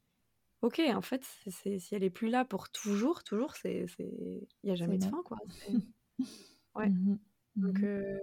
ok, 0.61 0.81
en 0.93 1.01
fait, 1.01 1.23
si 1.47 1.87
elle 1.91 2.03
est 2.03 2.09
plus 2.09 2.29
là 2.29 2.45
pour 2.45 2.69
toujours, 2.69 3.23
toujours, 3.23 3.55
c'est, 3.55 3.85
il 3.99 4.47
n'y 4.63 4.71
a 4.71 4.75
jamais 4.75 4.97
de 4.97 5.05
fin, 5.05 5.21
quoi. 5.23 5.37
ouais. 6.75 6.89
Mmh 6.89 7.17
donc, 7.55 7.79
mmh 7.79 7.85
euh, 7.85 8.19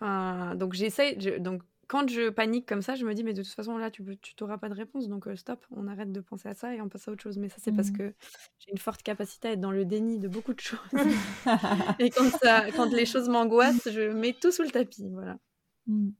enfin, 0.00 0.54
donc 0.54 0.74
j'essaye, 0.74 1.16
donc 1.40 1.62
quand 1.88 2.08
je 2.08 2.28
panique 2.28 2.66
comme 2.66 2.82
ça, 2.82 2.94
je 2.94 3.04
me 3.04 3.14
dis, 3.14 3.24
mais 3.24 3.32
de 3.32 3.42
toute 3.42 3.52
façon, 3.52 3.78
là, 3.78 3.90
tu 3.90 4.04
n'auras 4.40 4.58
pas 4.58 4.68
de 4.68 4.74
réponse, 4.74 5.08
donc 5.08 5.26
euh, 5.26 5.34
stop, 5.36 5.64
on 5.70 5.88
arrête 5.88 6.12
de 6.12 6.20
penser 6.20 6.48
à 6.48 6.54
ça 6.54 6.74
et 6.74 6.82
on 6.82 6.88
passe 6.88 7.08
à 7.08 7.12
autre 7.12 7.22
chose. 7.22 7.38
Mais 7.38 7.48
ça, 7.48 7.56
c'est 7.58 7.72
parce 7.72 7.88
mmh. 7.88 7.96
que 7.96 8.14
j'ai 8.58 8.70
une 8.70 8.78
forte 8.78 9.02
capacité 9.02 9.48
à 9.48 9.52
être 9.52 9.60
dans 9.60 9.70
le 9.70 9.86
déni 9.86 10.18
de 10.18 10.28
beaucoup 10.28 10.52
de 10.52 10.60
choses. 10.60 10.78
et 11.98 12.10
quand, 12.10 12.28
ça, 12.42 12.70
quand 12.72 12.92
les 12.92 13.06
choses 13.06 13.30
m'angoissent, 13.30 13.88
je 13.90 14.12
mets 14.12 14.34
tout 14.34 14.52
sous 14.52 14.62
le 14.62 14.70
tapis. 14.70 15.08
Voilà. 15.10 15.38
Mmh. 15.86 16.10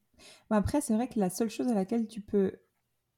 après, 0.48 0.80
c'est 0.80 0.94
vrai 0.94 1.06
que 1.06 1.20
la 1.20 1.28
seule 1.28 1.50
chose 1.50 1.68
à 1.68 1.74
laquelle 1.74 2.06
tu 2.06 2.22
peux. 2.22 2.52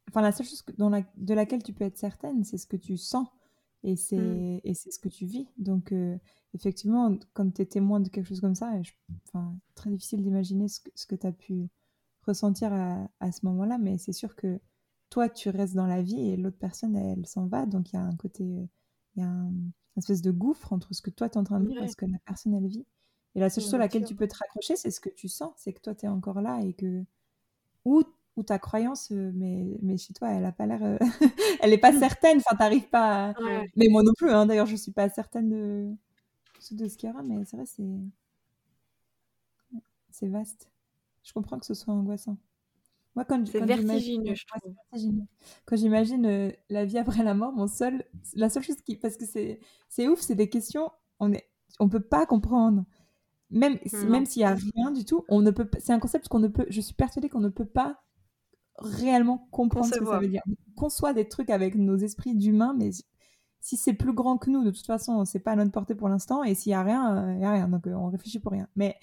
Enfin, 0.08 0.20
la 0.20 0.32
seule 0.32 0.46
chose 0.46 0.64
dans 0.76 0.90
la... 0.90 1.02
de 1.16 1.34
laquelle 1.34 1.62
tu 1.62 1.72
peux 1.72 1.84
être 1.84 1.98
certaine, 1.98 2.42
c'est 2.42 2.58
ce 2.58 2.66
que 2.66 2.76
tu 2.76 2.96
sens 2.96 3.28
et 3.82 3.96
c'est 3.96 4.16
mmh. 4.16 4.60
et 4.64 4.74
c'est 4.74 4.90
ce 4.90 4.98
que 4.98 5.08
tu 5.08 5.26
vis. 5.26 5.48
Donc, 5.58 5.92
euh, 5.92 6.18
effectivement, 6.54 7.16
quand 7.32 7.50
tu 7.54 7.62
es 7.62 7.66
témoin 7.66 8.00
de 8.00 8.08
quelque 8.08 8.26
chose 8.26 8.40
comme 8.40 8.54
ça, 8.54 8.80
je... 8.82 8.92
enfin, 9.26 9.56
très 9.74 9.90
difficile 9.90 10.22
d'imaginer 10.22 10.68
ce 10.68 10.80
que, 10.80 10.90
que 11.08 11.14
tu 11.14 11.26
as 11.26 11.32
pu 11.32 11.68
ressentir 12.26 12.72
à, 12.72 13.32
ce 13.32 13.46
moment-là, 13.46 13.78
mais 13.78 13.98
c'est 13.98 14.12
sûr 14.12 14.36
que 14.36 14.60
toi, 15.08 15.28
tu 15.28 15.48
restes 15.48 15.74
dans 15.74 15.86
la 15.86 16.02
vie 16.02 16.20
et 16.30 16.36
l'autre 16.36 16.58
personne, 16.58 16.96
elle, 16.96 17.26
s'en 17.26 17.46
va. 17.46 17.66
Donc 17.66 17.92
il 17.92 17.96
y 17.96 17.98
a 17.98 18.02
un 18.02 18.16
côté, 18.16 18.44
il 18.44 19.20
y 19.20 19.22
a 19.22 19.28
un, 19.28 19.48
une 19.48 19.72
espèce 19.96 20.22
de 20.22 20.30
gouffre 20.30 20.72
entre 20.72 20.94
ce 20.94 21.02
que 21.02 21.10
toi, 21.10 21.28
tu 21.28 21.34
es 21.34 21.38
en 21.38 21.44
train 21.44 21.60
de 21.60 21.68
vivre 21.68 21.82
et 21.82 21.88
ce 21.88 21.96
que 21.96 22.06
la 22.06 22.18
personne, 22.26 22.54
elle 22.54 22.66
vit. 22.66 22.86
Et 23.34 23.40
la 23.40 23.48
seule 23.48 23.64
chose 23.64 23.74
à 23.74 23.78
laquelle 23.78 24.04
tu 24.04 24.14
peux 24.14 24.28
te 24.28 24.36
raccrocher, 24.36 24.76
c'est 24.76 24.90
ce 24.90 25.00
que 25.00 25.08
tu 25.08 25.28
sens, 25.28 25.52
c'est 25.56 25.72
que 25.72 25.80
toi, 25.80 25.94
tu 25.94 26.06
es 26.06 26.08
encore 26.08 26.40
là 26.40 26.60
et 26.62 26.74
que. 26.74 27.04
Ou, 27.84 28.02
ou 28.40 28.42
ta 28.42 28.58
croyance, 28.58 29.12
euh, 29.12 29.30
mais, 29.34 29.78
mais 29.82 29.96
chez 29.96 30.12
toi, 30.14 30.30
elle 30.30 30.44
a 30.44 30.52
pas 30.52 30.66
l'air. 30.66 30.82
Euh, 30.82 30.98
elle 31.60 31.70
n'est 31.70 31.78
pas 31.78 31.92
certaine, 31.92 32.38
enfin, 32.38 32.56
t'arrives 32.56 32.88
pas. 32.88 33.34
Mais 33.76 33.88
moi 33.88 34.02
non 34.02 34.12
plus, 34.16 34.30
hein. 34.30 34.46
d'ailleurs, 34.46 34.66
je 34.66 34.76
suis 34.76 34.92
pas 34.92 35.08
certaine 35.08 35.48
de, 35.48 35.94
de 36.72 36.88
ce 36.88 36.96
qu'il 36.96 37.08
y 37.08 37.12
aura, 37.12 37.22
mais 37.22 37.44
c'est 37.44 37.56
vrai, 37.56 37.66
c'est. 37.66 37.84
C'est 40.12 40.28
vaste 40.28 40.70
je 41.22 41.32
comprends 41.32 41.58
que 41.58 41.66
ce 41.66 41.74
soit 41.74 41.94
angoissant. 41.94 42.36
Moi, 43.16 43.24
quand, 43.24 43.44
c'est 43.46 43.64
vertigineux, 43.64 44.34
je 44.34 44.44
trouve. 44.46 44.74
Quand 45.64 45.76
j'imagine 45.76 46.26
euh, 46.26 46.52
la 46.68 46.84
vie 46.84 46.98
après 46.98 47.24
la 47.24 47.34
mort, 47.34 47.52
mon 47.52 47.66
seul, 47.66 48.04
la 48.34 48.48
seule 48.48 48.62
chose 48.62 48.80
qui, 48.82 48.96
parce 48.96 49.16
que 49.16 49.26
c'est, 49.26 49.60
c'est 49.88 50.08
ouf, 50.08 50.20
c'est 50.20 50.36
des 50.36 50.48
questions, 50.48 50.90
on 51.18 51.32
est, 51.32 51.48
on 51.80 51.88
peut 51.88 52.00
pas 52.00 52.24
comprendre. 52.26 52.84
Même, 53.50 53.78
même 54.06 54.26
s'il 54.26 54.42
y 54.42 54.44
a 54.44 54.54
rien 54.54 54.92
du 54.92 55.04
tout, 55.04 55.24
on 55.28 55.40
ne 55.40 55.50
peut, 55.50 55.68
c'est 55.80 55.92
un 55.92 55.98
concept 55.98 56.28
qu'on 56.28 56.38
ne 56.38 56.46
peut, 56.46 56.66
je 56.68 56.80
suis 56.80 56.94
persuadée 56.94 57.28
qu'on 57.28 57.40
ne 57.40 57.48
peut 57.48 57.64
pas 57.64 58.00
réellement 58.80 59.48
comprendre 59.50 59.86
ce 59.86 59.98
que 59.98 60.04
ça 60.04 60.18
veut 60.18 60.28
dire. 60.28 60.42
On 60.48 60.80
conçoit 60.80 61.12
des 61.12 61.28
trucs 61.28 61.50
avec 61.50 61.74
nos 61.74 61.96
esprits 61.96 62.34
d'humains, 62.34 62.74
mais 62.78 62.90
si 63.60 63.76
c'est 63.76 63.92
plus 63.92 64.12
grand 64.12 64.38
que 64.38 64.50
nous, 64.50 64.64
de 64.64 64.70
toute 64.70 64.86
façon, 64.86 65.24
c'est 65.24 65.40
pas 65.40 65.52
à 65.52 65.56
notre 65.56 65.72
portée 65.72 65.94
pour 65.94 66.08
l'instant, 66.08 66.42
et 66.42 66.54
s'il 66.54 66.72
y 66.72 66.74
a 66.74 66.82
rien, 66.82 67.16
euh, 67.16 67.34
il 67.34 67.42
y 67.42 67.44
a 67.44 67.52
rien, 67.52 67.68
donc 67.68 67.86
euh, 67.86 67.92
on 67.92 68.08
réfléchit 68.08 68.38
pour 68.38 68.52
rien. 68.52 68.68
Mais 68.76 68.96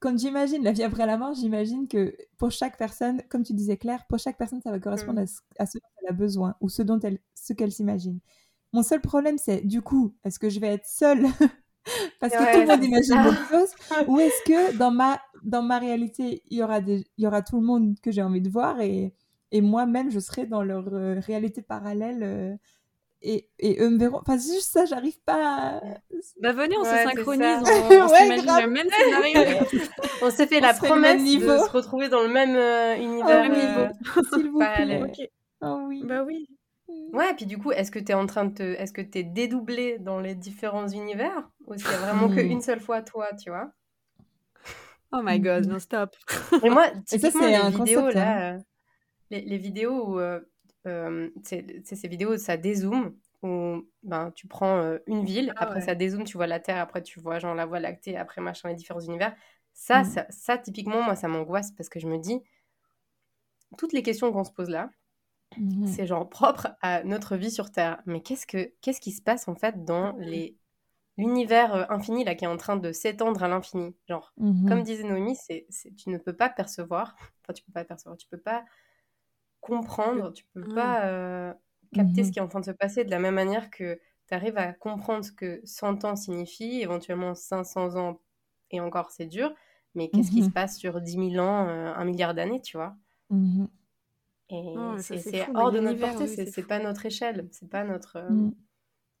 quand 0.00 0.18
j'imagine 0.18 0.62
la 0.62 0.72
vie 0.72 0.82
après 0.82 1.06
la 1.06 1.18
mort, 1.18 1.34
j'imagine 1.34 1.88
que 1.88 2.16
pour 2.38 2.50
chaque 2.50 2.78
personne, 2.78 3.22
comme 3.28 3.42
tu 3.42 3.52
disais 3.52 3.76
Claire, 3.76 4.06
pour 4.08 4.18
chaque 4.18 4.38
personne, 4.38 4.60
ça 4.62 4.70
va 4.70 4.78
correspondre 4.78 5.20
mm. 5.20 5.26
à, 5.58 5.66
ce, 5.66 5.78
dont 5.78 5.88
elle 6.02 6.08
a 6.08 6.12
besoin 6.12 6.54
ou 6.60 6.68
ce 6.68 6.82
dont 6.82 7.00
elle, 7.00 7.18
ce 7.34 7.52
qu'elle 7.52 7.72
s'imagine. 7.72 8.20
Mon 8.72 8.82
seul 8.82 9.00
problème, 9.00 9.38
c'est 9.38 9.62
du 9.62 9.82
coup, 9.82 10.14
est-ce 10.24 10.38
que 10.38 10.48
je 10.48 10.60
vais 10.60 10.68
être 10.68 10.86
seule? 10.86 11.26
Parce 12.20 12.32
que 12.34 12.52
tout 12.52 12.60
le 12.60 12.66
monde 12.66 12.84
imagine 12.84 13.18
autre 13.26 13.48
chose, 13.48 14.06
ou 14.08 14.20
est-ce 14.20 14.44
que 14.44 14.76
dans 14.76 14.90
ma 14.90 15.18
dans 15.42 15.62
ma 15.62 15.78
réalité, 15.78 16.42
il 16.48 16.58
y 16.58 16.62
aura 16.62 16.80
des, 16.80 17.04
il 17.16 17.24
y 17.24 17.26
aura 17.26 17.42
tout 17.42 17.60
le 17.60 17.66
monde 17.66 17.94
que 18.02 18.10
j'ai 18.10 18.22
envie 18.22 18.40
de 18.40 18.48
voir 18.48 18.80
et, 18.80 19.14
et 19.50 19.60
moi-même, 19.60 20.10
je 20.10 20.20
serai 20.20 20.46
dans 20.46 20.62
leur 20.62 20.92
euh, 20.92 21.20
réalité 21.20 21.62
parallèle. 21.62 22.22
Euh, 22.22 22.54
et, 23.20 23.48
et, 23.58 23.82
eux 23.82 23.90
me 23.90 23.98
verront. 23.98 24.18
Enfin, 24.18 24.36
juste 24.36 24.70
ça, 24.72 24.84
j'arrive 24.84 25.20
pas 25.24 25.78
à... 25.78 25.80
Bah 26.40 26.52
venez, 26.52 26.76
on 26.78 26.84
se 26.84 26.90
synchronise, 26.90 27.62
on, 27.64 28.04
on 28.04 28.08
s'imagine 28.14 28.62
le 28.62 28.70
même 28.70 28.88
scénario. 28.88 29.66
on 30.22 30.30
s'est 30.30 30.46
fait 30.46 30.60
la 30.60 30.74
promesse 30.74 31.24
de 31.24 31.40
se 31.40 31.70
retrouver 31.70 32.08
dans 32.08 32.22
le 32.22 32.28
même 32.28 32.54
euh, 32.54 32.96
univers. 32.96 33.46
Oh, 33.46 33.54
niveau. 33.54 34.34
S'il 34.34 34.50
vous 34.50 34.58
plaît. 34.58 35.30
Oh 35.60 35.84
oui. 35.88 36.02
Bah 36.04 36.22
oui. 36.24 36.48
Ouais, 37.12 37.30
et 37.30 37.34
puis 37.34 37.46
du 37.46 37.58
coup, 37.58 37.72
est-ce 37.72 37.90
que 37.90 37.98
tu 37.98 38.12
es 38.12 38.14
en 38.14 38.26
train 38.26 38.44
de 38.46 38.54
te... 38.54 38.62
Est-ce 38.62 38.92
que 38.92 39.02
tu 39.02 39.18
es 39.18 39.22
dédoublé 39.22 39.98
dans 39.98 40.20
les 40.20 40.34
différents 40.34 40.88
univers 40.88 41.50
Ou 41.66 41.74
est-ce 41.74 41.84
qu'il 41.84 41.92
y 41.92 41.96
a 41.96 41.98
vraiment 41.98 42.28
qu'une 42.28 42.60
seule 42.60 42.80
fois 42.80 43.02
toi, 43.02 43.28
tu 43.34 43.50
vois? 43.50 43.72
Oh 45.12 45.20
my 45.22 45.40
god, 45.40 45.66
non 45.66 45.78
stop. 45.78 46.14
Et 46.62 46.70
moi, 46.70 46.90
typiquement, 47.06 47.42
ça, 47.42 47.70
les 47.70 47.76
vidéos, 47.76 48.10
là... 48.10 48.50
Hein. 48.50 48.56
Euh, 48.56 48.60
les, 49.30 49.40
les, 49.42 49.58
vidéos 49.58 50.08
où... 50.08 50.20
Euh, 50.20 50.40
euh, 50.86 51.30
c'est 51.42 51.82
ces 51.82 52.08
vidéos, 52.08 52.36
ça 52.36 52.56
dézoome, 52.56 53.16
où 53.42 53.86
ben, 54.02 54.30
tu 54.32 54.46
prends 54.46 54.78
euh, 54.78 54.98
une 55.06 55.24
ville, 55.24 55.52
ah 55.56 55.64
après 55.64 55.80
ça 55.80 55.94
dézoome, 55.94 56.24
tu 56.24 56.36
vois 56.36 56.46
la 56.46 56.60
Terre, 56.60 56.78
après 56.78 57.02
tu 57.02 57.20
vois 57.20 57.38
genre 57.38 57.54
la 57.54 57.66
Voie 57.66 57.80
lactée, 57.80 58.16
après 58.16 58.40
machin, 58.40 58.68
les 58.68 58.74
différents 58.74 59.00
univers. 59.00 59.34
Ça, 59.72 60.02
mmh. 60.02 60.26
ça, 60.30 60.58
typiquement, 60.58 61.02
moi, 61.02 61.14
ça 61.14 61.28
m'angoisse 61.28 61.72
parce 61.72 61.88
que 61.88 62.00
je 62.00 62.08
me 62.08 62.18
dis, 62.18 62.40
toutes 63.76 63.92
les 63.92 64.02
questions 64.02 64.32
qu'on 64.32 64.44
se 64.44 64.50
pose 64.50 64.70
là, 64.70 64.90
mmh. 65.56 65.86
c'est 65.86 66.06
genre 66.06 66.28
propre 66.28 66.68
à 66.80 67.04
notre 67.04 67.36
vie 67.36 67.50
sur 67.50 67.70
Terre. 67.70 68.02
Mais 68.06 68.20
qu'est-ce, 68.20 68.46
que, 68.46 68.72
qu'est-ce 68.80 69.00
qui 69.00 69.12
se 69.12 69.22
passe 69.22 69.46
en 69.46 69.54
fait 69.54 69.84
dans 69.84 70.16
les 70.18 70.56
l'univers 71.18 71.74
euh, 71.74 71.84
infini 71.90 72.24
là 72.24 72.34
qui 72.34 72.44
est 72.44 72.48
en 72.48 72.56
train 72.56 72.76
de 72.76 72.92
s'étendre 72.92 73.42
à 73.42 73.48
l'infini. 73.48 73.94
Genre, 74.08 74.32
mmh. 74.38 74.68
comme 74.68 74.82
disait 74.82 75.04
Noémie, 75.04 75.36
c'est, 75.36 75.66
tu 75.96 76.08
ne 76.08 76.16
peux 76.16 76.32
pas 76.32 76.48
percevoir, 76.48 77.14
enfin 77.42 77.52
tu 77.52 77.62
peux 77.64 77.72
pas 77.72 77.84
percevoir, 77.84 78.16
tu 78.16 78.26
peux 78.28 78.38
pas 78.38 78.64
comprendre, 79.60 80.32
tu 80.32 80.44
peux 80.54 80.62
pas 80.74 81.04
euh, 81.06 81.52
capter 81.92 82.22
ce 82.22 82.28
mmh 82.28 82.32
qui 82.32 82.38
est 82.38 82.42
en 82.42 82.48
train 82.48 82.60
de 82.60 82.64
se 82.64 82.70
passer 82.70 83.04
de 83.04 83.10
la 83.10 83.18
même 83.18 83.34
manière 83.34 83.70
que 83.70 84.00
tu 84.28 84.34
arrives 84.34 84.56
à 84.56 84.72
comprendre 84.72 85.24
ce 85.24 85.32
que 85.32 85.60
100 85.64 86.04
ans 86.04 86.16
signifie, 86.16 86.80
éventuellement 86.80 87.34
500 87.34 87.96
ans, 87.96 88.20
et 88.70 88.80
encore 88.80 89.10
c'est 89.10 89.26
dur, 89.26 89.52
mais 89.94 90.08
qu'est-ce 90.08 90.30
qui 90.30 90.44
se 90.44 90.48
mmh 90.48 90.52
passe 90.52 90.78
sur 90.78 91.00
10 91.00 91.32
000 91.32 91.44
ans, 91.44 91.66
euh, 91.66 91.92
un 91.94 92.04
milliard 92.04 92.34
d'années, 92.34 92.62
tu 92.62 92.76
vois? 92.76 92.94
Et 94.50 94.74
c'est 95.00 95.48
hors 95.54 95.72
de 95.72 95.80
notre 95.80 95.98
portée, 95.98 96.46
c'est 96.46 96.66
pas 96.66 96.78
notre 96.78 97.04
échelle, 97.06 97.48
c'est 97.50 97.68
pas 97.68 97.84
notre... 97.84 98.16
Euh, 98.16 98.50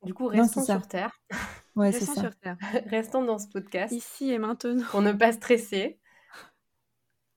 du 0.04 0.14
coup, 0.14 0.26
restons 0.26 0.64
sur 0.64 0.86
Terre. 0.86 1.20
Ouais, 1.78 1.90
Restons 1.90 2.14
ça. 2.14 2.20
sur 2.22 2.36
Terre. 2.36 2.56
Restons 2.86 3.24
dans 3.24 3.38
ce 3.38 3.46
podcast 3.48 3.92
Ici 3.92 4.30
et 4.30 4.38
maintenant. 4.38 4.84
pour 4.90 5.02
ne 5.02 5.12
pas 5.12 5.32
stresser. 5.32 5.98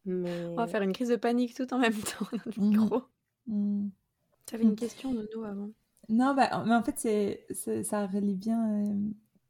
Mais... 0.05 0.45
On 0.47 0.55
va 0.55 0.67
faire 0.67 0.81
une 0.81 0.93
crise 0.93 1.09
de 1.09 1.15
panique 1.15 1.53
tout 1.55 1.71
en 1.73 1.77
même 1.79 1.93
temps, 2.19 2.25
notre 2.31 2.59
Mhm. 2.59 2.69
micro. 2.69 3.03
Mm. 3.47 3.89
Tu 4.47 4.55
avais 4.55 4.63
une 4.63 4.75
question, 4.75 5.13
Nono, 5.13 5.43
avant 5.43 5.69
Non, 6.09 6.33
bah, 6.33 6.63
mais 6.65 6.73
en 6.73 6.83
fait, 6.83 6.97
c'est, 6.97 7.83
ça 7.83 8.07
relie 8.07 8.35
bien, 8.35 8.89
euh, 8.89 8.95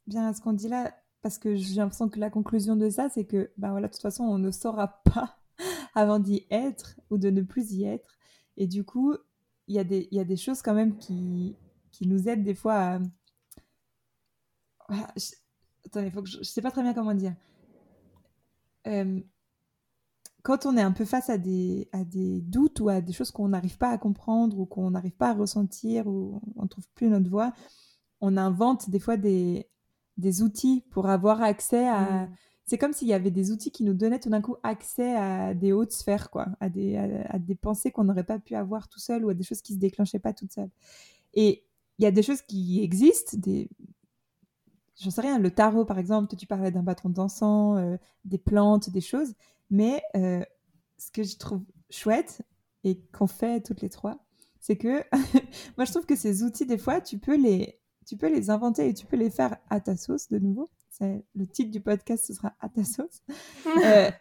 bien 0.08 0.28
à 0.28 0.34
ce 0.34 0.42
qu'on 0.42 0.54
dit 0.54 0.68
là, 0.68 0.94
parce 1.22 1.38
que 1.38 1.56
j'ai 1.56 1.76
l'impression 1.76 2.10
que 2.10 2.20
la 2.20 2.30
conclusion 2.30 2.76
de 2.76 2.90
ça, 2.90 3.08
c'est 3.10 3.26
que, 3.26 3.52
bah 3.58 3.72
voilà, 3.72 3.88
de 3.88 3.94
toute 3.94 4.02
façon, 4.02 4.24
on 4.26 4.38
ne 4.38 4.52
saura 4.52 5.02
pas 5.04 5.38
avant 5.96 6.20
d'y 6.20 6.46
être 6.50 7.00
ou 7.10 7.18
de 7.18 7.30
ne 7.30 7.42
plus 7.42 7.72
y 7.74 7.86
être. 7.86 8.18
Et 8.58 8.68
du 8.68 8.84
coup, 8.84 9.16
il 9.68 9.76
y 9.76 9.80
a 9.80 9.84
des, 9.86 10.10
y 10.12 10.20
a 10.20 10.26
des 10.26 10.36
choses 10.38 10.62
quand 10.62 10.74
même 10.74 10.98
qui, 10.98 11.56
qui 11.92 12.08
nous 12.08 12.28
aident 12.28 12.44
des 12.44 12.56
fois 12.56 12.74
à... 12.76 13.00
Ah, 14.92 15.08
je... 15.18 15.32
Attendez, 15.86 16.12
faut 16.12 16.22
que 16.22 16.30
je... 16.30 16.38
je 16.40 16.44
sais 16.44 16.62
pas 16.62 16.70
très 16.70 16.84
bien 16.84 16.94
comment 16.94 17.16
dire. 17.16 17.34
Euh, 18.88 19.20
quand 20.44 20.66
on 20.66 20.76
est 20.76 20.82
un 20.82 20.92
peu 20.92 21.06
face 21.06 21.30
à 21.30 21.38
des, 21.38 21.88
à 21.92 22.04
des 22.04 22.42
doutes 22.42 22.80
ou 22.80 22.90
à 22.90 23.00
des 23.00 23.14
choses 23.14 23.32
qu'on 23.32 23.50
n'arrive 23.50 23.78
pas 23.78 23.90
à 23.90 23.98
comprendre 23.98 24.60
ou 24.60 24.66
qu'on 24.66 24.92
n'arrive 24.92 25.16
pas 25.16 25.30
à 25.30 25.34
ressentir 25.34 26.08
ou 26.08 26.42
on 26.56 26.64
ne 26.64 26.68
trouve 26.68 26.88
plus 26.96 27.10
notre 27.10 27.30
voix, 27.30 27.54
on 28.22 28.38
invente 28.38 28.90
des 28.90 29.00
fois 29.00 29.18
des, 29.18 29.68
des 30.18 30.42
outils 30.42 30.84
pour 30.92 31.10
avoir 31.10 31.42
accès 31.42 31.88
à... 31.88 32.26
Mm. 32.26 32.36
C'est 32.66 32.78
comme 32.78 32.94
s'il 32.94 33.08
y 33.08 33.14
avait 33.14 33.32
des 33.32 33.52
outils 33.52 33.72
qui 33.72 33.84
nous 33.84 33.94
donnaient 33.94 34.20
tout 34.20 34.30
d'un 34.30 34.42
coup 34.42 34.56
accès 34.64 35.16
à 35.16 35.54
des 35.54 35.74
hautes 35.74 35.92
sphères, 35.92 36.30
quoi, 36.30 36.48
à 36.60 36.70
des, 36.70 36.96
à, 36.96 37.36
à 37.36 37.40
des 37.40 37.56
pensées 37.56 37.92
qu'on 37.92 38.06
n'aurait 38.06 38.24
pas 38.24 38.40
pu 38.40 38.56
avoir 38.56 38.88
tout 38.88 39.00
seul 39.00 39.26
ou 39.26 39.30
à 39.30 39.34
des 39.34 39.44
choses 39.44 39.62
qui 39.62 39.74
se 39.74 39.80
déclenchaient 39.80 40.20
pas 40.20 40.34
toutes 40.34 40.54
seules. 40.54 40.70
Et 41.34 41.66
il 41.98 42.04
y 42.04 42.06
a 42.06 42.12
des 42.12 42.24
choses 42.24 42.42
qui 42.42 42.82
existent, 42.82 43.38
des... 43.38 43.70
j'en 45.02 45.12
sais 45.12 45.22
rien, 45.22 45.40
le 45.40 45.52
tarot 45.52 45.86
par 45.86 46.00
exemple, 46.00 46.36
tu 46.36 46.46
parlais 46.46 46.72
d'un 46.72 46.84
bâton 46.84 47.10
d'encens, 47.10 47.78
euh, 47.80 47.98
des 48.26 48.38
plantes, 48.38 48.90
des 48.90 49.02
choses, 49.02 49.34
mais 49.70 50.02
euh, 50.16 50.44
ce 50.98 51.12
que 51.12 51.24
je 51.24 51.38
trouve 51.38 51.64
chouette 51.90 52.42
et 52.84 53.00
qu'on 53.12 53.28
fait 53.28 53.62
toutes 53.62 53.82
les 53.82 53.90
trois, 53.90 54.24
c'est 54.60 54.78
que 54.78 55.04
moi 55.78 55.86
je 55.86 55.92
trouve 55.92 56.06
que 56.06 56.16
ces 56.16 56.44
outils, 56.44 56.66
des 56.66 56.78
fois, 56.78 57.02
tu 57.02 57.18
peux 57.18 57.36
les, 57.36 57.80
tu 58.06 58.16
peux 58.16 58.28
les 58.32 58.50
inventer 58.50 58.88
et 58.90 58.94
tu 58.94 59.06
peux 59.06 59.18
les 59.18 59.30
faire 59.32 59.58
à 59.70 59.80
ta 59.80 59.98
sauce 59.98 60.30
de 60.30 60.38
nouveau. 60.38 60.70
C'est 60.90 61.26
le 61.36 61.48
titre 61.48 61.72
du 61.72 61.82
podcast, 61.82 62.26
ce 62.28 62.34
sera 62.34 62.54
à 62.60 62.70
ta 62.70 62.84
sauce. 62.84 63.22
Euh, 63.86 64.12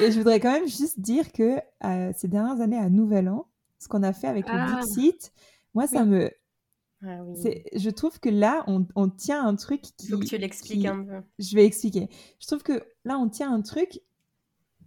et 0.00 0.10
je 0.10 0.18
voudrais 0.18 0.40
quand 0.40 0.50
même 0.50 0.66
juste 0.66 0.98
dire 0.98 1.30
que 1.30 1.56
ces 2.16 2.26
dernières 2.26 2.60
années 2.60 2.78
à 2.78 2.90
Nouvel 2.90 3.28
An, 3.28 3.46
ce 3.78 3.86
qu'on 3.86 4.02
a 4.02 4.12
fait 4.12 4.26
avec 4.26 4.44
Ah. 4.48 4.66
le 4.66 4.80
Dixit, 4.80 5.32
moi 5.72 5.86
ça 5.86 6.04
me, 6.04 6.30
Ah 7.06 7.22
oui. 7.24 7.62
je 7.74 7.90
trouve 7.90 8.18
que 8.20 8.28
là 8.28 8.64
on, 8.66 8.86
on 8.96 9.08
tient 9.10 9.44
un 9.46 9.54
truc 9.56 9.82
qui, 9.82 10.06
Il 10.06 10.10
faut 10.10 10.18
que 10.18 10.24
tu 10.26 10.38
l'expliques 10.38 10.80
qui- 10.80 10.88
un 10.88 11.04
peu. 11.04 11.22
je 11.38 11.54
vais 11.54 11.64
expliquer. 11.66 12.08
Je 12.40 12.46
trouve 12.46 12.62
que 12.62 12.82
là, 13.04 13.18
on 13.18 13.28
tient 13.28 13.52
un 13.52 13.60
truc 13.62 14.00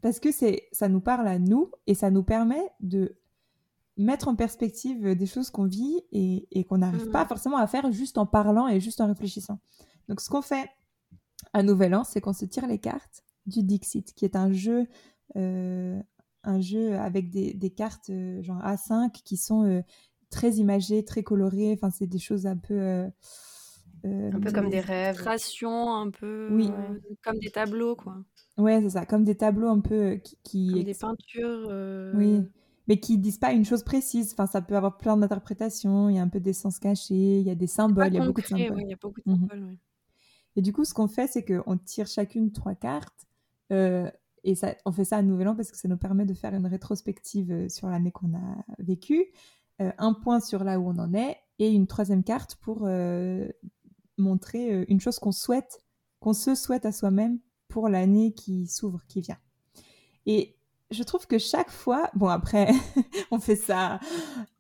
parce 0.02 0.20
que 0.20 0.32
c'est, 0.32 0.68
ça 0.72 0.90
nous 0.90 1.02
parle 1.02 1.28
à 1.28 1.40
nous 1.40 1.72
et 1.88 1.94
ça 1.96 2.12
nous 2.12 2.24
permet 2.24 2.62
de 2.80 3.16
mettre 3.98 4.28
en 4.28 4.36
perspective 4.36 5.16
des 5.16 5.26
choses 5.26 5.50
qu'on 5.50 5.66
vit 5.66 6.02
et, 6.12 6.48
et 6.52 6.64
qu'on 6.64 6.78
n'arrive 6.80 7.10
pas 7.10 7.26
forcément 7.26 7.58
à 7.58 7.66
faire 7.68 7.92
juste 7.92 8.18
en 8.20 8.26
parlant 8.28 8.68
et 8.68 8.80
juste 8.80 9.02
en 9.02 9.08
réfléchissant. 9.08 9.60
Donc, 10.08 10.22
ce 10.22 10.30
qu'on 10.30 10.44
fait 10.44 10.70
à 11.54 11.64
Nouvel 11.64 11.96
An, 11.96 12.04
c'est 12.04 12.22
qu'on 12.22 12.34
se 12.34 12.46
tire 12.46 12.68
les 12.68 12.78
cartes 12.78 13.24
du 13.48 13.64
Dixit, 13.64 14.14
qui 14.14 14.24
est 14.26 14.36
un 14.36 14.52
jeu, 14.52 14.88
euh, 15.36 16.00
un 16.44 16.60
jeu 16.62 16.96
avec 16.98 17.30
des, 17.32 17.54
des 17.56 17.70
cartes 17.72 18.10
euh, 18.12 18.42
genre 18.44 18.62
A5 18.64 19.12
qui 19.12 19.36
sont 19.36 19.64
euh, 19.66 19.82
très 20.30 20.52
imagées, 20.56 21.04
très 21.06 21.24
colorées. 21.24 21.74
Enfin, 21.74 21.90
c'est 21.92 22.08
des 22.08 22.20
choses 22.20 22.46
un 22.48 22.58
peu. 22.58 22.74
euh, 22.80 23.08
euh, 24.06 24.32
Un 24.34 24.40
peu 24.40 24.52
comme 24.52 24.70
des 24.70 24.80
rêves. 24.80 25.28
Un 25.28 26.12
peu 26.12 26.52
Oui. 26.54 26.70
euh, 26.70 27.00
comme 27.24 27.38
des 27.40 27.50
tableaux, 27.52 27.96
quoi. 27.96 28.24
Ouais, 28.58 28.82
c'est 28.82 28.90
ça, 28.92 29.06
comme 29.06 29.24
des 29.24 29.36
tableaux 29.36 29.70
un 29.70 29.80
peu 29.80 30.16
qui, 30.24 30.38
qui 30.44 30.72
Comme 30.74 30.84
des 30.84 30.94
peintures. 30.96 31.68
euh, 31.70 32.14
Oui, 32.18 32.42
mais 32.88 33.00
qui 33.00 33.18
disent 33.18 33.38
pas 33.38 33.54
une 33.54 33.66
chose 33.66 33.84
précise. 33.84 34.32
Enfin, 34.34 34.48
ça 34.48 34.62
peut 34.62 34.76
avoir 34.76 34.98
plein 34.98 35.18
d'interprétations. 35.18 36.10
Il 36.10 36.16
y 36.16 36.20
a 36.20 36.24
un 36.24 36.28
peu 36.30 36.40
des 36.40 36.54
sens 36.54 36.80
cachés, 36.80 37.40
il 37.40 37.46
y 37.46 37.52
a 37.52 37.56
des 37.56 37.68
symboles, 37.68 38.08
il 38.08 38.16
y 38.16 38.18
a 38.18 38.22
beaucoup 38.22 38.42
de 38.42 38.48
symboles. 38.48 38.78
ouais, 38.78 38.84
Il 38.84 38.90
y 38.90 38.94
a 38.94 38.98
beaucoup 39.02 39.20
de 39.22 39.26
Mhm. 39.26 39.50
symboles, 39.50 39.64
ouais. 39.70 39.78
Et 40.56 40.62
du 40.62 40.74
coup, 40.74 40.86
ce 40.86 40.94
qu'on 40.94 41.08
fait, 41.08 41.28
c'est 41.28 41.46
qu'on 41.46 41.78
tire 41.78 42.08
chacune 42.08 42.52
trois 42.52 42.76
cartes. 42.76 43.28
euh, 43.72 44.10
et 44.44 44.56
ça, 44.56 44.76
on 44.86 44.92
fait 44.94 45.04
ça 45.06 45.18
à 45.18 45.22
Nouvel 45.24 45.50
An 45.50 45.56
parce 45.56 45.72
que 45.72 45.78
ça 45.78 45.88
nous 45.90 45.98
permet 45.98 46.26
de 46.26 46.34
faire 46.34 46.54
une 46.54 46.66
rétrospective 46.68 47.68
sur 47.70 47.90
l'année 47.90 48.12
qu'on 48.12 48.34
a 48.36 48.64
vécue, 48.80 49.22
euh, 49.22 49.26
un 49.80 50.14
point 50.14 50.40
sur 50.40 50.64
là 50.64 50.80
où 50.80 50.90
on 50.90 50.98
en 50.98 51.14
est, 51.14 51.38
et 51.60 51.70
une 51.70 51.88
troisième 51.88 52.24
carte 52.24 52.56
pour 52.56 52.82
euh, 52.84 53.48
montrer 54.18 54.74
euh, 54.74 54.86
une 54.90 55.00
chose 55.00 55.20
qu'on 55.20 55.32
souhaite, 55.32 55.80
qu'on 56.20 56.34
se 56.34 56.56
souhaite 56.56 56.86
à 56.86 56.92
soi-même 56.92 57.40
pour 57.68 57.90
l'année 57.90 58.34
qui 58.34 58.68
s'ouvre, 58.68 59.02
qui 59.08 59.22
vient. 59.22 59.38
Et 60.26 60.56
je 60.92 61.04
trouve 61.04 61.28
que 61.28 61.38
chaque 61.38 61.70
fois, 61.72 62.10
bon 62.14 62.28
après, 62.28 62.70
on 63.32 63.40
fait 63.40 63.56
ça 63.56 64.00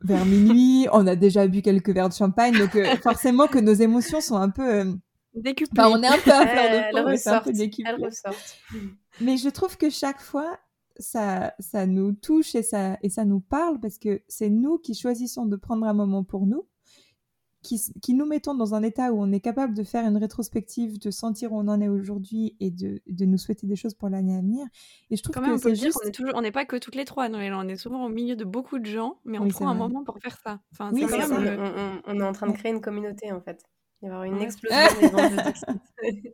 vers 0.02 0.26
minuit, 0.26 0.88
on 0.92 1.06
a 1.08 1.16
déjà 1.16 1.48
bu 1.48 1.62
quelques 1.62 1.90
verres 1.90 2.10
de 2.10 2.14
champagne, 2.14 2.58
donc 2.58 2.76
euh, 2.76 2.96
forcément 2.98 3.48
que 3.48 3.60
nos 3.60 3.74
émotions 3.74 4.22
sont 4.22 4.38
un 4.38 4.50
peu... 4.50 4.70
euh. 4.70 4.94
Enfin, 5.72 5.90
on 5.92 6.02
est 6.02 6.08
un 6.08 6.18
peu 6.18 6.32
à 6.32 6.48
fleur 6.48 6.72
de 6.72 6.78
peau, 6.92 6.98
un 6.98 7.04
peu 7.04 7.10
ressortent. 7.12 7.52
décuplé. 7.52 7.94
Elles 7.96 8.04
ressortent. 8.04 8.58
Mais 9.22 9.38
je 9.38 9.50
trouve 9.50 9.78
que 9.78 9.92
chaque 9.92 10.20
fois, 10.20 10.58
ça, 11.00 11.54
ça 11.60 11.86
nous 11.88 12.12
touche 12.14 12.56
et 12.56 12.64
ça, 12.64 12.98
et 13.04 13.10
ça 13.10 13.26
nous 13.26 13.40
parle 13.40 13.80
parce 13.80 13.98
que 13.98 14.22
c'est 14.28 14.50
nous 14.50 14.78
qui 14.78 14.94
choisissons 14.94 15.46
de 15.46 15.56
prendre 15.56 15.86
un 15.86 15.94
moment 15.94 16.24
pour 16.24 16.46
nous, 16.46 16.68
qui, 17.64 17.82
qui 18.02 18.14
nous 18.14 18.26
mettons 18.26 18.54
dans 18.56 18.76
un 18.76 18.84
état 18.84 19.12
où 19.12 19.22
on 19.22 19.32
est 19.32 19.40
capable 19.42 19.74
de 19.74 19.84
faire 19.84 20.06
une 20.08 20.16
rétrospective, 20.16 21.00
de 21.00 21.12
sentir 21.12 21.52
où 21.52 21.58
on 21.60 21.68
en 21.68 21.82
est 21.82 21.90
aujourd'hui 21.90 22.56
et 22.60 22.72
de, 22.72 23.02
de 23.08 23.26
nous 23.26 23.38
souhaiter 23.38 23.68
des 23.68 23.76
choses 23.76 23.94
pour 23.94 24.08
l'année 24.10 24.36
à 24.38 24.42
venir. 24.42 24.66
Et 25.10 25.18
je 25.18 25.24
trouve 25.24 25.34
Quand 25.34 25.42
même, 25.42 25.54
on 25.54 25.58
que 25.58 25.64
peut 25.64 25.72
dire 25.74 25.86
juste... 25.86 25.98
qu'on 26.00 26.08
est 26.08 26.12
toujours, 26.12 26.34
on 26.36 26.42
n'est 26.42 26.52
pas 26.52 26.66
que 26.66 26.78
toutes 26.78 26.96
les 26.96 27.04
trois 27.04 27.28
Noël, 27.30 27.54
on 27.54 27.68
est 27.68 27.76
souvent 27.76 28.06
au 28.06 28.10
milieu 28.10 28.36
de 28.36 28.46
beaucoup 28.46 28.80
de 28.80 28.86
gens, 28.86 29.20
mais 29.26 29.38
on 29.40 29.44
Oui, 29.44 29.50
prend 29.50 29.68
un 29.68 29.74
moment 29.74 30.04
pour 30.04 30.18
faire 30.20 30.38
ça. 30.44 30.62
Enfin, 30.72 30.92
Oui, 30.94 31.02
même 31.06 31.14
on, 31.14 31.28
ça. 31.28 31.40
le- 31.40 31.60
on- 31.60 31.64
on- 31.66 32.02
on 32.06 32.20
est 32.22 32.24
en 32.28 32.32
train 32.32 32.48
de 32.48 32.54
créer 32.56 32.72
une 32.72 32.80
communauté 32.82 33.32
en 33.32 33.42
fait. 33.42 33.62
Il 34.02 34.10
va 34.10 34.14
y 34.14 34.18
avoir 34.18 34.24
une 34.26 34.36
Ouais. 34.36 34.44
explosion 34.44 34.78
des. 36.04 36.34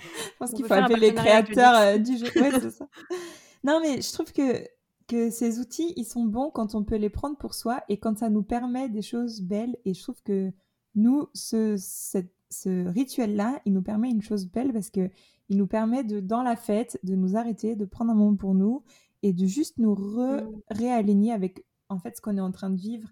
Je 0.00 0.36
pense 0.38 0.50
qu'il 0.52 0.64
faut 0.66 0.74
appeler 0.74 1.00
les 1.00 1.14
créateurs 1.14 1.74
euh, 1.76 1.98
du 1.98 2.16
jeu. 2.18 2.26
Ouais, 2.40 2.50
c'est 2.60 2.70
ça. 2.70 2.88
Non, 3.64 3.80
mais 3.82 4.00
je 4.00 4.12
trouve 4.12 4.32
que, 4.32 4.64
que 5.08 5.30
ces 5.30 5.58
outils, 5.58 5.92
ils 5.96 6.04
sont 6.04 6.24
bons 6.24 6.50
quand 6.50 6.74
on 6.76 6.84
peut 6.84 6.96
les 6.96 7.10
prendre 7.10 7.36
pour 7.36 7.54
soi 7.54 7.82
et 7.88 7.98
quand 7.98 8.18
ça 8.18 8.30
nous 8.30 8.44
permet 8.44 8.88
des 8.88 9.02
choses 9.02 9.40
belles. 9.42 9.76
Et 9.84 9.94
je 9.94 10.02
trouve 10.02 10.22
que 10.22 10.52
nous, 10.94 11.26
ce, 11.34 11.74
cette- 11.76 12.32
ce 12.50 12.86
rituel-là, 12.88 13.60
il 13.66 13.72
nous 13.74 13.82
permet 13.82 14.10
une 14.10 14.22
chose 14.22 14.46
belle 14.46 14.72
parce 14.72 14.90
que 14.90 15.10
il 15.48 15.56
nous 15.58 15.66
permet 15.66 16.04
de, 16.04 16.20
dans 16.20 16.42
la 16.42 16.54
fête, 16.56 16.98
de 17.02 17.14
nous 17.16 17.36
arrêter, 17.36 17.74
de 17.74 17.84
prendre 17.84 18.10
un 18.12 18.14
moment 18.14 18.36
pour 18.36 18.54
nous 18.54 18.84
et 19.22 19.32
de 19.32 19.44
juste 19.46 19.76
nous 19.78 19.94
Mm. 19.96 20.60
réaligner 20.70 21.32
avec 21.32 21.64
en 21.88 21.98
fait 21.98 22.16
ce 22.16 22.20
qu'on 22.20 22.36
est 22.36 22.40
en 22.40 22.52
train 22.52 22.70
de 22.70 22.76
vivre 22.80 23.08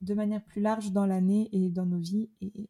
de 0.00 0.14
manière 0.14 0.42
plus 0.44 0.60
large 0.62 0.90
dans 0.92 1.04
l'année 1.06 1.48
et 1.52 1.68
dans 1.70 1.86
nos 1.86 1.98
vies. 1.98 2.30
Et, 2.40 2.68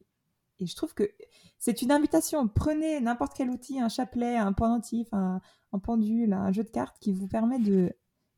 et 0.59 0.67
je 0.67 0.75
trouve 0.77 0.95
que 0.95 1.11
c'est 1.59 1.83
une 1.83 1.93
invitation. 1.93 2.49
Prenez 2.49 3.01
n'importe 3.01 3.35
quel 3.37 3.51
outil, 3.51 3.81
un 3.81 3.89
chapelet, 3.89 4.37
un 4.37 4.53
pendentif, 4.53 5.09
un, 5.13 5.41
un 5.73 5.79
pendule, 5.79 6.33
un 6.33 6.53
jeu 6.53 6.65
de 6.65 6.71
cartes 6.71 6.97
qui 7.01 7.13
vous 7.13 7.29
permet 7.29 7.59
de 7.59 7.93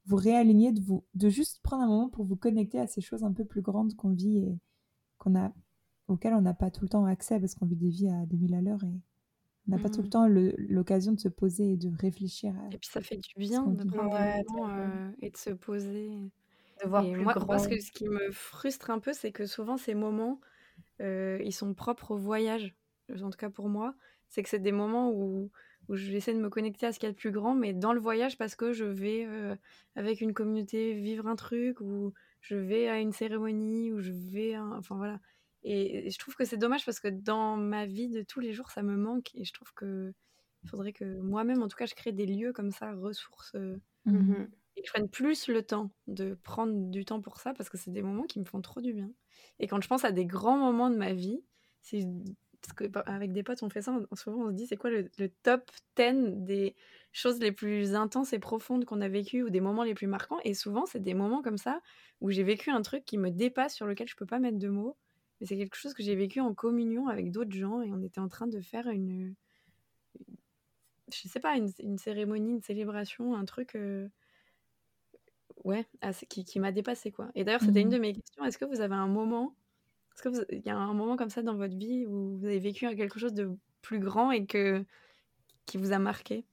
vous 0.06 0.16
réaligner, 0.16 0.72
de, 0.72 0.80
vous, 0.80 1.04
de 1.14 1.28
juste 1.28 1.60
prendre 1.62 1.82
un 1.84 1.86
moment 1.88 2.08
pour 2.08 2.24
vous 2.24 2.36
connecter 2.36 2.80
à 2.80 2.86
ces 2.86 3.00
choses 3.00 3.24
un 3.24 3.32
peu 3.32 3.44
plus 3.44 3.60
grandes 3.62 3.94
qu'on 3.94 4.10
vit 4.10 4.38
et 4.38 4.58
qu'on 5.18 5.36
a, 5.36 5.52
auxquelles 6.08 6.34
on 6.34 6.40
n'a 6.42 6.54
pas 6.54 6.70
tout 6.70 6.84
le 6.84 6.88
temps 6.88 7.04
accès 7.04 7.38
parce 7.40 7.54
qu'on 7.54 7.66
vit 7.66 7.76
des 7.76 7.90
vies 7.90 8.08
à 8.08 8.26
2000 8.26 8.54
à 8.54 8.62
l'heure 8.62 8.82
et 8.84 9.00
on 9.68 9.72
n'a 9.72 9.78
pas 9.78 9.90
tout 9.90 10.00
le 10.00 10.06
Mhm. 10.06 10.10
temps 10.10 10.26
l'occasion 10.28 11.12
de 11.12 11.20
se 11.20 11.28
poser 11.28 11.72
et 11.72 11.76
de 11.76 11.90
réfléchir 11.98 12.54
à... 12.56 12.66
Et 12.74 12.78
puis 12.78 12.88
ça 12.90 13.00
fait 13.02 13.16
du 13.18 13.28
bien 13.38 13.66
de 13.66 13.84
prendre 13.84 14.08
Ouais, 14.14 14.42
moments 14.48 14.66
bien. 14.68 14.78
euh, 14.78 15.10
et 15.20 15.30
de 15.30 15.36
se 15.36 15.50
poser. 15.50 16.08
De 16.82 16.88
voir 16.88 17.04
Et 17.04 17.12
plus 17.12 17.24
moi, 17.24 17.34
grand. 17.34 17.46
moi, 17.46 17.58
ce, 17.58 17.68
que- 17.68 17.80
ce 17.80 17.90
qui 17.92 18.08
me 18.08 18.30
frustre 18.30 18.90
un 18.90 18.98
peu, 19.00 19.12
c'est 19.12 19.32
que 19.32 19.46
souvent 19.46 19.76
ces 19.76 19.94
moments, 19.94 20.40
ils 21.00 21.52
sont 21.52 21.74
propres 21.74 22.12
au 22.12 22.16
voyage. 22.18 22.74
En 23.22 23.30
tout 23.30 23.38
cas 23.38 23.50
pour 23.50 23.68
moi, 23.68 23.94
c'est 24.28 24.42
que 24.42 24.48
c'est 24.48 24.58
des 24.58 24.72
moments 24.72 25.10
où, 25.12 25.50
où 25.88 25.96
j'essaie 25.96 26.34
de 26.34 26.40
me 26.40 26.50
connecter 26.50 26.86
à 26.86 26.92
ce 26.92 26.98
qu'il 26.98 27.06
y 27.08 27.10
a 27.10 27.12
de 27.12 27.16
plus 27.18 27.30
grand, 27.32 27.54
mais 27.54 27.72
dans 27.72 27.92
le 27.92 28.00
voyage 28.00 28.36
parce 28.38 28.54
que 28.56 28.72
je 28.72 28.84
vais 28.84 29.24
euh, 29.26 29.56
avec 29.96 30.20
une 30.20 30.34
communauté 30.34 30.94
vivre 30.94 31.26
un 31.26 31.36
truc, 31.36 31.80
ou 31.80 32.12
je 32.40 32.56
vais 32.56 32.88
à 32.88 33.00
une 33.00 33.12
cérémonie, 33.12 33.92
ou 33.92 34.00
je 34.00 34.12
vais, 34.12 34.54
à 34.54 34.64
enfin 34.64 34.96
voilà. 34.96 35.20
Et, 35.62 36.06
et 36.06 36.10
je 36.10 36.18
trouve 36.18 36.36
que 36.36 36.44
c'est 36.44 36.56
dommage 36.58 36.84
parce 36.84 37.00
que 37.00 37.08
dans 37.08 37.56
ma 37.56 37.86
vie 37.86 38.08
de 38.08 38.22
tous 38.22 38.40
les 38.40 38.52
jours, 38.52 38.70
ça 38.70 38.82
me 38.82 38.96
manque, 38.96 39.34
et 39.34 39.44
je 39.44 39.52
trouve 39.52 39.72
que 39.74 40.12
il 40.64 40.68
faudrait 40.70 40.92
que 40.92 41.04
moi-même, 41.20 41.62
en 41.62 41.68
tout 41.68 41.76
cas, 41.76 41.86
je 41.86 41.94
crée 41.94 42.12
des 42.12 42.26
lieux 42.26 42.52
comme 42.52 42.70
ça, 42.72 42.92
ressources. 42.94 43.54
euh. 43.54 43.76
Mhm. 44.04 44.50
Je 44.84 44.90
prenne 44.90 45.08
plus 45.08 45.48
le 45.48 45.62
temps 45.62 45.90
de 46.06 46.34
prendre 46.42 46.90
du 46.90 47.04
temps 47.04 47.20
pour 47.20 47.38
ça 47.40 47.54
parce 47.54 47.68
que 47.68 47.76
c'est 47.76 47.90
des 47.90 48.02
moments 48.02 48.24
qui 48.24 48.40
me 48.40 48.44
font 48.44 48.60
trop 48.60 48.80
du 48.80 48.92
bien. 48.92 49.10
Et 49.58 49.66
quand 49.66 49.80
je 49.82 49.88
pense 49.88 50.04
à 50.04 50.12
des 50.12 50.26
grands 50.26 50.58
moments 50.58 50.90
de 50.90 50.96
ma 50.96 51.12
vie, 51.12 51.42
c'est 51.82 52.06
parce 52.60 52.90
bah, 52.90 53.04
avec 53.06 53.32
des 53.32 53.42
potes 53.42 53.62
on 53.62 53.70
fait 53.70 53.82
ça, 53.82 53.96
souvent 54.14 54.46
on 54.46 54.50
se 54.50 54.54
dit 54.54 54.66
c'est 54.66 54.76
quoi 54.76 54.90
le, 54.90 55.08
le 55.18 55.28
top 55.28 55.70
10 55.96 56.44
des 56.44 56.74
choses 57.12 57.38
les 57.38 57.52
plus 57.52 57.94
intenses 57.94 58.32
et 58.32 58.38
profondes 58.38 58.84
qu'on 58.84 59.00
a 59.00 59.08
vécues 59.08 59.44
ou 59.44 59.50
des 59.50 59.60
moments 59.60 59.84
les 59.84 59.94
plus 59.94 60.08
marquants? 60.08 60.38
Et 60.44 60.54
souvent 60.54 60.84
c'est 60.86 61.02
des 61.02 61.14
moments 61.14 61.42
comme 61.42 61.58
ça 61.58 61.80
où 62.20 62.30
j'ai 62.30 62.42
vécu 62.42 62.70
un 62.70 62.82
truc 62.82 63.04
qui 63.04 63.18
me 63.18 63.30
dépasse 63.30 63.74
sur 63.74 63.86
lequel 63.86 64.08
je 64.08 64.16
peux 64.16 64.26
pas 64.26 64.40
mettre 64.40 64.58
de 64.58 64.68
mots 64.68 64.96
mais 65.40 65.46
c'est 65.46 65.56
quelque 65.56 65.76
chose 65.76 65.94
que 65.94 66.02
j'ai 66.02 66.14
vécu 66.14 66.40
en 66.40 66.54
communion 66.54 67.08
avec 67.08 67.30
d'autres 67.30 67.52
gens 67.52 67.80
et 67.82 67.92
on 67.92 68.02
était 68.02 68.20
en 68.20 68.28
train 68.28 68.46
de 68.46 68.60
faire 68.60 68.88
une, 68.88 69.34
je 71.12 71.28
sais 71.28 71.40
pas, 71.40 71.56
une, 71.56 71.98
cérémonie, 71.98 72.52
une 72.52 72.62
célébration, 72.62 73.34
un 73.34 73.44
truc, 73.44 73.76
euh, 73.76 74.08
ouais, 75.64 75.86
qui, 76.28 76.44
qui 76.44 76.60
m'a 76.60 76.72
dépassé 76.72 77.10
quoi. 77.10 77.28
Et 77.34 77.44
d'ailleurs, 77.44 77.60
c'était 77.60 77.80
une 77.80 77.88
mmh. 77.88 77.92
de 77.92 77.98
mes 77.98 78.12
questions. 78.14 78.44
Est-ce 78.44 78.58
que 78.58 78.64
vous 78.64 78.80
avez 78.80 78.94
un 78.94 79.08
moment, 79.08 79.54
est-ce 80.14 80.28
que 80.28 80.54
il 80.54 80.64
y 80.64 80.70
a 80.70 80.76
un 80.76 80.94
moment 80.94 81.16
comme 81.16 81.30
ça 81.30 81.42
dans 81.42 81.56
votre 81.56 81.76
vie 81.76 82.06
où 82.06 82.38
vous 82.38 82.44
avez 82.44 82.58
vécu 82.58 82.88
quelque 82.96 83.18
chose 83.18 83.34
de 83.34 83.50
plus 83.82 84.00
grand 84.00 84.30
et 84.30 84.46
que 84.46 84.84
qui 85.66 85.78
vous 85.78 85.92
a 85.92 85.98
marqué? 85.98 86.44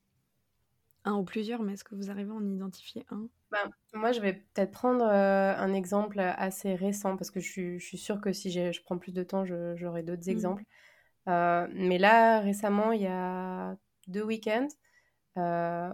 Un 1.03 1.13
ou 1.13 1.23
plusieurs, 1.23 1.61
mais 1.61 1.73
est-ce 1.73 1.83
que 1.83 1.93
vous 1.93 2.09
arrivez 2.09 2.31
à 2.31 2.33
en 2.33 2.45
identifier 2.45 3.05
un? 3.11 3.27
Bah, 3.51 3.69
Moi, 3.93 4.11
je 4.11 4.19
vais 4.19 4.33
peut-être 4.33 4.71
prendre 4.71 5.05
euh, 5.05 5.55
un 5.55 5.71
exemple 5.71 6.19
assez 6.19 6.73
récent, 6.73 7.15
parce 7.15 7.29
que 7.29 7.39
je 7.39 7.47
suis, 7.47 7.79
je 7.79 7.85
suis 7.85 7.99
sûre 7.99 8.19
que 8.21 8.33
si 8.33 8.49
je 8.49 8.81
prends 8.83 8.97
plus 8.97 9.13
de 9.13 9.21
temps, 9.21 9.45
j'aurai 9.45 10.01
d'autres 10.01 10.27
mmh. 10.27 10.31
exemples. 10.31 10.63
Euh, 11.27 11.67
mais 11.73 11.99
là, 11.99 12.39
récemment, 12.39 12.91
il 12.91 13.03
y 13.03 13.07
a 13.07 13.77
deux 14.07 14.23
week-ends, 14.23 14.67
euh, 15.37 15.89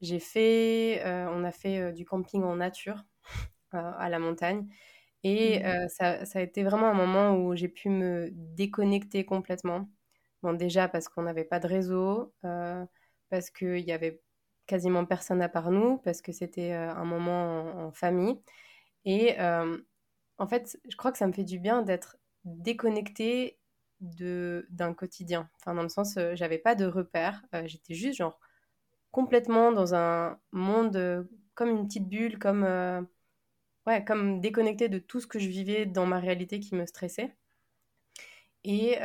j'ai 0.00 0.18
fait, 0.18 1.02
on 1.04 1.44
a 1.44 1.52
fait 1.52 1.92
du 1.92 2.04
camping 2.04 2.42
en 2.42 2.56
nature 2.56 3.04
à 3.72 4.08
la 4.08 4.18
montagne. 4.18 4.66
Et 5.22 5.60
mmh. 5.60 5.88
ça, 5.88 6.24
ça, 6.26 6.38
a 6.38 6.42
été 6.42 6.62
vraiment 6.62 6.88
un 6.88 6.94
moment 6.94 7.36
où 7.36 7.54
j'ai 7.54 7.68
pu 7.68 7.88
me 7.88 8.30
déconnecter 8.32 9.24
complètement. 9.24 9.88
Bon, 10.42 10.52
déjà 10.52 10.88
parce 10.88 11.08
qu'on 11.08 11.22
n'avait 11.22 11.44
pas 11.44 11.60
de 11.60 11.66
réseau, 11.66 12.34
parce 13.30 13.50
qu'il 13.50 13.80
y 13.80 13.92
avait 13.92 14.20
quasiment 14.66 15.04
personne 15.04 15.42
à 15.42 15.48
part 15.48 15.70
nous 15.70 15.98
parce 15.98 16.22
que 16.22 16.32
c'était 16.32 16.72
euh, 16.72 16.90
un 16.94 17.04
moment 17.04 17.86
en, 17.86 17.92
famille. 17.92 18.40
Et 19.04 19.38
euh, 19.40 19.76
en 20.38 20.46
fait, 20.46 20.78
je 20.88 20.96
crois 20.96 21.12
que 21.12 21.18
ça 21.18 21.26
me 21.26 21.32
fait 21.32 21.44
du 21.44 21.58
bien 21.58 21.82
d'être 21.82 22.16
déconnectée 22.44 23.58
de 24.00 24.66
d'un 24.70 24.94
quotidien. 24.94 25.48
Enfin, 25.60 25.74
dans 25.74 25.82
le 25.82 25.88
sens, 25.88 26.16
euh, 26.16 26.32
j'avais 26.34 26.58
pas 26.58 26.74
de 26.74 26.86
repères. 26.86 27.42
J'étais 27.66 27.94
juste 27.94 28.18
genre 28.18 28.38
complètement 29.14 29.72
dans 29.72 29.94
un 29.94 30.38
monde 30.52 31.28
comme 31.54 31.70
une 31.70 31.86
petite 31.86 32.08
bulle, 32.08 32.38
comme 32.38 32.64
ouais, 33.86 34.04
comme 34.04 34.40
déconnectée 34.40 34.88
de 34.88 34.98
tout 34.98 35.20
ce 35.20 35.26
que 35.26 35.38
je 35.38 35.48
vivais 35.48 35.86
dans 35.86 36.06
ma 36.06 36.18
réalité 36.18 36.60
qui 36.60 36.74
me 36.74 36.86
stressait. 36.86 37.36
Et, 38.64 38.98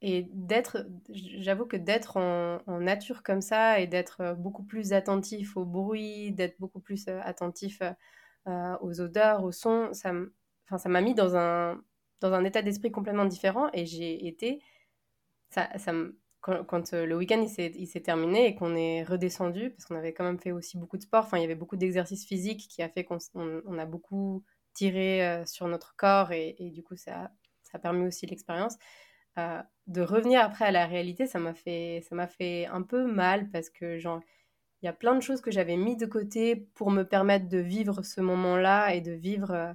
et 0.00 0.28
d'être, 0.32 0.86
j'avoue 1.10 1.66
que 1.66 1.76
d'être 1.76 2.16
en, 2.18 2.60
nature 2.80 3.22
comme 3.22 3.40
ça 3.40 3.80
et 3.80 3.86
d'être 3.86 4.20
euh, 4.20 4.34
beaucoup 4.34 4.62
plus 4.62 4.92
attentif 4.92 5.56
au 5.56 5.64
bruit, 5.64 6.32
d'être 6.32 6.58
beaucoup 6.60 6.80
plus 6.80 7.08
euh, 7.08 7.20
attentif 7.24 7.82
euh, 8.46 8.76
aux 8.80 9.00
odeurs, 9.00 9.42
aux 9.42 9.52
sons, 9.52 9.92
ça 9.92 10.12
m'a 10.88 11.00
mis 11.00 11.14
dans 11.14 11.36
un, 11.36 11.82
dans 12.20 12.32
un 12.32 12.44
état 12.44 12.62
d'esprit 12.62 12.92
complètement 12.92 13.24
différent 13.24 13.70
et 13.72 13.86
j'ai 13.86 14.26
été, 14.28 14.62
ça, 15.50 15.68
ça 15.78 15.92
quand, 16.48 16.64
quand 16.64 16.92
le 16.92 17.16
week-end 17.16 17.44
il 17.58 17.86
s'est 17.86 18.00
terminé 18.00 18.46
et 18.46 18.54
qu'on 18.54 18.74
est 18.74 19.02
redescendu, 19.02 19.70
parce 19.70 19.84
qu'on 19.84 19.96
avait 19.96 20.12
quand 20.12 20.24
même 20.24 20.38
fait 20.38 20.52
aussi 20.52 20.78
beaucoup 20.78 20.96
de 20.96 21.02
sport, 21.02 21.24
enfin 21.24 21.38
il 21.38 21.42
y 21.42 21.44
avait 21.44 21.54
beaucoup 21.54 21.76
d'exercices 21.76 22.26
physiques 22.26 22.68
qui 22.68 22.82
a 22.82 22.88
fait 22.88 23.04
qu'on 23.04 23.18
on, 23.34 23.78
a 23.78 23.86
beaucoup 23.86 24.44
tiré 24.74 25.42
sur 25.46 25.68
notre 25.68 25.94
corps 25.96 26.32
et, 26.32 26.56
du 26.72 26.82
coup 26.82 26.96
ça, 26.96 27.30
a 27.72 27.78
permis 27.78 28.06
aussi 28.06 28.26
l'expérience 28.26 28.76
de 29.86 30.02
revenir 30.02 30.40
après 30.40 30.66
à 30.66 30.70
la 30.70 30.86
réalité, 30.86 31.26
ça 31.26 31.38
m'a 31.38 31.54
fait, 31.54 32.04
ça 32.08 32.14
m'a 32.14 32.26
fait 32.26 32.66
un 32.66 32.82
peu 32.82 33.06
mal 33.06 33.50
parce 33.50 33.70
que 33.70 33.98
genre, 33.98 34.20
il 34.82 34.86
y 34.86 34.88
a 34.88 34.92
plein 34.92 35.14
de 35.14 35.20
choses 35.22 35.40
que 35.40 35.50
j'avais 35.50 35.76
mis 35.76 35.96
de 35.96 36.06
côté 36.06 36.56
pour 36.74 36.90
me 36.90 37.02
permettre 37.02 37.48
de 37.48 37.58
vivre 37.58 38.02
ce 38.02 38.20
moment-là 38.20 38.94
et 38.94 39.00
de 39.00 39.12
vivre 39.12 39.50
euh, 39.50 39.72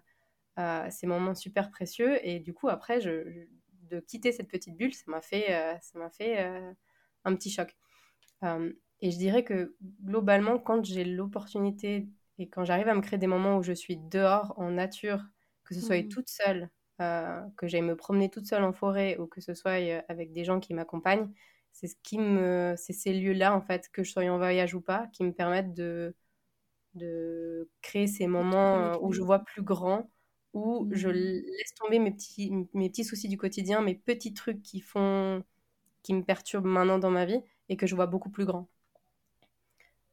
euh, 0.60 0.88
ces 0.90 1.08
moments 1.08 1.36
super 1.36 1.72
précieux. 1.72 2.20
Et 2.26 2.40
du 2.40 2.54
coup, 2.54 2.70
après, 2.70 3.02
je, 3.02 3.48
de 3.94 4.00
quitter 4.00 4.32
cette 4.32 4.50
petite 4.50 4.76
bulle, 4.76 4.94
ça 4.94 5.04
m'a 5.08 5.22
fait, 5.22 5.54
euh, 5.54 5.76
ça 5.82 6.00
m'a 6.00 6.10
fait 6.10 6.40
un 7.26 7.36
petit 7.36 7.50
choc. 7.50 7.76
et 8.44 9.12
je 9.12 9.18
dirais 9.18 9.44
que 9.44 9.76
globalement, 10.04 10.60
quand 10.60 10.84
j'ai 10.84 11.04
l'opportunité 11.06 12.08
et 12.38 12.50
quand 12.50 12.66
j'arrive 12.66 12.88
à 12.88 12.96
me 12.96 13.02
créer 13.02 13.20
des 13.20 13.28
moments 13.28 13.58
où 13.58 13.64
je 13.64 13.74
suis 13.74 13.98
dehors 13.98 14.54
en 14.58 14.72
nature, 14.72 15.24
que 15.64 15.76
ce 15.76 15.82
soit 15.82 16.04
mmh. 16.04 16.10
toute 16.10 16.30
seule, 16.30 16.70
euh, 17.02 17.42
que 17.58 17.68
j'aille 17.68 17.82
me 17.82 17.96
promener 17.96 18.30
toute 18.30 18.46
seule 18.46 18.64
en 18.64 18.74
forêt 18.74 19.18
ou 19.18 19.28
que 19.28 19.42
ce 19.42 19.54
soit 19.54 19.82
euh, 19.82 20.02
avec 20.10 20.32
des 20.32 20.44
gens 20.44 20.60
qui 20.60 20.74
m'accompagnent, 20.74 21.32
c'est 21.72 21.88
ce 21.88 21.96
qui 22.04 22.20
me, 22.20 22.76
c'est 22.78 22.94
ces 22.94 23.14
lieux-là 23.14 23.56
en 23.56 23.62
fait, 23.62 23.90
que 23.92 24.04
je 24.04 24.12
sois 24.12 24.24
en 24.30 24.38
voyage 24.38 24.76
ou 24.76 24.82
pas, 24.82 25.08
qui 25.14 25.24
me 25.24 25.34
permettent 25.34 25.74
de 25.74 26.16
de 26.96 27.72
créer 27.82 28.06
ces 28.06 28.28
moments 28.28 29.02
où 29.02 29.14
je 29.14 29.22
vois 29.22 29.40
plus 29.40 29.64
grand, 29.64 30.12
où 30.54 30.88
je 30.92 31.10
mmh. 31.10 31.12
laisse 31.12 31.76
tomber 31.76 32.00
mes 32.00 32.12
petits 32.12 32.52
mes 32.74 32.90
petits 32.90 33.04
soucis 33.04 33.28
du 33.28 33.38
quotidien, 33.38 33.82
mes 33.82 33.96
petits 33.96 34.34
trucs 34.34 34.62
qui 34.62 34.82
font 34.82 35.44
qui 36.04 36.14
me 36.14 36.24
perturbent 36.24 36.68
maintenant 36.68 37.00
dans 37.00 37.12
ma 37.12 37.26
vie 37.26 37.42
et 37.70 37.78
que 37.78 37.88
je 37.88 37.96
vois 37.96 38.08
beaucoup 38.08 38.30
plus 38.30 38.46
grand 38.46 38.68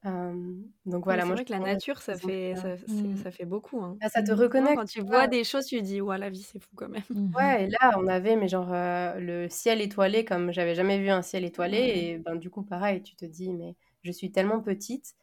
donc 0.02 1.04
voilà, 1.04 1.26
moi, 1.26 1.34
vrai 1.34 1.44
que 1.44 1.52
la 1.52 1.58
nature, 1.58 2.00
ça 2.00 2.16
fait, 2.16 2.54
ça, 2.56 2.76
mmh. 2.88 3.16
ça, 3.22 3.30
fait 3.30 3.44
beaucoup. 3.44 3.82
Hein. 3.82 3.98
Ah, 4.00 4.08
ça 4.08 4.22
te 4.22 4.32
reconnecte. 4.32 4.76
Quand 4.76 4.86
tu 4.86 5.02
vois 5.02 5.26
des 5.26 5.44
choses, 5.44 5.66
tu 5.66 5.76
te 5.78 5.82
dis, 5.82 6.00
ouais, 6.00 6.16
la 6.16 6.30
vie, 6.30 6.42
c'est 6.42 6.58
fou 6.58 6.70
quand 6.74 6.88
même. 6.88 7.02
Mmh 7.10 7.34
ouais, 7.36 7.64
et 7.64 7.68
là, 7.68 7.92
on 7.98 8.06
avait, 8.06 8.36
mais 8.36 8.48
genre, 8.48 8.70
le 8.70 9.46
ciel 9.50 9.82
étoilé, 9.82 10.24
comme 10.24 10.52
j'avais 10.52 10.74
jamais 10.74 10.98
vu 10.98 11.10
un 11.10 11.20
ciel 11.20 11.44
étoilé. 11.44 11.78
Et 11.78 12.18
ben, 12.18 12.36
du 12.36 12.48
coup, 12.48 12.62
pareil, 12.62 13.02
tu 13.02 13.14
te 13.14 13.26
dis, 13.26 13.52
mais 13.52 13.74
je 14.02 14.10
suis 14.10 14.32
tellement 14.32 14.60
petite. 14.60 15.14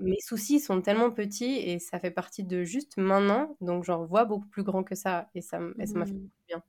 Mes 0.00 0.20
soucis 0.20 0.60
sont 0.60 0.80
tellement 0.80 1.10
petits 1.10 1.56
et 1.56 1.78
ça 1.78 1.98
fait 1.98 2.10
partie 2.10 2.44
de 2.44 2.64
juste 2.64 2.96
maintenant. 2.96 3.56
Donc, 3.60 3.84
j'en 3.84 4.04
vois 4.04 4.24
beaucoup 4.24 4.48
plus 4.48 4.62
grand 4.62 4.82
que 4.82 4.94
ça. 4.94 5.28
Et 5.34 5.42
ça 5.42 5.58
m'a 5.58 5.84
fait 5.84 5.94
beaucoup 5.94 6.14
de 6.14 6.30
bien. 6.48 6.62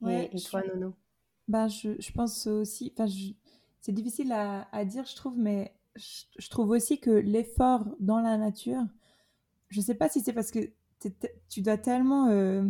Ouais, 0.00 0.28
et, 0.32 0.40
toi, 0.40 0.62
Nono? 0.66 0.94
Bah, 1.48 1.68
je, 1.68 2.00
je 2.00 2.12
pense 2.12 2.46
aussi, 2.46 2.92
je, 2.98 3.32
c'est 3.80 3.92
difficile 3.92 4.32
à, 4.32 4.84
dire, 4.84 5.04
je 5.04 5.14
trouve, 5.14 5.38
mais 5.38 5.74
je, 5.96 6.48
trouve 6.48 6.70
aussi 6.70 7.00
que 7.00 7.10
l'effort 7.10 7.84
dans 8.00 8.20
la 8.20 8.36
nature, 8.36 8.82
je 9.68 9.80
ne 9.80 9.84
sais 9.84 9.94
pas 9.94 10.08
si 10.08 10.20
c'est 10.20 10.32
parce 10.32 10.50
que 10.50 10.70
tu 11.48 11.62
dois 11.62 11.78
tellement 11.78 12.28
euh, 12.28 12.64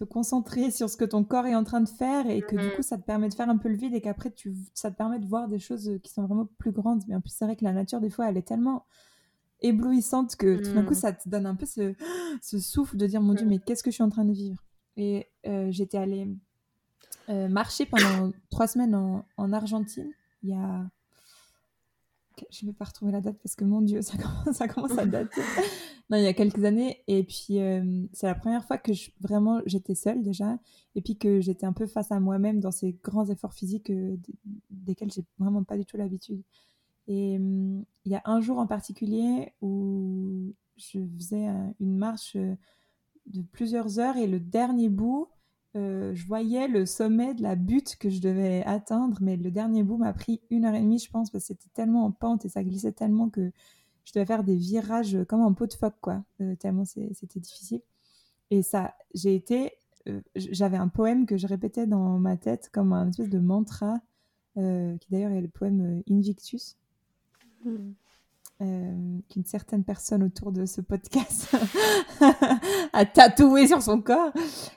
te 0.00 0.04
concentrer 0.04 0.70
sur 0.70 0.88
ce 0.88 0.96
que 0.96 1.04
ton 1.04 1.24
corps 1.24 1.46
est 1.46 1.54
en 1.54 1.64
train 1.64 1.82
de 1.82 1.88
faire 1.88 2.28
et 2.28 2.40
que 2.40 2.56
du 2.56 2.62
mm-hmm. 2.62 2.76
coup 2.76 2.82
ça 2.82 2.96
te 2.96 3.02
permet 3.02 3.28
de 3.28 3.34
faire 3.34 3.50
un 3.50 3.58
peu 3.58 3.68
le 3.68 3.76
vide 3.76 3.94
et 3.94 4.00
qu'après 4.00 4.30
tu, 4.30 4.54
ça 4.72 4.90
te 4.90 4.96
permet 4.96 5.18
de 5.18 5.26
voir 5.26 5.46
des 5.46 5.58
choses 5.58 5.98
qui 6.02 6.10
sont 6.10 6.24
vraiment 6.24 6.48
plus 6.58 6.72
grandes. 6.72 7.02
Mais 7.06 7.14
en 7.14 7.20
plus, 7.20 7.30
c'est 7.30 7.44
vrai 7.44 7.54
que 7.54 7.64
la 7.64 7.72
nature, 7.72 8.00
des 8.00 8.08
fois, 8.08 8.28
elle 8.28 8.38
est 8.38 8.48
tellement 8.48 8.86
éblouissante 9.60 10.36
que 10.36 10.56
tout 10.56 10.72
d'un 10.72 10.84
coup, 10.84 10.92
mm. 10.92 10.96
ça 10.96 11.12
te 11.12 11.28
donne 11.28 11.44
un 11.44 11.54
peu 11.54 11.66
ce, 11.66 11.94
souffle 12.58 12.96
de 12.96 13.06
dire, 13.06 13.20
mon 13.20 13.34
Dieu, 13.34 13.44
mm. 13.44 13.48
mais 13.50 13.58
qu'est-ce 13.58 13.82
que 13.82 13.90
je 13.90 13.96
suis 13.96 14.02
en 14.02 14.08
train 14.08 14.24
de 14.24 14.32
vivre? 14.32 14.62
Et 14.96 15.28
euh, 15.46 15.70
j'étais 15.70 15.98
allée 15.98 16.26
euh, 17.28 17.48
marché 17.48 17.84
pendant 17.84 18.32
trois 18.48 18.66
semaines 18.66 18.94
en, 18.94 19.52
Argentine. 19.52 20.10
Il 20.42 20.50
y 20.50 20.54
a. 20.54 20.88
Je 22.50 22.64
ne 22.64 22.70
vais 22.70 22.74
pas 22.74 22.86
retrouver 22.86 23.12
la 23.12 23.20
date 23.20 23.36
parce 23.42 23.54
que 23.54 23.64
mon 23.64 23.82
Dieu, 23.82 24.00
ça 24.02 24.16
commence, 24.16 24.56
ça 24.56 24.66
commence 24.66 24.96
à 24.96 25.04
dater. 25.04 25.42
non, 26.10 26.18
il 26.18 26.24
y 26.24 26.26
a 26.26 26.34
quelques 26.34 26.64
années. 26.64 27.02
Et 27.06 27.22
puis, 27.24 27.60
euh, 27.60 28.06
c'est 28.12 28.26
la 28.26 28.34
première 28.34 28.64
fois 28.64 28.78
que 28.78 28.92
vraiment 29.20 29.60
j'étais 29.66 29.94
seule 29.94 30.22
déjà. 30.22 30.58
Et 30.94 31.02
puis 31.02 31.16
que 31.16 31.40
j'étais 31.40 31.66
un 31.66 31.72
peu 31.72 31.86
face 31.86 32.10
à 32.12 32.20
moi-même 32.20 32.60
dans 32.60 32.72
ces 32.72 32.98
grands 33.02 33.26
efforts 33.26 33.54
physiques 33.54 33.90
euh, 33.90 34.16
desquels 34.70 35.10
j'ai 35.12 35.24
vraiment 35.38 35.64
pas 35.64 35.78
du 35.78 35.86
tout 35.86 35.96
l'habitude. 35.96 36.42
Et 37.08 37.34
il 37.34 38.12
y 38.12 38.14
a 38.14 38.22
un 38.24 38.40
jour 38.40 38.58
en 38.58 38.66
particulier 38.66 39.52
où 39.60 40.54
je 40.76 41.00
faisais 41.18 41.48
une 41.80 41.96
marche 41.96 42.36
de 42.36 43.42
plusieurs 43.42 43.98
heures 43.98 44.16
et 44.16 44.28
le 44.28 44.38
dernier 44.38 44.88
bout, 44.88 45.28
euh, 45.76 46.12
je 46.14 46.26
voyais 46.26 46.66
le 46.66 46.84
sommet 46.84 47.34
de 47.34 47.42
la 47.42 47.54
butte 47.54 47.96
que 47.96 48.10
je 48.10 48.20
devais 48.20 48.64
atteindre, 48.64 49.18
mais 49.20 49.36
le 49.36 49.50
dernier 49.50 49.84
bout 49.84 49.96
m'a 49.96 50.12
pris 50.12 50.40
une 50.50 50.64
heure 50.64 50.74
et 50.74 50.80
demie, 50.80 50.98
je 50.98 51.10
pense, 51.10 51.30
parce 51.30 51.44
que 51.44 51.54
c'était 51.54 51.70
tellement 51.74 52.04
en 52.04 52.10
pente 52.10 52.44
et 52.44 52.48
ça 52.48 52.64
glissait 52.64 52.92
tellement 52.92 53.28
que 53.28 53.52
je 54.04 54.12
devais 54.12 54.26
faire 54.26 54.44
des 54.44 54.56
virages 54.56 55.18
comme 55.28 55.40
un 55.42 55.52
pot 55.52 55.66
de 55.66 55.74
phoque, 55.74 55.96
quoi, 56.00 56.24
euh, 56.40 56.54
tellement 56.56 56.84
c'était 56.84 57.40
difficile. 57.40 57.82
Et 58.50 58.62
ça, 58.62 58.94
j'ai 59.14 59.34
été, 59.34 59.72
euh, 60.08 60.20
j'avais 60.34 60.76
un 60.76 60.88
poème 60.88 61.26
que 61.26 61.36
je 61.36 61.46
répétais 61.46 61.86
dans 61.86 62.18
ma 62.18 62.36
tête 62.36 62.70
comme 62.72 62.92
un 62.92 63.08
espèce 63.10 63.28
de 63.28 63.38
mantra, 63.38 64.00
qui 64.56 65.06
d'ailleurs 65.10 65.30
est 65.32 65.40
le 65.40 65.48
poème 65.48 66.02
Invictus. 66.10 66.76
Euh, 68.62 69.18
qu'une 69.30 69.46
certaine 69.46 69.84
personne 69.84 70.22
autour 70.22 70.52
de 70.52 70.66
ce 70.66 70.82
podcast 70.82 71.56
a 72.92 73.06
tatoué 73.06 73.66
sur 73.66 73.80
son 73.80 74.02
corps. 74.02 74.34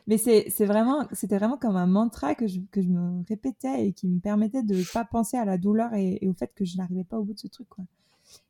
Mais 0.08 0.16
vraiment, 0.62 1.06
c'était 1.12 1.38
vraiment 1.38 1.58
comme 1.58 1.76
un 1.76 1.86
mantra 1.86 2.34
que 2.34 2.48
je, 2.48 2.60
me 2.78 3.28
répétais 3.28 3.88
et 3.88 3.92
qui 3.92 4.08
me 4.08 4.22
permettait 4.22 4.64
de 4.64 4.76
ne 4.76 4.94
pas 4.94 5.04
penser 5.04 5.36
à 5.36 5.44
la 5.44 5.58
douleur 5.58 5.94
et, 5.96 6.26
au 6.30 6.34
fait 6.34 6.54
que 6.56 6.64
je 6.64 6.78
n'arrivais 6.78 7.04
pas 7.04 7.20
au 7.20 7.24
bout 7.24 7.34
de 7.34 7.40
ce 7.40 7.48
truc. 7.48 7.68
Quoi. 7.68 7.84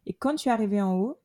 Et 0.05 0.13
quand 0.13 0.31
je 0.33 0.37
suis 0.37 0.49
arrivée 0.49 0.81
en 0.81 0.97
haut, 0.97 1.17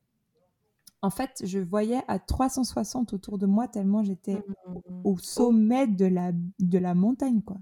en 1.01 1.09
fait, 1.09 1.41
je 1.45 1.59
voyais 1.59 2.01
à 2.07 2.19
360 2.19 3.13
autour 3.13 3.37
de 3.37 3.45
moi 3.45 3.67
tellement 3.67 4.03
j'étais 4.03 4.35
mmh. 4.35 5.01
au 5.05 5.17
sommet 5.17 5.87
de 5.87 6.05
la, 6.05 6.31
de 6.33 6.77
la 6.77 6.93
montagne. 6.93 7.41
quoi. 7.41 7.57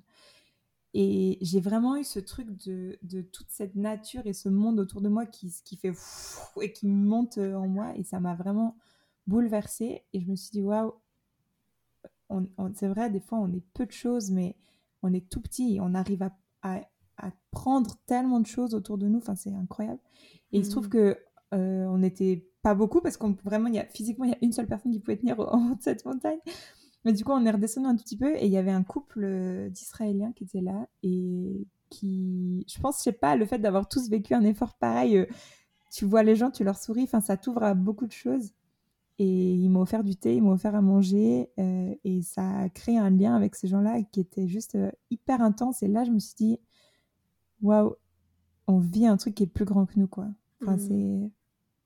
Et 0.94 1.38
j'ai 1.42 1.60
vraiment 1.60 1.96
eu 1.98 2.04
ce 2.04 2.20
truc 2.20 2.48
de, 2.66 2.98
de, 3.04 3.22
toute 3.22 3.50
cette 3.50 3.76
nature 3.76 4.26
et 4.26 4.34
ce 4.34 4.50
monde 4.50 4.80
autour 4.80 5.02
de 5.02 5.10
moi 5.10 5.28
qui, 5.28 5.54
qui 5.64 5.76
fait 5.76 5.94
et 6.62 6.72
qui 6.72 6.88
monte 6.88 7.38
en 7.38 7.68
moi. 7.68 7.96
Et 7.96 8.04
ça 8.04 8.20
m'a 8.20 8.34
vraiment 8.34 8.76
bouleversée 9.28 10.04
et 10.14 10.22
je 10.22 10.28
me 10.28 10.36
suis 10.36 10.50
dit, 10.50 10.62
waouh, 10.64 10.94
c'est 12.74 12.88
vrai, 12.88 13.10
des 13.10 13.20
fois 13.20 13.38
on 13.38 13.52
est 13.54 13.64
peu 13.74 13.86
de 13.86 13.92
choses, 13.92 14.32
mais 14.32 14.56
on 15.04 15.14
est 15.14 15.30
tout 15.30 15.42
petit 15.42 15.76
et 15.76 15.82
on 15.82 15.94
arrive 15.94 16.24
à, 16.24 16.36
à, 16.64 16.82
prendre 17.52 17.96
tellement 18.06 18.40
de 18.40 18.46
choses 18.46 18.74
autour 18.74 18.98
de 18.98 19.08
nous. 19.08 19.18
Enfin, 19.18 19.36
c'est 19.36 19.54
incroyable. 19.54 20.00
Et 20.52 20.60
il 20.60 20.66
se 20.66 20.72
trouve 20.72 20.88
mmh. 20.88 20.90
que 20.90 21.18
euh, 21.54 21.86
on 21.86 21.98
n'était 22.00 22.46
pas 22.62 22.76
beaucoup 22.76 23.02
parce 23.02 23.18
qu'on 23.18 23.36
vraiment, 23.44 23.70
y 23.70 23.80
a, 23.80 23.86
physiquement, 23.86 24.26
il 24.26 24.32
y 24.32 24.34
a 24.34 24.38
une 24.42 24.52
seule 24.52 24.68
personne 24.68 24.92
qui 24.92 25.00
pouvait 25.00 25.18
tenir 25.18 25.40
en 25.54 25.72
haut 25.72 25.76
de 25.76 25.82
cette 25.82 26.06
montagne. 26.06 26.40
Mais 27.06 27.14
du 27.14 27.24
coup, 27.24 27.32
on 27.32 27.46
est 27.46 27.52
redescendu 27.52 27.88
un 27.88 27.96
tout 27.96 28.04
petit 28.04 28.18
peu 28.18 28.36
et 28.36 28.46
il 28.46 28.52
y 28.52 28.58
avait 28.58 28.72
un 28.72 28.84
couple 28.84 29.22
euh, 29.24 29.70
d'Israéliens 29.70 30.34
qui 30.34 30.44
était 30.44 30.62
là 30.62 30.88
et 31.04 31.66
qui, 31.90 32.66
je 32.68 32.80
pense, 32.80 32.98
je 32.98 33.04
sais 33.04 33.12
pas, 33.14 33.36
le 33.36 33.46
fait 33.46 33.60
d'avoir 33.60 33.88
tous 33.88 34.10
vécu 34.10 34.34
un 34.34 34.44
effort 34.44 34.74
pareil, 34.74 35.18
euh, 35.18 35.26
tu 35.92 36.06
vois 36.06 36.24
les 36.24 36.36
gens, 36.36 36.52
tu 36.52 36.66
leur 36.66 36.78
souris, 36.78 37.04
enfin, 37.04 37.22
ça 37.22 37.38
t'ouvre 37.38 37.64
à 37.64 37.74
beaucoup 37.74 38.08
de 38.08 38.12
choses. 38.12 38.52
Et 39.20 39.54
ils 39.54 39.70
m'ont 39.70 39.82
offert 39.82 40.04
du 40.04 40.16
thé, 40.16 40.36
ils 40.36 40.44
m'ont 40.44 40.52
offert 40.52 40.76
à 40.76 40.82
manger 40.82 41.50
et 41.58 42.22
ça 42.22 42.60
a 42.60 42.70
créé 42.70 43.00
un 43.00 43.10
lien 43.10 43.36
avec 43.36 43.56
ces 43.56 43.68
gens-là 43.68 44.04
qui 44.12 44.20
était 44.20 44.48
juste 44.48 44.78
hyper 45.10 45.42
intense. 45.42 45.82
Et 45.82 45.88
là, 45.88 46.04
je 46.04 46.12
me 46.12 46.20
suis 46.20 46.36
dit, 46.36 46.60
waouh, 47.62 47.96
on 48.68 48.80
vit 48.80 49.08
un 49.08 49.18
truc 49.18 49.36
qui 49.36 49.44
est 49.44 49.48
plus 49.48 49.66
grand 49.66 49.86
que 49.86 50.00
nous, 50.00 50.08
quoi. 50.08 50.28
Enfin, 50.62 50.76
mmh. 50.76 50.80
c'est 50.80 51.32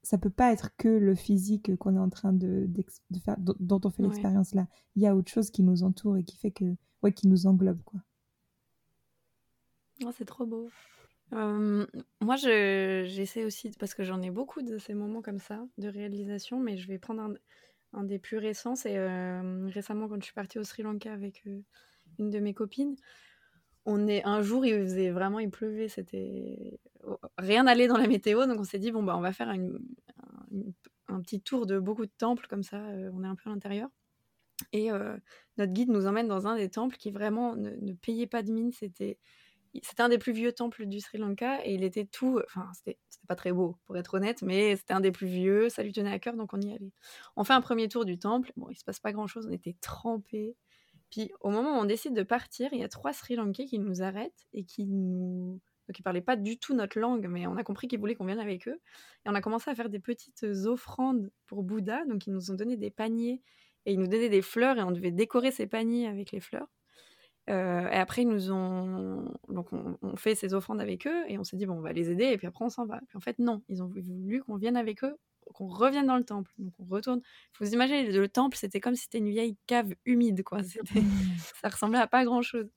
ça 0.04 0.18
peut 0.18 0.32
pas 0.32 0.52
être 0.52 0.76
que 0.78 0.88
le 0.88 1.14
physique 1.16 1.76
qu'on 1.78 1.96
est 1.96 2.00
en 2.00 2.10
train 2.10 2.34
de, 2.34 2.68
de 2.68 3.20
faire, 3.20 3.36
dont 3.38 3.82
on 3.84 3.90
fait 3.92 4.02
l'expérience 4.02 4.56
là. 4.56 4.68
Il 4.96 5.04
y 5.04 5.08
a 5.08 5.16
autre 5.16 5.32
chose 5.32 5.52
qui 5.52 5.62
nous 5.62 5.84
entoure 5.84 6.18
et 6.18 6.24
qui 6.24 6.38
fait 6.38 6.52
que, 6.52 6.76
ouais, 7.04 7.14
qui 7.14 7.28
nous 7.28 7.46
englobe 7.46 7.82
quoi. 7.84 8.00
Oh, 10.04 10.10
c'est 10.18 10.26
trop 10.26 10.48
beau. 10.48 10.70
moi, 11.32 12.36
j'essaie 12.36 13.46
aussi, 13.46 13.70
parce 13.80 13.94
que 13.94 14.04
j'en 14.04 14.22
ai 14.24 14.32
beaucoup 14.32 14.64
de 14.64 14.80
ces 14.80 14.96
moments 14.96 15.22
comme 15.22 15.40
ça, 15.40 15.64
de 15.78 15.88
réalisation, 15.88 16.60
mais 16.60 16.78
je 16.78 16.88
vais 16.88 16.98
prendre 16.98 17.22
un, 17.22 17.34
un 17.94 18.04
des 18.04 18.18
plus 18.18 18.38
récents. 18.38 18.76
C'est 18.76 18.98
récemment 19.68 20.08
quand 20.08 20.20
je 20.20 20.26
suis 20.26 20.34
partie 20.34 20.58
au 20.58 20.64
Sri 20.64 20.82
Lanka 20.82 21.14
avec 21.14 21.46
une 21.46 22.30
de 22.32 22.40
mes 22.40 22.56
copines 22.56 22.96
on 23.86 24.08
est 24.08 24.24
un 24.26 24.42
jour 24.42 24.66
il 24.66 24.74
faisait 24.74 25.10
vraiment 25.12 25.40
il 25.40 25.50
pleuvait 25.50 25.88
c'était 25.88 26.80
rien 27.38 27.64
n'allait 27.64 27.88
dans 27.88 27.98
la 27.98 28.08
météo 28.08 28.46
donc 28.46 28.60
on 28.60 28.64
s'est 28.64 28.80
dit 28.80 28.92
bon 28.92 29.04
bah 29.04 29.16
on 29.18 29.22
va 29.22 29.34
faire 29.34 29.50
un, 29.50 31.22
petit 31.22 31.42
tour 31.42 31.66
de 31.66 31.80
beaucoup 31.80 32.06
de 32.06 32.12
temples 32.18 32.48
comme 32.48 32.64
ça 32.64 32.78
euh, 32.78 33.10
on 33.14 33.24
est 33.24 33.28
un 33.28 33.36
peu 33.36 33.50
à 33.50 33.54
l'intérieur. 33.54 33.90
Et 34.74 34.92
euh, 34.92 35.18
notre 35.58 35.74
guide 35.74 35.90
nous 35.90 36.06
emmène 36.06 36.28
dans 36.28 36.48
un 36.48 36.56
des 36.56 36.70
temples 36.70 36.96
qui 36.98 37.12
vraiment 37.12 37.56
ne, 37.56 37.94
payait 37.94 38.28
pas 38.28 38.44
de 38.44 38.52
mine 38.52 38.72
c'était 38.72 39.18
c'était 39.84 40.04
un 40.04 40.10
des 40.10 40.18
plus 40.18 40.34
vieux 40.34 40.52
temples 40.52 40.86
du 40.86 41.00
Sri 41.00 41.18
Lanka 41.18 41.66
et 41.66 41.74
il 41.74 41.84
était 41.84 42.06
tout 42.06 42.40
enfin 42.46 42.70
c'était 42.76 43.00
pas 43.28 43.36
très 43.36 43.52
beau 43.52 43.78
pour 43.86 43.98
être 43.98 44.14
honnête 44.16 44.42
mais 44.42 44.76
c'était 44.76 44.94
un 44.94 45.00
des 45.00 45.12
plus 45.12 45.28
vieux 45.28 45.70
ça 45.70 45.82
lui 45.82 45.94
tenait 45.94 46.12
à 46.12 46.20
cœur 46.20 46.36
donc 46.36 46.54
on 46.54 46.62
y 46.62 46.72
allait. 46.72 46.92
On 47.36 47.44
fait 47.44 47.54
un 47.54 47.62
premier 47.62 47.88
tour 47.88 48.06
du 48.06 48.20
temple 48.20 48.52
bon 48.56 48.70
il 48.70 48.78
se 48.78 48.84
passe 48.84 49.00
pas 49.00 49.12
grand 49.12 49.28
chose 49.28 49.48
on 49.50 49.52
était 49.52 49.76
trempés 49.82 50.56
puis 51.12 51.32
au 51.42 51.50
moment 51.50 51.78
où 51.78 51.82
on 51.82 51.86
décide 51.86 52.14
de 52.16 52.24
partir, 52.24 52.70
il 52.74 52.80
y 52.80 52.84
a 52.84 52.90
trois 52.90 53.14
Sri 53.14 53.36
Lankais 53.36 53.66
qui 53.66 53.80
nous 53.80 54.02
arrêtent 54.02 54.48
et 54.54 54.64
qui 54.64 54.86
nous. 54.86 55.60
Donc 55.88 56.02
parlaient 56.04 56.22
pas 56.22 56.38
du 56.38 56.58
tout 56.58 56.74
notre 56.74 56.98
langue, 57.00 57.28
mais 57.28 57.46
on 57.48 57.58
a 57.58 57.64
compris 57.64 57.90
qu'ils 57.90 58.00
voulaient 58.00 58.16
qu'on 58.16 58.26
vienne 58.26 58.40
avec 58.40 58.68
eux. 58.68 58.80
Et 59.26 59.30
on 59.30 59.36
a 59.36 59.42
commencé 59.42 59.70
à 59.70 59.76
faire 59.76 59.90
des 59.90 60.00
petites 60.00 60.44
offrandes 60.66 61.30
pour 61.48 61.64
Bouddha. 61.64 62.06
Donc 62.06 62.28
ils 62.28 62.34
nous 62.34 62.50
ont 62.50 62.54
donné 62.54 62.78
des 62.78 62.92
paniers 62.92 63.42
et 63.86 63.94
ils 63.94 64.00
nous 64.00 64.08
donnaient 64.08 64.30
des 64.30 64.42
fleurs 64.42 64.78
et 64.78 64.84
on 64.84 64.92
devait 64.92 65.12
décorer 65.12 65.52
ces 65.52 65.68
paniers 65.68 66.08
avec 66.08 66.32
les 66.32 66.40
fleurs. 66.40 66.68
Euh, 67.50 67.90
et 67.90 67.96
après, 67.96 68.22
ils 68.22 68.28
nous 68.28 68.52
ont. 68.52 69.26
Donc, 69.50 69.74
on, 69.74 69.98
on, 70.02 70.16
fait 70.16 70.36
ces 70.36 70.54
offrandes 70.54 70.80
avec 70.80 71.08
eux 71.08 71.24
et 71.28 71.38
on 71.40 71.44
s'est 71.44 71.58
dit, 71.58 71.66
bon, 71.66 71.74
on 71.74 71.82
va 71.82 71.92
les 71.92 72.12
aider 72.12 72.26
et 72.26 72.38
puis 72.38 72.48
après, 72.48 72.64
on 72.64 72.70
s'en 72.70 72.86
va. 72.86 73.02
Puis 73.08 73.18
en 73.18 73.20
fait, 73.20 73.40
non, 73.40 73.64
ils 73.68 73.82
ont 73.82 73.88
voulu 73.88 74.44
qu'on 74.44 74.58
vienne 74.58 74.78
avec 74.78 75.04
eux 75.04 75.18
qu'on 75.54 75.68
revienne 75.68 76.08
dans 76.08 76.18
le 76.18 76.24
temple. 76.24 76.52
Donc 76.58 76.74
on 76.80 76.86
retourne. 76.86 77.22
Faut 77.54 77.66
vous 77.66 77.74
imaginer, 77.74 78.12
le 78.12 78.28
temple, 78.28 78.58
c'était 78.58 78.80
comme 78.80 78.96
si 78.96 79.04
c'était 79.04 79.20
une 79.20 79.30
vieille 79.30 79.58
cave 79.68 79.94
humide, 80.06 80.44
quoi. 80.44 80.60
ça 81.62 81.70
ressemblait 81.70 82.00
à 82.00 82.08
pas 82.08 82.24
grand-chose. 82.24 82.70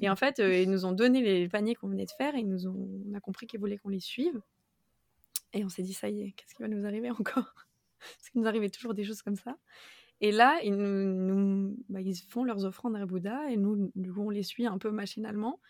Et 0.00 0.08
en 0.08 0.16
fait, 0.16 0.38
euh, 0.40 0.58
ils 0.58 0.70
nous 0.70 0.84
ont 0.84 0.92
donné 0.92 1.22
les 1.22 1.48
paniers 1.48 1.74
qu'on 1.74 1.88
venait 1.88 2.06
de 2.06 2.12
faire 2.16 2.34
et 2.34 2.40
ils 2.40 2.48
nous 2.48 2.66
ont... 2.66 2.88
on 3.10 3.14
a 3.14 3.20
compris 3.20 3.46
qu'ils 3.46 3.60
voulaient 3.60 3.78
qu'on 3.78 3.90
les 3.90 4.00
suive. 4.00 4.40
Et 5.52 5.64
on 5.64 5.68
s'est 5.68 5.82
dit, 5.82 5.92
ça 5.92 6.08
y 6.08 6.22
est, 6.22 6.32
qu'est-ce 6.32 6.54
qui 6.54 6.62
va 6.62 6.68
nous 6.68 6.86
arriver 6.86 7.10
encore? 7.10 7.54
Parce 7.98 8.30
qu'il 8.30 8.40
nous 8.40 8.48
arrivait 8.48 8.70
toujours 8.70 8.94
des 8.94 9.04
choses 9.04 9.22
comme 9.22 9.36
ça. 9.36 9.56
Et 10.20 10.32
là, 10.32 10.60
ils, 10.62 10.74
nous, 10.74 11.76
bah, 11.88 12.00
ils 12.00 12.16
font 12.16 12.44
leurs 12.44 12.64
offrandes 12.64 12.96
à 12.96 13.04
Bouddha 13.04 13.50
et 13.50 13.56
nous, 13.56 13.90
du 13.96 14.12
coup, 14.12 14.22
on 14.22 14.30
les 14.30 14.44
suit 14.44 14.66
un 14.66 14.78
peu 14.78 14.90
machinalement. 14.90 15.60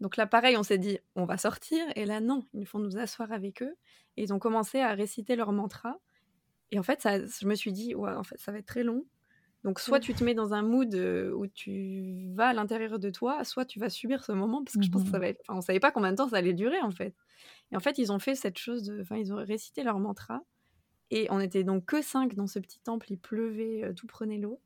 Donc 0.00 0.16
là, 0.16 0.26
pareil, 0.26 0.56
on 0.56 0.64
s'est 0.64 0.78
dit, 0.78 0.98
on 1.14 1.24
va 1.24 1.38
sortir. 1.38 1.84
Et 1.94 2.04
là, 2.04 2.20
non, 2.20 2.44
ils 2.54 2.66
font 2.66 2.80
nous 2.80 2.98
asseoir 2.98 3.30
avec 3.30 3.62
eux. 3.62 3.76
Et 4.16 4.22
ils 4.22 4.32
ont 4.32 4.38
commencé 4.38 4.80
à 4.80 4.94
réciter 4.94 5.36
leur 5.36 5.52
mantra. 5.52 5.98
Et 6.70 6.78
en 6.78 6.82
fait, 6.82 7.00
ça, 7.00 7.24
je 7.24 7.46
me 7.46 7.54
suis 7.54 7.72
dit, 7.72 7.94
ouais, 7.94 8.12
en 8.12 8.22
fait, 8.22 8.38
ça 8.38 8.52
va 8.52 8.58
être 8.58 8.66
très 8.66 8.82
long. 8.82 9.04
Donc, 9.64 9.78
soit 9.78 10.00
tu 10.00 10.12
te 10.12 10.24
mets 10.24 10.34
dans 10.34 10.54
un 10.54 10.62
mood 10.62 10.92
euh, 10.94 11.32
où 11.32 11.46
tu 11.46 12.30
vas 12.34 12.48
à 12.48 12.52
l'intérieur 12.52 12.98
de 12.98 13.10
toi, 13.10 13.44
soit 13.44 13.64
tu 13.64 13.78
vas 13.78 13.90
subir 13.90 14.24
ce 14.24 14.32
moment, 14.32 14.64
parce 14.64 14.76
que 14.76 14.82
je 14.82 14.90
pense 14.90 15.04
que 15.04 15.10
ça 15.10 15.18
mmh 15.18 15.20
va 15.20 15.28
être. 15.28 15.40
Enfin, 15.42 15.58
on 15.58 15.60
savait 15.60 15.78
pas 15.80 15.92
combien 15.92 16.10
de 16.10 16.16
temps 16.16 16.28
ça 16.28 16.36
allait 16.36 16.52
durer, 16.52 16.80
en 16.80 16.90
fait. 16.90 17.14
Et 17.70 17.76
en 17.76 17.80
fait, 17.80 17.98
ils 17.98 18.10
ont 18.10 18.18
fait 18.18 18.34
cette 18.34 18.58
chose 18.58 18.82
de. 18.82 19.00
Enfin, 19.00 19.16
ils 19.16 19.32
ont 19.32 19.36
récité 19.36 19.84
leur 19.84 20.00
mantra. 20.00 20.42
Et 21.10 21.28
on 21.30 21.38
était 21.40 21.62
donc 21.62 21.84
que 21.84 22.02
cinq 22.02 22.34
dans 22.34 22.46
ce 22.46 22.58
petit 22.58 22.80
temple, 22.80 23.12
il 23.12 23.18
pleuvait, 23.18 23.84
euh, 23.84 23.92
tout 23.92 24.06
prenait 24.06 24.38
l'eau. 24.38 24.60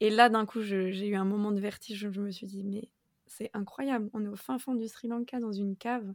Et 0.00 0.10
là, 0.10 0.28
d'un 0.28 0.46
coup, 0.46 0.60
j'ai 0.60 1.08
eu 1.08 1.16
un 1.16 1.24
moment 1.24 1.50
de 1.50 1.60
vertige. 1.60 2.10
Je 2.12 2.20
me 2.20 2.30
suis 2.30 2.46
dit, 2.46 2.62
mais 2.62 2.88
c'est 3.26 3.50
incroyable. 3.54 4.08
On 4.12 4.24
est 4.24 4.28
au 4.28 4.36
fin 4.36 4.58
fond 4.58 4.74
du 4.74 4.86
Sri 4.86 5.08
Lanka, 5.08 5.40
dans 5.40 5.52
une 5.52 5.76
cave, 5.76 6.14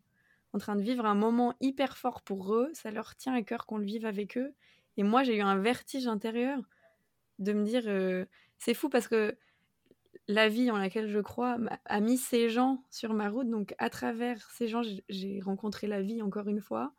en 0.54 0.60
train 0.60 0.76
de 0.76 0.82
vivre 0.82 1.06
un 1.06 1.16
moment 1.16 1.54
hyper 1.60 1.98
fort 1.98 2.22
pour 2.22 2.54
eux. 2.54 2.70
Ça 2.74 2.92
leur 2.92 3.16
tient 3.16 3.34
à 3.34 3.42
cœur 3.42 3.66
qu'on 3.66 3.78
le 3.78 3.86
vive 3.86 4.06
avec 4.06 4.38
eux. 4.38 4.54
Et 4.98 5.04
moi, 5.04 5.24
j'ai 5.24 5.38
eu 5.38 5.42
un 5.42 5.58
vertige 5.58 6.08
intérieur 6.08 6.60
de 7.40 7.54
me 7.54 7.64
dire, 7.64 7.84
euh, 7.88 8.26
c'est 8.60 8.76
fou 8.76 8.90
parce 8.90 9.08
que 9.08 9.36
la 10.28 10.48
vie 10.48 10.72
en 10.72 10.78
laquelle 10.78 11.10
je 11.10 11.20
crois 11.20 11.58
a 11.86 12.00
mis 12.00 12.18
ces 12.18 12.50
gens 12.50 12.84
sur 12.90 13.14
ma 13.14 13.30
route. 13.30 13.50
Donc, 13.50 13.74
à 13.80 13.90
travers 13.90 14.50
ces 14.52 14.68
gens, 14.68 14.84
j'ai 15.10 15.42
rencontré 15.42 15.88
la 15.88 16.02
vie 16.02 16.22
encore 16.22 16.48
une 16.48 16.62
fois. 16.62 16.94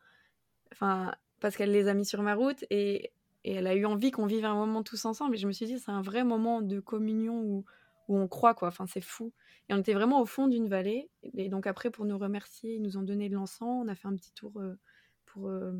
Enfin, 0.72 1.14
parce 1.40 1.57
qu'elle 1.57 1.70
les 1.70 1.88
a 1.88 1.94
mis 1.94 2.05
sur 2.05 2.22
ma 2.22 2.34
route 2.34 2.64
et, 2.70 3.12
et 3.44 3.52
elle 3.55 3.66
a 3.66 3.74
eu 3.74 3.86
envie 3.86 4.11
qu'on 4.11 4.26
vive 4.26 4.44
un 4.44 4.55
moment 4.55 4.82
tous 4.82 5.05
ensemble. 5.05 5.36
Et 5.36 5.38
je 5.38 5.46
me 5.46 5.52
suis 5.52 5.66
dit, 5.66 5.78
c'est 5.78 5.92
un 5.92 6.02
vrai 6.02 6.24
moment 6.24 6.61
de 6.61 6.80
communion 6.80 7.40
où, 7.40 7.64
où 8.09 8.18
on 8.18 8.28
croit, 8.28 8.55
quoi. 8.55 8.68
Enfin, 8.68 8.86
c'est 8.86 9.00
fou. 9.00 9.32
Et 9.68 9.74
on 9.74 9.78
était 9.78 9.94
vraiment 9.94 10.20
au 10.20 10.26
fond 10.26 10.48
d'une 10.48 10.68
vallée. 10.68 11.11
Et 11.36 11.48
donc 11.48 11.66
après, 11.66 11.90
pour 11.90 12.05
nous 12.05 12.18
remercier, 12.18 12.74
ils 12.74 12.82
nous 12.82 12.96
ont 12.96 13.02
donné 13.02 13.28
de 13.28 13.34
l'encens. 13.34 13.84
On 13.84 13.88
a 13.88 13.94
fait 13.94 14.09
un 14.09 14.16
petit 14.16 14.32
tour 14.32 14.52
euh, 14.61 14.78
pour 15.26 15.48
euh, 15.48 15.72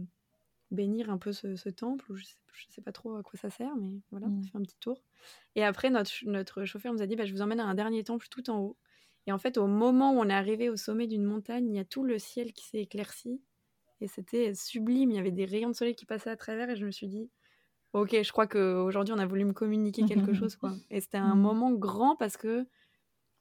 bénir 0.71 1.11
un 1.11 1.19
peu 1.19 1.33
ce, 1.33 1.69
temple. 1.69 2.15
je 2.15 2.25
sais, 2.25 2.37
sais 2.71 2.83
pas 2.83 2.93
trop 2.93 3.17
à 3.17 3.23
quoi 3.23 3.39
ça 3.39 3.51
sert, 3.51 3.75
mais 3.77 4.01
voilà, 4.11 4.27
on 4.27 4.37
a 4.37 4.41
mmh. 4.41 4.45
fait 4.45 4.59
un 4.59 4.63
petit 4.63 4.79
tour. 4.81 5.03
Et 5.55 5.65
après, 5.65 5.91
notre, 5.91 6.13
notre 6.25 6.65
chauffeur 6.65 6.93
nous 6.93 7.03
a 7.03 7.07
dit, 7.07 7.17
bah, 7.17 7.27
je 7.27 7.33
vous 7.33 7.43
emmène 7.43 7.61
à 7.61 7.67
un 7.67 7.75
dernier 7.75 8.05
temple 8.05 8.27
tout 8.31 8.49
en 8.51 8.59
haut. 8.59 8.77
Et 9.27 9.33
en 9.33 9.39
fait, 9.39 9.57
au 9.57 9.67
moment 9.67 10.13
où 10.13 10.21
on 10.21 10.29
est 10.29 10.35
arrivé 10.35 10.69
au 10.69 10.77
sommet 10.77 11.07
d'une 11.07 11.25
montagne, 11.25 11.69
il 11.69 11.77
y 11.77 11.79
a 11.79 11.85
tout 11.85 12.05
le 12.05 12.19
ciel 12.19 12.53
qui 12.53 12.65
s'est 12.67 12.81
éclairci. 12.81 13.41
Et 14.01 14.09
c'était 14.09 14.55
sublime. 14.55 15.11
Il 15.11 15.17
y 15.17 15.19
avait 15.19 15.31
des 15.31 15.47
rayons 15.47 15.71
de 15.71 15.75
soleil 15.75 15.95
qui 15.95 16.05
passaient 16.05 16.31
à 16.31 16.37
travers. 16.37 16.69
Et 16.69 16.77
je 16.77 16.85
me 16.85 16.91
suis 16.91 17.09
dit, 17.09 17.31
ok, 17.95 18.23
je 18.23 18.33
crois 18.33 18.47
qu'aujourd'hui, 18.47 19.15
on 19.15 19.19
a 19.19 19.27
voulu 19.27 19.45
me 19.45 19.53
communiquer 19.53 20.05
quelque 20.07 20.35
chose. 20.35 20.57
Quoi. 20.57 20.73
Et 20.91 21.01
c'était 21.01 21.17
un 21.17 21.35
mmh. 21.35 21.41
moment 21.41 21.73
grand 21.73 22.17
parce 22.17 22.37
que 22.37 22.67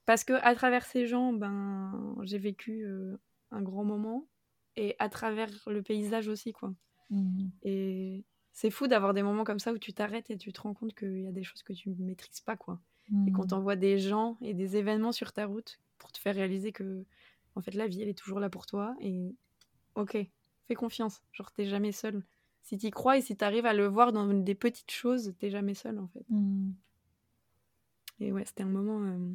parce 0.05 0.23
que 0.23 0.33
à 0.33 0.53
travers 0.55 0.85
ces 0.85 1.07
gens, 1.07 1.33
ben, 1.33 2.15
j'ai 2.23 2.37
vécu 2.37 2.85
euh, 2.85 3.17
un 3.51 3.61
grand 3.61 3.83
moment 3.83 4.27
et 4.75 4.95
à 4.99 5.09
travers 5.09 5.49
le 5.67 5.81
paysage 5.81 6.27
aussi, 6.27 6.51
quoi. 6.51 6.73
Mmh. 7.09 7.47
Et 7.63 8.25
c'est 8.51 8.69
fou 8.69 8.87
d'avoir 8.87 9.13
des 9.13 9.23
moments 9.23 9.43
comme 9.43 9.59
ça 9.59 9.71
où 9.73 9.77
tu 9.77 9.93
t'arrêtes 9.93 10.29
et 10.29 10.37
tu 10.37 10.51
te 10.53 10.61
rends 10.61 10.73
compte 10.73 10.93
qu'il 10.93 11.21
y 11.21 11.27
a 11.27 11.31
des 11.31 11.43
choses 11.43 11.63
que 11.63 11.73
tu 11.73 11.89
ne 11.89 12.03
maîtrises 12.03 12.41
pas, 12.41 12.55
quoi. 12.55 12.79
Et 13.27 13.31
qu'on 13.31 13.43
mmh. 13.43 13.47
t'envoie 13.47 13.75
des 13.75 13.97
gens 13.97 14.37
et 14.41 14.53
des 14.53 14.77
événements 14.77 15.11
sur 15.11 15.33
ta 15.33 15.45
route 15.45 15.79
pour 15.97 16.11
te 16.11 16.19
faire 16.19 16.35
réaliser 16.35 16.71
que, 16.71 17.05
en 17.55 17.61
fait, 17.61 17.73
la 17.73 17.87
vie, 17.87 18.01
elle 18.01 18.07
est 18.07 18.17
toujours 18.17 18.39
là 18.39 18.49
pour 18.49 18.65
toi. 18.65 18.95
Et 19.01 19.35
ok, 19.95 20.17
fais 20.67 20.75
confiance. 20.75 21.21
Genre, 21.31 21.51
t'es 21.51 21.65
jamais 21.65 21.91
seul. 21.91 22.23
Si 22.63 22.77
t'y 22.77 22.91
crois 22.91 23.17
et 23.17 23.21
si 23.21 23.35
t'arrives 23.35 23.65
à 23.65 23.73
le 23.73 23.85
voir 23.85 24.11
dans 24.11 24.25
des 24.27 24.55
petites 24.55 24.91
choses, 24.91 25.33
t'es 25.37 25.49
jamais 25.49 25.75
seul, 25.75 25.99
en 25.99 26.07
fait. 26.07 26.25
Mmh. 26.29 26.71
Et 28.19 28.31
ouais, 28.31 28.45
c'était 28.45 28.63
un 28.63 28.67
moment. 28.67 29.01
Euh, 29.03 29.33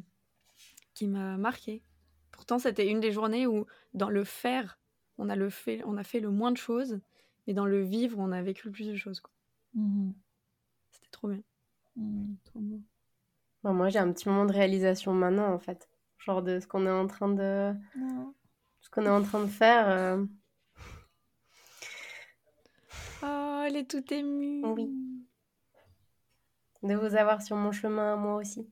qui 0.99 1.07
m'a 1.07 1.37
marqué. 1.37 1.81
Pourtant, 2.31 2.59
c'était 2.59 2.89
une 2.89 2.99
des 2.99 3.13
journées 3.13 3.47
où, 3.47 3.65
dans 3.93 4.09
le 4.09 4.25
faire, 4.25 4.77
on 5.17 5.29
a, 5.29 5.35
le 5.37 5.49
fait, 5.49 5.81
on 5.85 5.95
a 5.95 6.03
fait 6.03 6.19
le 6.19 6.29
moins 6.29 6.51
de 6.51 6.57
choses, 6.57 6.99
mais 7.47 7.53
dans 7.53 7.65
le 7.65 7.81
vivre, 7.81 8.19
on 8.19 8.33
a 8.33 8.41
vécu 8.41 8.67
le 8.67 8.73
plus 8.73 8.87
de 8.87 8.95
choses. 8.95 9.21
Mmh 9.75 10.11
c'était 10.91 11.09
trop 11.11 11.27
bien. 11.29 11.41
Mmh, 11.95 12.33
trop 12.43 12.59
moi, 13.63 13.89
j'ai 13.89 13.99
un 13.99 14.11
petit 14.11 14.27
moment 14.27 14.45
de 14.45 14.51
réalisation 14.51 15.13
maintenant, 15.13 15.53
en 15.53 15.59
fait. 15.59 15.89
Genre 16.17 16.41
de 16.41 16.59
ce 16.59 16.67
qu'on 16.67 16.85
est 16.85 16.91
en 16.91 17.07
train 17.07 17.29
de. 17.29 17.73
Ce 18.81 18.89
qu'on 18.89 19.05
est 19.05 19.09
en 19.09 19.21
train 19.21 19.41
de 19.41 19.49
faire. 19.49 19.87
Euh. 19.87 20.25
Oh, 23.23 23.58
elle 23.69 23.77
est 23.77 23.89
toute 23.89 24.11
émue. 24.11 24.65
Oui. 24.65 24.89
De 26.83 26.95
vous 26.95 27.15
avoir 27.15 27.41
sur 27.41 27.55
mon 27.55 27.71
chemin, 27.71 28.15
moi 28.15 28.35
aussi. 28.35 28.67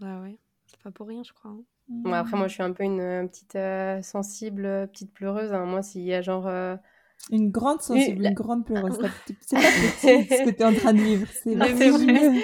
Bah 0.00 0.20
ouais 0.22 0.38
pas 0.82 0.90
pour 0.90 1.08
rien, 1.08 1.22
je 1.24 1.32
crois. 1.32 1.50
Hein. 1.50 1.64
Bon, 1.88 2.12
après, 2.12 2.36
moi, 2.36 2.48
je 2.48 2.54
suis 2.54 2.62
un 2.62 2.72
peu 2.72 2.84
une, 2.84 3.28
petite 3.28 3.56
euh, 3.56 4.02
sensible, 4.02 4.88
petite 4.92 5.12
pleureuse. 5.12 5.52
Hein. 5.52 5.64
Moi, 5.66 5.82
s'il 5.82 6.02
y 6.02 6.14
a 6.14 6.22
genre 6.22 6.46
euh, 6.46 6.76
Une 7.30 7.50
grande 7.50 7.80
sensible, 7.80 8.24
une 8.24 8.34
grande 8.34 8.64
pleureuse. 8.64 8.94
C'est 8.94 9.02
pas 9.02 9.08
petit 9.24 9.36
ce 9.44 10.44
que 10.44 10.50
tu 10.50 10.62
es 10.62 10.64
en 10.64 10.74
train 10.74 10.92
de 10.92 11.00
vivre. 11.00 11.28
C'est 11.32 11.56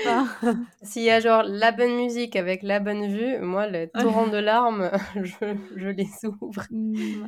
pas. 0.04 0.26
S'il 0.82 1.02
y 1.02 1.10
a 1.10 1.20
genre 1.20 1.42
la 1.44 1.72
bonne 1.72 1.96
musique 1.96 2.36
avec 2.36 2.62
la 2.62 2.80
bonne 2.80 3.06
vue, 3.06 3.38
moi, 3.40 3.66
le 3.66 3.86
torrent 3.86 4.28
de 4.28 4.38
larmes, 4.38 4.90
je, 5.16 5.56
je 5.76 5.88
les 5.88 6.10
ouvre. 6.24 6.64
Mm. 6.70 7.26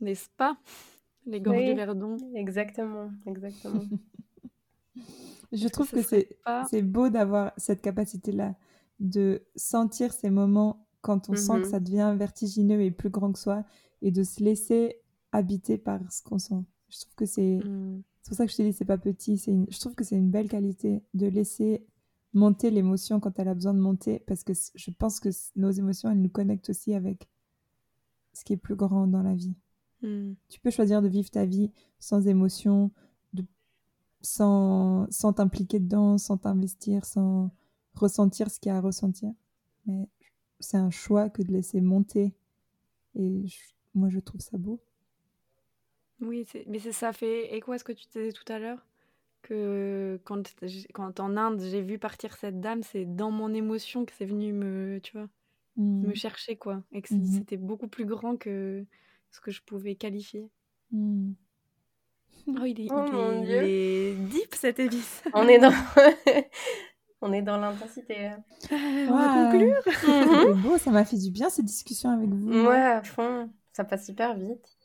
N'est-ce 0.00 0.28
pas? 0.36 0.56
Les 1.28 1.40
gorges 1.40 1.64
du 1.64 1.74
Verdon. 1.74 2.16
Exactement, 2.34 3.10
exactement. 3.26 3.82
je 5.52 5.68
trouve 5.68 5.90
que 5.90 6.02
c'est 6.02 6.82
beau 6.82 7.08
d'avoir 7.10 7.52
cette 7.56 7.82
capacité-là 7.82 8.54
de 8.98 9.42
sentir 9.54 10.12
ces 10.12 10.30
moments 10.30 10.86
quand 11.02 11.28
on 11.28 11.36
sent 11.36 11.52
que 11.52 11.66
mm-hmm. 11.66 11.70
ça 11.70 11.80
devient 11.80 12.14
vertigineux 12.16 12.80
et 12.82 12.90
plus 12.90 13.10
grand 13.10 13.32
que 13.32 13.38
soi 13.38 13.64
et 14.02 14.10
de 14.10 14.22
se 14.22 14.42
laisser 14.42 14.96
habiter 15.32 15.78
par 15.78 16.00
ce 16.10 16.22
qu'on 16.22 16.38
sent. 16.38 16.64
Je 16.88 17.00
trouve 17.00 17.14
que 17.14 17.26
c'est. 17.26 17.60
Mm. 17.64 18.02
C'est 18.22 18.30
pour 18.30 18.36
ça 18.36 18.46
que 18.46 18.52
je 18.52 18.56
te 18.56 18.62
dis, 18.62 18.72
c'est 18.72 18.84
pas 18.84 18.98
petit. 18.98 19.36
Une... 19.46 19.66
Je 19.70 19.78
trouve 19.78 19.94
que 19.94 20.04
c'est 20.04 20.16
une 20.16 20.30
belle 20.30 20.48
qualité 20.48 21.02
de 21.14 21.26
laisser 21.26 21.86
monter 22.34 22.70
l'émotion 22.70 23.20
quand 23.20 23.38
elle 23.38 23.48
a 23.48 23.54
besoin 23.54 23.74
de 23.74 23.80
monter, 23.80 24.22
parce 24.26 24.44
que 24.44 24.52
je 24.74 24.90
pense 24.90 25.20
que 25.20 25.30
nos 25.56 25.70
émotions, 25.70 26.10
elles 26.10 26.20
nous 26.20 26.28
connectent 26.28 26.70
aussi 26.70 26.94
avec 26.94 27.28
ce 28.32 28.44
qui 28.44 28.52
est 28.52 28.58
plus 28.58 28.76
grand 28.76 29.06
dans 29.06 29.22
la 29.22 29.34
vie. 29.34 29.54
Mm. 30.02 30.34
Tu 30.48 30.60
peux 30.60 30.70
choisir 30.70 31.02
de 31.02 31.08
vivre 31.08 31.30
ta 31.30 31.44
vie 31.44 31.70
sans 31.98 32.26
émotion, 32.28 32.90
de... 33.32 33.44
sans 34.22 35.06
sans 35.10 35.32
t'impliquer 35.32 35.80
dedans, 35.80 36.18
sans 36.18 36.38
t'investir, 36.38 37.04
sans 37.04 37.50
ressentir 37.94 38.50
ce 38.50 38.60
qu'il 38.60 38.70
y 38.70 38.72
a 38.72 38.78
à 38.78 38.80
ressentir. 38.80 39.32
Mais 39.86 40.08
c'est 40.60 40.76
un 40.76 40.90
choix 40.90 41.30
que 41.30 41.42
de 41.42 41.52
laisser 41.52 41.80
monter. 41.80 42.32
Et 43.14 43.44
moi, 43.94 44.08
je 44.10 44.20
trouve 44.20 44.40
ça 44.40 44.58
beau. 44.58 44.80
Oui, 46.20 46.46
mais 46.66 46.78
c'est 46.78 46.92
ça 46.92 47.12
fait 47.12 47.54
écho 47.56 47.72
à 47.72 47.78
ce 47.78 47.84
que 47.84 47.92
tu 47.92 48.06
disais 48.06 48.32
tout 48.32 48.50
à 48.52 48.58
l'heure, 48.58 48.84
que 49.42 50.20
quand, 50.24 50.52
quand 50.92 51.20
en 51.20 51.36
Inde 51.36 51.60
j'ai 51.60 51.80
vu 51.80 51.98
partir 51.98 52.36
cette 52.36 52.60
dame, 52.60 52.82
c'est 52.82 53.04
dans 53.04 53.30
mon 53.30 53.54
émotion 53.54 54.04
que 54.04 54.12
c'est 54.12 54.26
venu 54.26 54.52
me, 54.52 54.98
tu 55.00 55.16
vois, 55.16 55.28
me 55.76 56.08
mmh. 56.08 56.14
chercher 56.16 56.56
quoi, 56.56 56.82
et 56.90 57.02
que 57.02 57.14
mmh 57.14 57.24
c'était 57.24 57.56
beaucoup 57.56 57.86
plus 57.86 58.04
grand 58.04 58.36
que 58.36 58.84
ce 59.30 59.40
que 59.40 59.50
je 59.50 59.62
pouvais 59.62 59.94
qualifier. 59.94 60.50
Mmh. 60.92 61.32
Oh, 62.48 62.64
il 62.64 62.80
est, 62.80 62.88
oh, 62.90 63.32
il 63.42 63.50
est, 63.50 64.14
deep 64.14 64.54
cette 64.54 64.78
épice. 64.78 65.22
On 65.34 65.46
est 65.48 65.58
dans, 65.58 65.70
on 67.20 67.32
est 67.32 67.42
dans 67.42 67.58
l'intensité. 67.58 68.30
on 68.70 69.16
va 69.16 69.50
conclure. 69.50 69.82
C'est 69.84 70.54
beau, 70.54 70.78
ça 70.78 70.90
m'a 70.90 71.04
fait 71.04 71.18
du 71.18 71.30
bien 71.30 71.50
cette 71.50 71.66
discussion 71.66 72.10
avec 72.10 72.30
vous. 72.30 72.66
Ouais, 72.66 72.80
à 72.80 73.02
fond, 73.02 73.50
ça 73.72 73.84
passe 73.84 74.06
super 74.06 74.34
vite. 74.34 74.78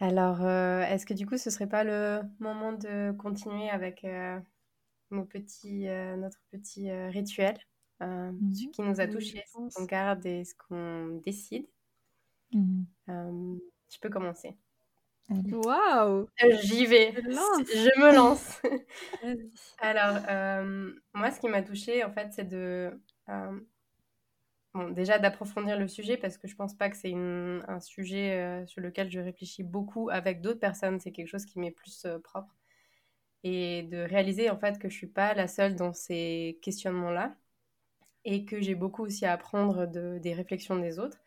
Alors, 0.00 0.44
euh, 0.44 0.82
est-ce 0.82 1.06
que 1.06 1.14
du 1.14 1.26
coup, 1.26 1.38
ce 1.38 1.50
serait 1.50 1.68
pas 1.68 1.84
le 1.84 2.20
moment 2.38 2.72
de 2.72 3.12
continuer 3.12 3.70
avec 3.70 4.04
euh, 4.04 4.38
nos 5.10 5.24
petits, 5.24 5.88
euh, 5.88 6.16
notre 6.16 6.38
petit 6.50 6.90
rituel, 6.90 7.56
mmh 8.00 8.30
ce 8.52 8.68
qui 8.68 8.82
nous 8.82 9.00
a 9.00 9.06
touché, 9.06 9.42
ce 9.46 9.74
qu'on 9.74 9.84
garde 9.84 10.24
et 10.26 10.44
ce 10.44 10.54
qu'on 10.54 11.20
décide? 11.24 11.66
Mmh 12.52 12.84
Je 13.90 13.98
peux 14.00 14.10
commencer. 14.10 14.56
Waouh 15.28 16.28
J'y 16.62 16.86
vais. 16.86 17.12
Je 17.12 18.00
me 18.00 18.14
lance. 18.14 18.60
Alors, 19.80 20.16
moi, 21.14 21.30
ce 21.30 21.40
qui 21.40 21.48
m'a 21.48 21.62
touché, 21.62 22.04
en 22.04 22.12
fait, 22.12 22.32
c'est 22.32 22.48
de 22.48 22.92
déjà 24.90 25.18
d'approfondir 25.18 25.78
le 25.78 25.88
sujet 25.88 26.16
parce 26.16 26.36
que 26.36 26.48
je 26.48 26.54
pense 26.56 26.74
pas 26.74 26.90
que 26.90 26.96
c'est 26.96 27.14
un 27.14 27.80
sujet 27.80 28.32
euh, 28.32 28.66
sur 28.66 28.80
lequel 28.80 29.10
je 29.10 29.20
réfléchis 29.20 29.62
beaucoup 29.62 30.10
avec 30.10 30.40
d'autres 30.40 30.60
personnes. 30.60 31.00
C'est 31.00 31.12
quelque 31.12 31.28
chose 31.28 31.46
qui 31.46 31.58
m'est 31.58 31.70
plus 31.70 32.04
euh, 32.04 32.18
propre. 32.18 32.54
Et 33.44 33.84
de 33.84 33.98
réaliser 33.98 34.50
en 34.50 34.58
fait 34.58 34.78
que 34.78 34.88
je 34.88 34.96
suis 34.96 35.06
pas 35.06 35.34
la 35.34 35.46
seule 35.46 35.76
dans 35.76 35.92
ces 35.92 36.58
questionnements-là 36.62 37.36
et 38.24 38.44
que 38.44 38.60
j'ai 38.60 38.74
beaucoup 38.74 39.04
aussi 39.04 39.24
à 39.24 39.32
apprendre 39.32 39.86
de, 39.86 40.18
des 40.18 40.34
réflexions 40.34 40.76
des 40.76 40.98
autres. 40.98 41.18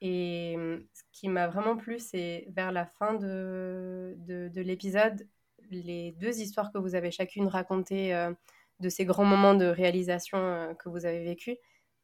Et 0.00 0.54
hum, 0.56 0.84
ce 0.94 1.02
qui 1.12 1.28
m'a 1.28 1.48
vraiment 1.48 1.76
plu, 1.76 1.98
c'est 1.98 2.46
vers 2.50 2.72
la 2.72 2.86
fin 2.86 3.14
de, 3.14 4.16
de, 4.18 4.60
l'épisode, 4.60 5.26
les 5.70 6.12
deux 6.12 6.40
histoires 6.40 6.72
que 6.72 6.78
vous 6.78 6.94
avez 6.94 7.10
chacune 7.10 7.48
racontées 7.48 8.14
euh, 8.14 8.32
de 8.80 8.88
ces 8.88 9.04
grands 9.04 9.24
moments 9.24 9.54
de 9.54 9.66
réalisation 9.66 10.74
que 10.78 10.88
vous 10.88 11.04
avez 11.04 11.24
vécus 11.24 11.56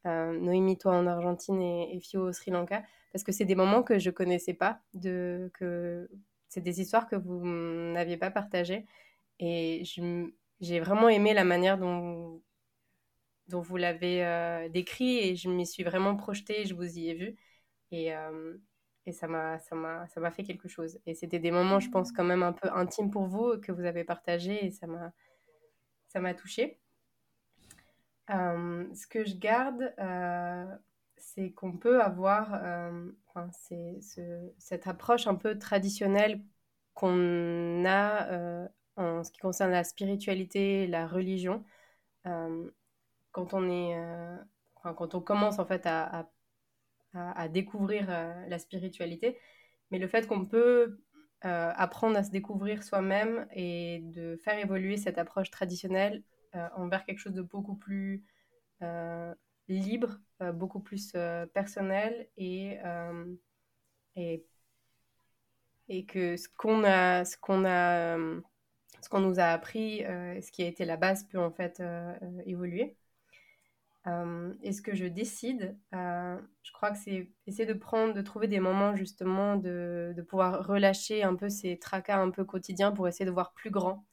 euh, 0.07 0.39
Noémie, 0.39 0.77
toi 0.77 0.93
en 0.93 1.07
Argentine 1.07 1.61
et, 1.63 1.99
Fio 2.01 2.29
au 2.29 2.33
Sri 2.33 2.51
Lanka, 2.51 2.83
parce 3.13 3.25
que 3.25 3.33
c'est 3.33 3.45
des 3.45 3.55
moments 3.55 3.83
que 3.83 3.99
je 3.99 4.11
connaissais 4.11 4.55
pas, 4.55 4.81
de, 4.93 5.51
que 5.55 6.09
c'est 6.49 6.61
des 6.61 6.81
histoires 6.81 7.09
que 7.09 7.17
vous 7.17 7.47
n'aviez 7.47 8.17
pas 8.17 8.31
partagées. 8.31 8.87
Et 9.41 9.83
j'ai 10.61 10.81
vraiment 10.81 11.09
aimé 11.09 11.35
la 11.35 11.45
manière 11.45 11.79
dont, 11.79 12.43
dont 13.49 13.61
vous 13.61 13.77
l'avez 13.77 14.25
euh, 14.25 14.69
décrit 14.69 15.19
et 15.19 15.37
je 15.37 15.49
m'y 15.49 15.67
suis 15.67 15.85
vraiment 15.85 16.17
projetée, 16.17 16.67
je 16.67 16.75
vous 16.75 16.99
y 16.99 17.09
ai 17.09 17.15
vu. 17.15 17.37
Et, 17.95 18.15
euh, 18.15 18.57
et 19.07 19.13
ça 19.13 19.27
m'a 19.29 19.59
fait 20.31 20.45
quelque 20.45 20.69
chose. 20.69 20.99
Et 21.07 21.15
c'était 21.15 21.39
des 21.39 21.51
moments, 21.51 21.81
je 21.81 21.91
pense, 21.91 22.13
quand 22.13 22.25
même 22.25 22.43
un 22.43 22.53
peu 22.53 22.69
intimes 22.73 23.11
pour 23.11 23.27
vous 23.27 23.59
que 23.61 23.73
vous 23.73 23.85
avez 23.85 24.05
partagés 24.05 24.65
et 24.65 24.71
ça 24.71 24.87
m'a 26.21 26.35
touchée. 26.35 26.81
Euh, 28.31 28.87
ce 28.95 29.07
que 29.07 29.25
je 29.25 29.37
garde, 29.37 29.93
euh, 29.99 30.77
c'est 31.17 31.53
qu'on 31.53 31.77
peut 31.77 32.03
avoir 32.03 32.55
euh, 32.55 33.11
cette 34.59 34.87
approche 34.87 35.27
un 35.27 35.35
peu 35.35 35.59
traditionnelle 35.59 36.43
qu'on 36.95 37.85
a 37.85 38.69
en 38.97 39.25
ce 39.25 39.31
qui 39.33 39.41
concerne 39.41 39.73
la 39.73 39.85
spiritualité, 39.85 40.87
la 40.87 41.07
religion, 41.07 41.65
quand 42.25 43.53
on 43.53 43.69
est, 43.69 43.97
quand 44.83 45.15
on 45.15 45.21
commence 45.21 45.59
en 45.59 45.67
fait 45.67 45.85
à, 45.87 46.21
à, 46.21 46.31
découvrir 47.51 48.09
la 48.09 48.59
spiritualité, 48.59 49.39
mais 49.91 49.99
le 49.99 50.09
fait 50.09 50.27
qu'on 50.27 50.45
peut 50.45 50.99
apprendre 51.43 52.17
à 52.17 52.25
se 52.25 52.31
découvrir 52.31 52.83
soi-même 52.83 53.47
et 53.55 54.01
de 54.03 54.37
faire 54.45 54.59
évoluer 54.59 54.97
cette 54.97 55.19
approche 55.19 55.51
traditionnelle 55.51 56.23
euh, 56.57 56.69
envers 56.77 57.05
quelque 57.05 57.19
chose 57.19 57.33
de 57.33 57.43
beaucoup 57.43 57.75
plus 57.75 58.23
euh, 58.83 59.35
libre, 59.67 60.21
euh, 60.41 60.53
beaucoup 60.53 60.79
plus 60.79 61.13
personnel 61.53 62.29
et, 62.37 62.79
et, 64.15 64.45
et, 65.89 66.05
que 66.07 66.37
ce 66.37 66.49
qu'on 66.49 66.85
a, 66.85 67.25
ce 67.25 67.37
qu'on 67.37 67.65
ce 67.65 69.09
qu'on 69.09 69.21
nous 69.21 69.41
a 69.41 69.47
appris, 69.47 69.99
ce 69.99 70.51
qui 70.53 70.63
a 70.63 70.67
été 70.67 70.85
la 70.85 70.97
base 70.97 71.25
peut 71.25 71.39
en 71.39 71.51
fait 71.51 71.83
évoluer. 72.47 72.97
Et 74.07 74.73
ce 74.73 74.83
que 74.83 74.95
je 74.95 75.07
décide, 75.07 75.77
je 75.93 76.73
crois 76.73 76.91
que 76.91 76.99
c'est 76.99 77.31
essayer 77.47 77.67
de 77.67 77.73
prendre, 77.73 78.13
de 78.13 78.21
trouver 78.21 78.49
des 78.49 78.61
moments 78.61 78.95
justement 78.95 79.57
de, 79.57 80.13
de, 80.15 80.23
pouvoir 80.23 80.67
relâcher 80.67 81.23
un 81.23 81.35
peu 81.35 81.49
ces 81.49 81.79
tracas 81.79 82.21
un 82.21 82.31
peu 82.31 82.45
quotidiens 82.45 82.93
pour 82.93 83.09
essayer 83.09 83.25
de 83.25 83.31
voir 83.31 83.53
plus 83.55 83.71
grand 83.71 84.05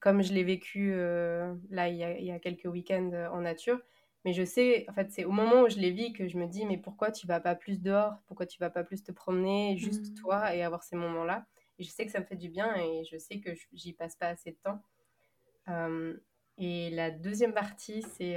comme 0.00 0.22
je 0.22 0.32
l'ai 0.32 0.44
vécu 0.44 0.92
euh, 0.94 1.54
là 1.68 1.88
il 1.88 1.96
y, 1.96 2.30
a, 2.32 2.38
quelques 2.38 2.64
week-ends 2.64 3.10
euh, 3.12 3.28
en 3.28 3.42
nature. 3.42 3.78
Mais 4.24 4.34
je 4.34 4.44
sais, 4.44 4.84
en 4.88 4.92
fait, 4.92 5.10
c'est 5.10 5.24
au 5.24 5.30
moment 5.30 5.62
où 5.62 5.68
je 5.70 5.78
les 5.78 5.90
vis 5.90 6.12
que 6.12 6.28
je 6.28 6.36
me 6.36 6.46
dis, 6.46 6.66
mais 6.66 6.76
pourquoi 6.76 7.10
tu 7.10 7.26
vas 7.26 7.40
pas 7.40 7.54
plus 7.54 7.80
dehors? 7.80 8.20
Pourquoi 8.26 8.44
tu 8.44 8.58
vas 8.58 8.68
pas 8.68 8.84
plus 8.84 9.02
te 9.02 9.12
promener, 9.12 9.78
juste 9.78 10.10
mmh. 10.10 10.14
toi, 10.14 10.54
et 10.54 10.62
avoir 10.62 10.82
ces 10.82 10.96
moments-là 10.96 11.46
Et 11.78 11.84
je 11.84 11.90
sais 11.90 12.04
que 12.04 12.12
ça 12.12 12.20
me 12.20 12.26
fait 12.26 12.36
du 12.36 12.50
bien 12.50 12.74
et 12.76 13.04
je 13.10 13.16
sais 13.16 13.40
que 13.40 13.50
j'y 13.72 13.94
passe 13.94 14.16
pas 14.16 14.28
assez 14.28 14.50
de 14.50 14.58
temps. 14.62 14.82
Euh, 16.60 16.64
et 16.64 16.90
la 16.90 17.10
deuxième 17.10 17.54
partie, 17.54 18.02
c'est 18.16 18.36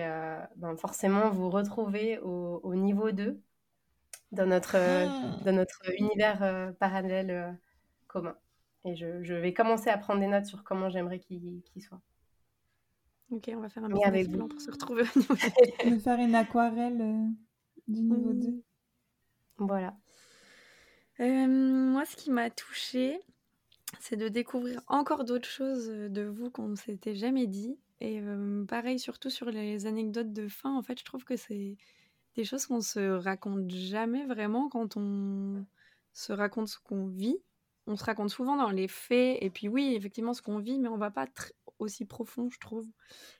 ben 0.55 0.75
forcément 0.77 1.29
vous 1.29 1.49
retrouver 1.49 2.19
au, 2.19 2.75
niveau 2.75 3.11
2 3.11 3.41
dans 4.31 4.45
notre, 4.45 4.75
ah. 4.77 5.37
dans 5.45 5.53
notre 5.53 5.81
univers 5.99 6.73
parallèle 6.79 7.57
commun. 8.07 8.35
Et 8.85 8.95
je, 8.95 9.23
je, 9.23 9.33
vais 9.33 9.53
commencer 9.53 9.89
à 9.89 9.97
prendre 9.97 10.19
des 10.19 10.27
notes 10.27 10.45
sur 10.45 10.63
comment 10.63 10.89
j'aimerais 10.89 11.19
qu'il 11.19 11.63
soit. 11.79 12.01
Ok, 13.33 13.49
on 13.55 13.61
va 13.61 13.69
faire 13.69 13.83
un 13.83 13.89
petit 13.89 14.03
avec 14.03 14.27
vous. 14.27 14.47
pour 14.47 14.61
se 14.61 14.69
retrouver 14.69 15.03
au 15.03 15.05
niveau 15.19 15.35
On 15.85 15.89
va 15.89 15.99
faire 15.99 16.19
une 16.19 16.35
aquarelle 16.35 17.01
euh, 17.01 17.27
du 17.87 18.01
niveau 18.01 18.33
2. 18.33 18.63
Voilà. 19.57 19.95
Euh, 21.19 21.47
moi, 21.47 22.05
ce 22.05 22.15
qui 22.15 22.29
m'a 22.29 22.49
touchée, 22.51 23.19
c'est 23.99 24.17
de 24.17 24.27
découvrir 24.27 24.81
encore 24.87 25.23
d'autres 25.23 25.47
choses 25.47 25.87
de 25.87 26.23
vous 26.23 26.51
qu'on 26.51 26.67
ne 26.67 26.75
s'était 26.75 27.15
jamais 27.15 27.47
dit. 27.47 27.77
Et 27.99 28.19
euh, 28.21 28.65
pareil, 28.65 28.99
surtout 28.99 29.29
sur 29.29 29.49
les 29.49 29.85
anecdotes 29.85 30.33
de 30.33 30.47
fin, 30.47 30.75
en 30.75 30.81
fait, 30.81 30.99
je 30.99 31.05
trouve 31.05 31.23
que 31.23 31.35
c'est 31.35 31.77
des 32.35 32.43
choses 32.43 32.65
qu'on 32.65 32.81
se 32.81 32.99
raconte 32.99 33.69
jamais 33.69 34.25
vraiment 34.25 34.69
quand 34.69 34.97
on 34.97 35.65
se 36.13 36.33
raconte 36.33 36.67
ce 36.67 36.79
qu'on 36.79 37.07
vit 37.07 37.37
on 37.87 37.95
se 37.95 38.03
raconte 38.03 38.29
souvent 38.29 38.55
dans 38.55 38.69
les 38.69 38.87
faits, 38.87 39.37
et 39.41 39.49
puis 39.49 39.67
oui, 39.67 39.93
effectivement, 39.95 40.33
ce 40.33 40.41
qu'on 40.41 40.59
vit, 40.59 40.79
mais 40.79 40.87
on 40.87 40.97
va 40.97 41.11
pas 41.11 41.27
aussi 41.79 42.05
profond, 42.05 42.49
je 42.49 42.59
trouve. 42.59 42.87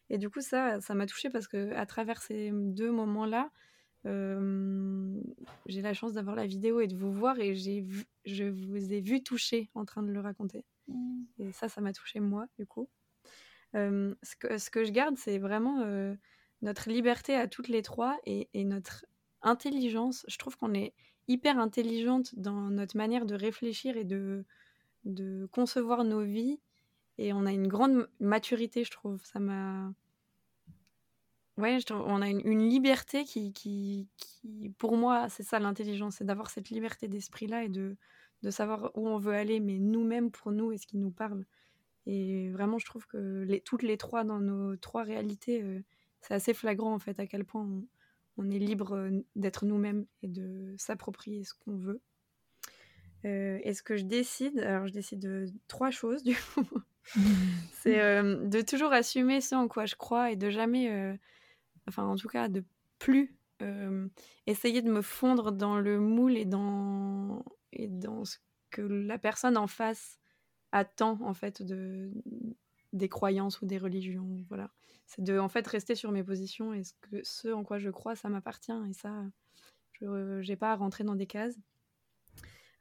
Et 0.10 0.18
du 0.18 0.30
coup, 0.30 0.42
ça, 0.42 0.82
ça 0.82 0.94
m'a 0.96 1.06
touchée 1.06 1.30
parce 1.30 1.48
que 1.48 1.74
à 1.74 1.86
travers 1.86 2.22
ces 2.22 2.52
deux 2.54 2.92
moments-là, 2.92 3.52
j'ai 4.06 5.82
la 5.82 5.94
chance 5.94 6.14
d'avoir 6.14 6.36
la 6.36 6.46
vidéo 6.46 6.82
et 6.82 6.88
de 6.88 6.96
vous 6.96 7.14
voir 7.14 7.40
et 7.40 7.56
j'ai 7.56 7.86
je 8.26 8.44
vous 8.44 8.92
ai 8.92 9.00
vu 9.00 9.24
toucher 9.24 9.70
en 9.76 9.86
train 9.86 10.04
de 10.04 10.12
le 10.12 10.20
raconter. 10.20 10.66
Mmh. 10.90 11.24
Et 11.40 11.52
ça, 11.54 11.70
ça 11.70 11.80
m'a 11.80 11.94
touché 11.94 12.20
moi, 12.20 12.48
du 12.58 12.66
coup. 12.66 12.90
Ce, 13.74 14.70
que, 14.70 14.84
je 14.84 14.92
garde, 14.92 15.18
c'est 15.18 15.38
vraiment 15.38 15.84
notre 16.62 16.90
liberté 16.90 17.36
à 17.36 17.48
toutes 17.48 17.68
les 17.68 17.82
trois 17.82 18.18
et, 18.26 18.48
notre 18.64 19.06
intelligence. 19.42 20.26
Je 20.28 20.38
trouve 20.38 20.58
qu'on 20.58 20.74
est 20.74 20.94
hyper 21.28 21.60
intelligente 21.60 22.36
dans 22.36 22.70
notre 22.70 22.98
manière 22.98 23.26
de 23.26 23.36
réfléchir 23.36 23.98
et 23.98 24.04
de, 24.04 24.46
concevoir 25.52 26.04
nos 26.04 26.24
vies. 26.24 26.60
Et 27.18 27.34
on 27.34 27.46
a 27.46 27.52
une 27.52 27.68
grande 27.68 28.10
maturité, 28.20 28.84
je 28.84 28.92
trouve. 28.92 29.24
Ça 29.24 29.40
m'a 29.40 29.94
Ouais, 31.58 31.78
on 31.92 32.24
a 32.24 32.30
une, 32.30 32.68
liberté 32.68 33.26
qui, 33.26 33.54
qui, 33.54 34.08
pour 34.80 34.98
moi, 34.98 35.30
c'est 35.30 35.44
ça 35.44 35.60
l'intelligence, 35.60 36.16
c'est 36.16 36.24
d'avoir 36.24 36.50
cette 36.50 36.72
liberté 36.72 37.08
d'esprit-là 37.08 37.64
et 37.66 37.70
de, 37.70 37.96
de 38.42 38.50
savoir 38.50 38.92
où 38.96 39.08
on 39.08 39.18
veut 39.18 39.34
aller, 39.34 39.60
mais 39.60 39.78
nous-mêmes 39.78 40.32
pour 40.32 40.52
nous 40.52 40.72
et 40.72 40.78
ce 40.78 40.88
qui 40.88 40.98
nous 40.98 41.12
parle. 41.12 41.46
Et 42.06 42.50
vraiment, 42.50 42.80
je 42.80 42.86
trouve 42.86 43.08
que 43.08 43.44
les, 43.48 43.62
toutes 43.62 43.84
les 43.84 43.98
trois, 43.98 44.24
dans 44.24 44.40
nos 44.40 44.76
trois 44.76 45.04
réalités, 45.04 45.62
euh, 45.62 45.82
c'est 46.22 46.34
assez 46.34 46.54
flagrant 46.54 46.94
en 46.94 47.00
fait 47.00 47.20
à 47.20 47.28
quel 47.28 47.46
point 47.46 47.68
on, 48.38 48.52
est 48.52 48.60
libre 48.60 48.96
euh, 48.96 49.12
d'être 49.36 49.66
nous-mêmes 49.66 50.06
et 50.22 50.28
de 50.28 50.74
s'approprier 50.78 51.44
ce 51.44 51.54
qu'on 51.54 51.78
veut. 51.78 52.02
Euh, 53.26 53.60
et 53.64 53.74
ce 53.74 53.84
que 53.84 53.96
je 53.96 54.04
décide, 54.04 54.60
alors 54.60 54.88
je 54.88 54.92
décide 54.92 55.20
de 55.20 55.46
trois 55.68 55.92
choses 55.92 56.24
du 56.24 56.36
coup, 56.36 56.68
c'est 57.74 57.98
de 58.22 58.62
toujours 58.62 58.92
assumer 58.92 59.40
ce 59.40 59.56
en 59.56 59.70
quoi 59.70 59.86
je 59.86 59.96
crois 59.96 60.32
et 60.32 60.36
de 60.36 60.50
jamais 60.50 61.18
enfin 61.88 62.04
en 62.04 62.18
tout 62.18 62.28
cas 62.28 62.50
de 62.50 62.66
plus 63.00 63.34
essayer 64.46 64.82
de 64.82 64.92
me 64.92 65.02
fondre 65.02 65.54
dans 65.54 65.80
le 65.80 66.02
moule 66.02 66.36
et 66.36 66.44
dans, 66.44 67.46
et 67.72 67.88
dans 67.88 68.26
ce 68.26 68.38
que 68.72 68.82
la 68.82 69.18
personne 69.18 69.56
en 69.56 69.68
face 69.68 70.20
attend 70.74 71.18
en 71.22 71.34
fait 71.34 71.62
de, 71.62 72.12
des 72.92 73.08
croyances 73.08 73.62
ou 73.62 73.66
des 73.66 73.78
religions. 73.78 74.28
Voilà. 74.50 74.70
C'est 75.06 75.24
de 75.24 75.40
en 75.40 75.48
fait 75.48 75.66
rester 75.66 75.96
sur 75.96 76.12
mes 76.12 76.24
positions 76.24 76.74
et 76.74 76.84
ce, 76.84 76.94
que, 77.02 77.24
ce 77.24 77.48
en 77.50 77.64
quoi 77.64 77.80
je 77.80 77.90
crois, 77.90 78.16
ça 78.16 78.28
m'appartient 78.28 78.74
et 78.90 78.94
ça, 78.94 79.24
je 80.02 80.46
n'ai 80.46 80.56
pas 80.58 80.72
à 80.72 80.76
rentrer 80.76 81.06
dans 81.06 81.16
des 81.16 81.28
cases. 81.28 81.58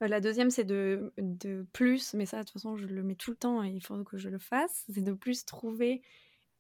Euh, 0.03 0.09
la 0.09 0.21
deuxième, 0.21 0.51
c'est 0.51 0.65
de, 0.65 1.13
de, 1.19 1.65
plus, 1.73 2.15
mais 2.15 2.27
ça, 2.27 2.39
de 2.39 2.43
toute 2.43 2.55
façon, 2.55 2.77
je 2.77 2.87
le 2.87 3.03
mets 3.03 3.15
tout 3.15 3.31
le 3.31 3.37
temps 3.37 3.63
et 3.63 3.71
il 3.71 3.85
faut 3.85 4.03
que 4.03 4.19
je 4.19 4.29
le 4.29 4.39
fasse, 4.39 4.85
c'est 4.93 5.05
de 5.05 5.13
plus 5.13 5.45
trouver 5.45 6.03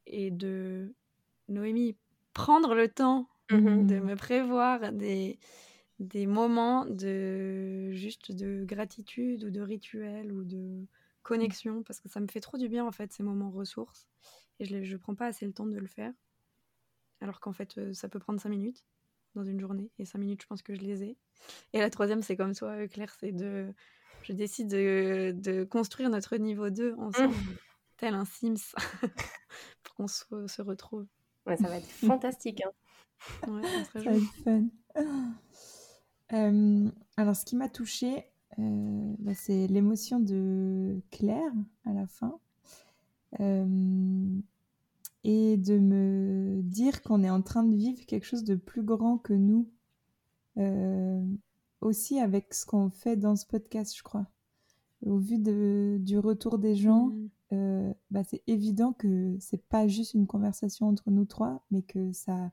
et 0.06 0.30
de... 0.30 0.94
Noémie 1.48 1.96
prendre 2.32 2.74
le 2.74 2.88
temps 2.88 3.28
mmh 3.50 3.86
de 3.86 3.98
me 3.98 4.14
prévoir 4.14 4.92
des, 4.92 5.38
des 5.98 6.26
moments 6.26 6.86
de 6.86 7.90
juste 7.92 8.32
de 8.32 8.64
gratitude 8.64 9.44
ou 9.44 9.50
de 9.50 9.60
rituel 9.60 10.32
ou 10.32 10.44
de 10.44 10.86
connexion 11.22 11.82
parce 11.82 12.00
que 12.00 12.08
ça 12.08 12.20
me 12.20 12.26
fait 12.26 12.40
trop 12.40 12.58
du 12.58 12.68
bien 12.68 12.84
en 12.84 12.92
fait 12.92 13.12
ces 13.12 13.22
moments 13.22 13.50
ressources 13.50 14.08
et 14.58 14.64
je 14.64 14.92
ne 14.92 14.96
prends 14.96 15.14
pas 15.14 15.26
assez 15.26 15.46
le 15.46 15.52
temps 15.52 15.66
de 15.66 15.78
le 15.78 15.86
faire 15.86 16.12
alors 17.20 17.40
qu'en 17.40 17.52
fait 17.52 17.78
euh, 17.78 17.92
ça 17.92 18.08
peut 18.08 18.18
prendre 18.18 18.40
cinq 18.40 18.50
minutes 18.50 18.84
dans 19.34 19.44
une 19.44 19.60
journée 19.60 19.90
et 19.98 20.04
cinq 20.04 20.18
minutes 20.18 20.42
je 20.42 20.46
pense 20.46 20.62
que 20.62 20.74
je 20.74 20.80
les 20.80 21.04
ai 21.04 21.16
et 21.72 21.80
la 21.80 21.90
troisième 21.90 22.22
c'est 22.22 22.36
comme 22.36 22.54
toi 22.54 22.86
Claire 22.88 23.14
c'est 23.18 23.32
de 23.32 23.72
je 24.22 24.32
décide 24.32 24.68
de, 24.68 25.34
de, 25.36 25.64
construire 25.64 26.08
notre 26.08 26.36
niveau 26.36 26.70
2 26.70 26.94
ensemble 26.98 27.34
mmh. 27.34 27.56
tel 27.96 28.14
un 28.14 28.24
Sims 28.24 28.74
pour 29.82 29.94
qu'on 29.96 30.06
se 30.06 30.62
retrouve 30.62 31.08
Ouais, 31.46 31.56
ça 31.56 31.68
va 31.68 31.76
être 31.76 31.86
fantastique. 32.06 32.62
Hein. 32.62 33.50
Ouais, 33.50 33.62
ça, 33.92 34.00
va 34.00 34.16
être 34.16 34.34
fun. 34.44 34.66
Euh, 36.32 36.88
alors, 37.18 37.36
ce 37.36 37.44
qui 37.44 37.56
m'a 37.56 37.68
touchée, 37.68 38.24
euh, 38.58 39.14
bah, 39.18 39.34
c'est 39.34 39.66
l'émotion 39.66 40.20
de 40.20 41.00
Claire 41.10 41.52
à 41.84 41.92
la 41.92 42.06
fin. 42.06 42.38
Euh, 43.40 44.38
et 45.24 45.56
de 45.56 45.78
me 45.78 46.60
dire 46.62 47.02
qu'on 47.02 47.22
est 47.22 47.30
en 47.30 47.42
train 47.42 47.62
de 47.62 47.74
vivre 47.74 48.04
quelque 48.06 48.26
chose 48.26 48.44
de 48.44 48.56
plus 48.56 48.82
grand 48.82 49.18
que 49.18 49.34
nous. 49.34 49.68
aussi 51.80 52.20
avec 52.20 52.54
ce 52.54 52.66
qu'on 52.66 52.90
fait 52.90 53.16
dans 53.16 53.36
ce 53.36 53.46
podcast, 53.46 53.96
je 53.96 54.02
crois. 54.02 54.26
Au 55.04 55.18
vu 55.18 55.38
de, 55.38 55.98
du 56.00 56.18
retour 56.18 56.58
des 56.58 56.76
gens, 56.76 57.06
mmh. 57.06 57.28
Euh, 57.52 57.92
bah, 58.10 58.24
c'est 58.24 58.42
évident 58.46 58.92
que 58.94 59.36
c'est 59.38 59.62
pas 59.62 59.86
juste 59.86 60.14
une 60.14 60.26
conversation 60.26 60.88
entre 60.88 61.10
nous 61.10 61.26
trois, 61.26 61.62
mais 61.70 61.82
que 61.82 62.12
ça 62.12 62.50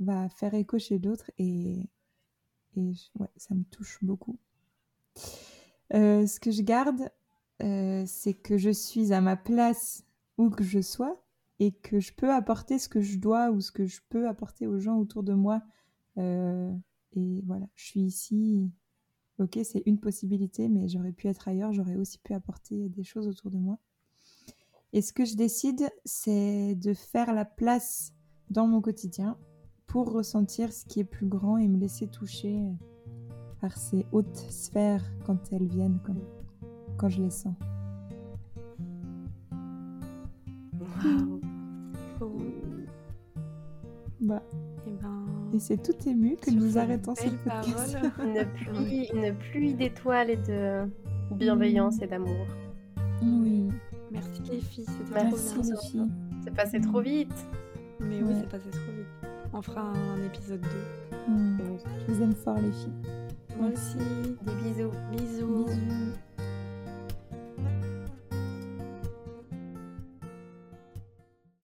va 0.00 0.28
faire 0.28 0.54
écho 0.54 0.78
chez 0.78 0.98
d'autres 0.98 1.30
et, 1.38 1.88
et 2.76 2.92
ouais, 3.20 3.30
ça 3.36 3.54
me 3.54 3.62
touche 3.64 3.98
beaucoup. 4.02 4.36
Euh, 5.92 6.26
ce 6.26 6.40
que 6.40 6.50
je 6.50 6.62
garde, 6.62 7.10
euh, 7.62 8.04
c'est 8.06 8.34
que 8.34 8.56
je 8.56 8.70
suis 8.70 9.12
à 9.12 9.20
ma 9.20 9.36
place 9.36 10.04
où 10.38 10.50
que 10.50 10.64
je 10.64 10.80
sois 10.80 11.24
et 11.60 11.72
que 11.72 12.00
je 12.00 12.12
peux 12.12 12.32
apporter 12.32 12.78
ce 12.78 12.88
que 12.88 13.00
je 13.00 13.18
dois 13.18 13.50
ou 13.50 13.60
ce 13.60 13.70
que 13.70 13.86
je 13.86 14.00
peux 14.08 14.28
apporter 14.28 14.66
aux 14.66 14.78
gens 14.78 14.98
autour 14.98 15.22
de 15.22 15.34
moi. 15.34 15.62
et 16.16 17.42
voilà, 17.46 17.66
je 17.74 17.84
suis 17.84 18.00
ici. 18.00 18.70
Ok, 19.38 19.58
c'est 19.64 19.82
une 19.86 19.98
possibilité, 19.98 20.68
mais 20.68 20.88
j'aurais 20.88 21.12
pu 21.12 21.26
être 21.26 21.48
ailleurs, 21.48 21.72
j'aurais 21.72 21.96
aussi 21.96 22.18
pu 22.18 22.34
apporter 22.34 22.88
des 22.88 23.02
choses 23.02 23.26
autour 23.26 23.50
de 23.50 23.58
moi. 23.58 23.78
Et 24.92 25.02
ce 25.02 25.12
que 25.12 25.24
je 25.24 25.34
décide, 25.34 25.90
c'est 26.04 26.76
de 26.76 26.94
faire 26.94 27.34
la 27.34 27.44
place 27.44 28.12
dans 28.50 28.68
mon 28.68 28.80
quotidien 28.80 29.36
pour 29.86 30.12
ressentir 30.12 30.72
ce 30.72 30.84
qui 30.84 31.00
est 31.00 31.04
plus 31.04 31.26
grand 31.26 31.58
et 31.58 31.66
me 31.66 31.78
laisser 31.78 32.06
toucher 32.06 32.64
par 33.64 33.78
ces 33.78 34.04
hautes 34.12 34.36
sphères 34.50 35.02
quand 35.24 35.38
elles 35.50 35.66
viennent, 35.66 35.98
quand, 36.04 36.12
quand 36.98 37.08
je 37.08 37.22
les 37.22 37.30
sens. 37.30 37.54
Wow. 42.20 42.50
Bah. 44.20 44.42
Et, 44.86 44.90
eh 44.90 44.90
ben, 45.02 45.24
et 45.54 45.58
c'est 45.58 45.82
tout 45.82 45.96
ému 46.06 46.36
que 46.36 46.50
nous 46.50 46.76
arrêtons 46.76 47.14
cette 47.14 47.38
podcast. 47.38 47.96
une 48.22 48.44
pluie, 48.44 49.08
une 49.14 49.34
pluie 49.34 49.72
d'étoiles 49.72 50.28
et 50.28 50.36
de 50.36 50.86
bienveillance 51.30 52.02
et 52.02 52.06
d'amour. 52.06 52.46
Oui. 53.22 53.70
Merci 54.12 54.42
les 54.50 54.60
filles, 54.60 54.84
c'était 54.86 55.26
trop 55.26 55.62
bien. 55.62 55.62
les 55.62 55.88
filles. 55.88 56.10
C'est 56.44 56.54
passé 56.54 56.80
trop 56.82 57.00
vite. 57.00 57.46
Mais 57.98 58.22
oui, 58.22 58.34
c'est 58.40 58.48
passé 58.50 58.68
trop 58.68 58.92
vite. 58.92 59.30
On 59.54 59.62
fera 59.62 59.80
un, 59.80 60.22
épisode 60.22 60.60
2. 60.60 60.68
Je 62.06 62.12
vous 62.12 62.22
aime 62.22 62.34
fort 62.34 62.58
les 62.58 62.72
filles. 62.72 63.23
Moi 63.56 63.70
aussi. 63.72 63.98
Des 64.42 64.52
bisous. 64.62 64.90
Bisous. 65.12 65.64
bisous. 65.66 66.33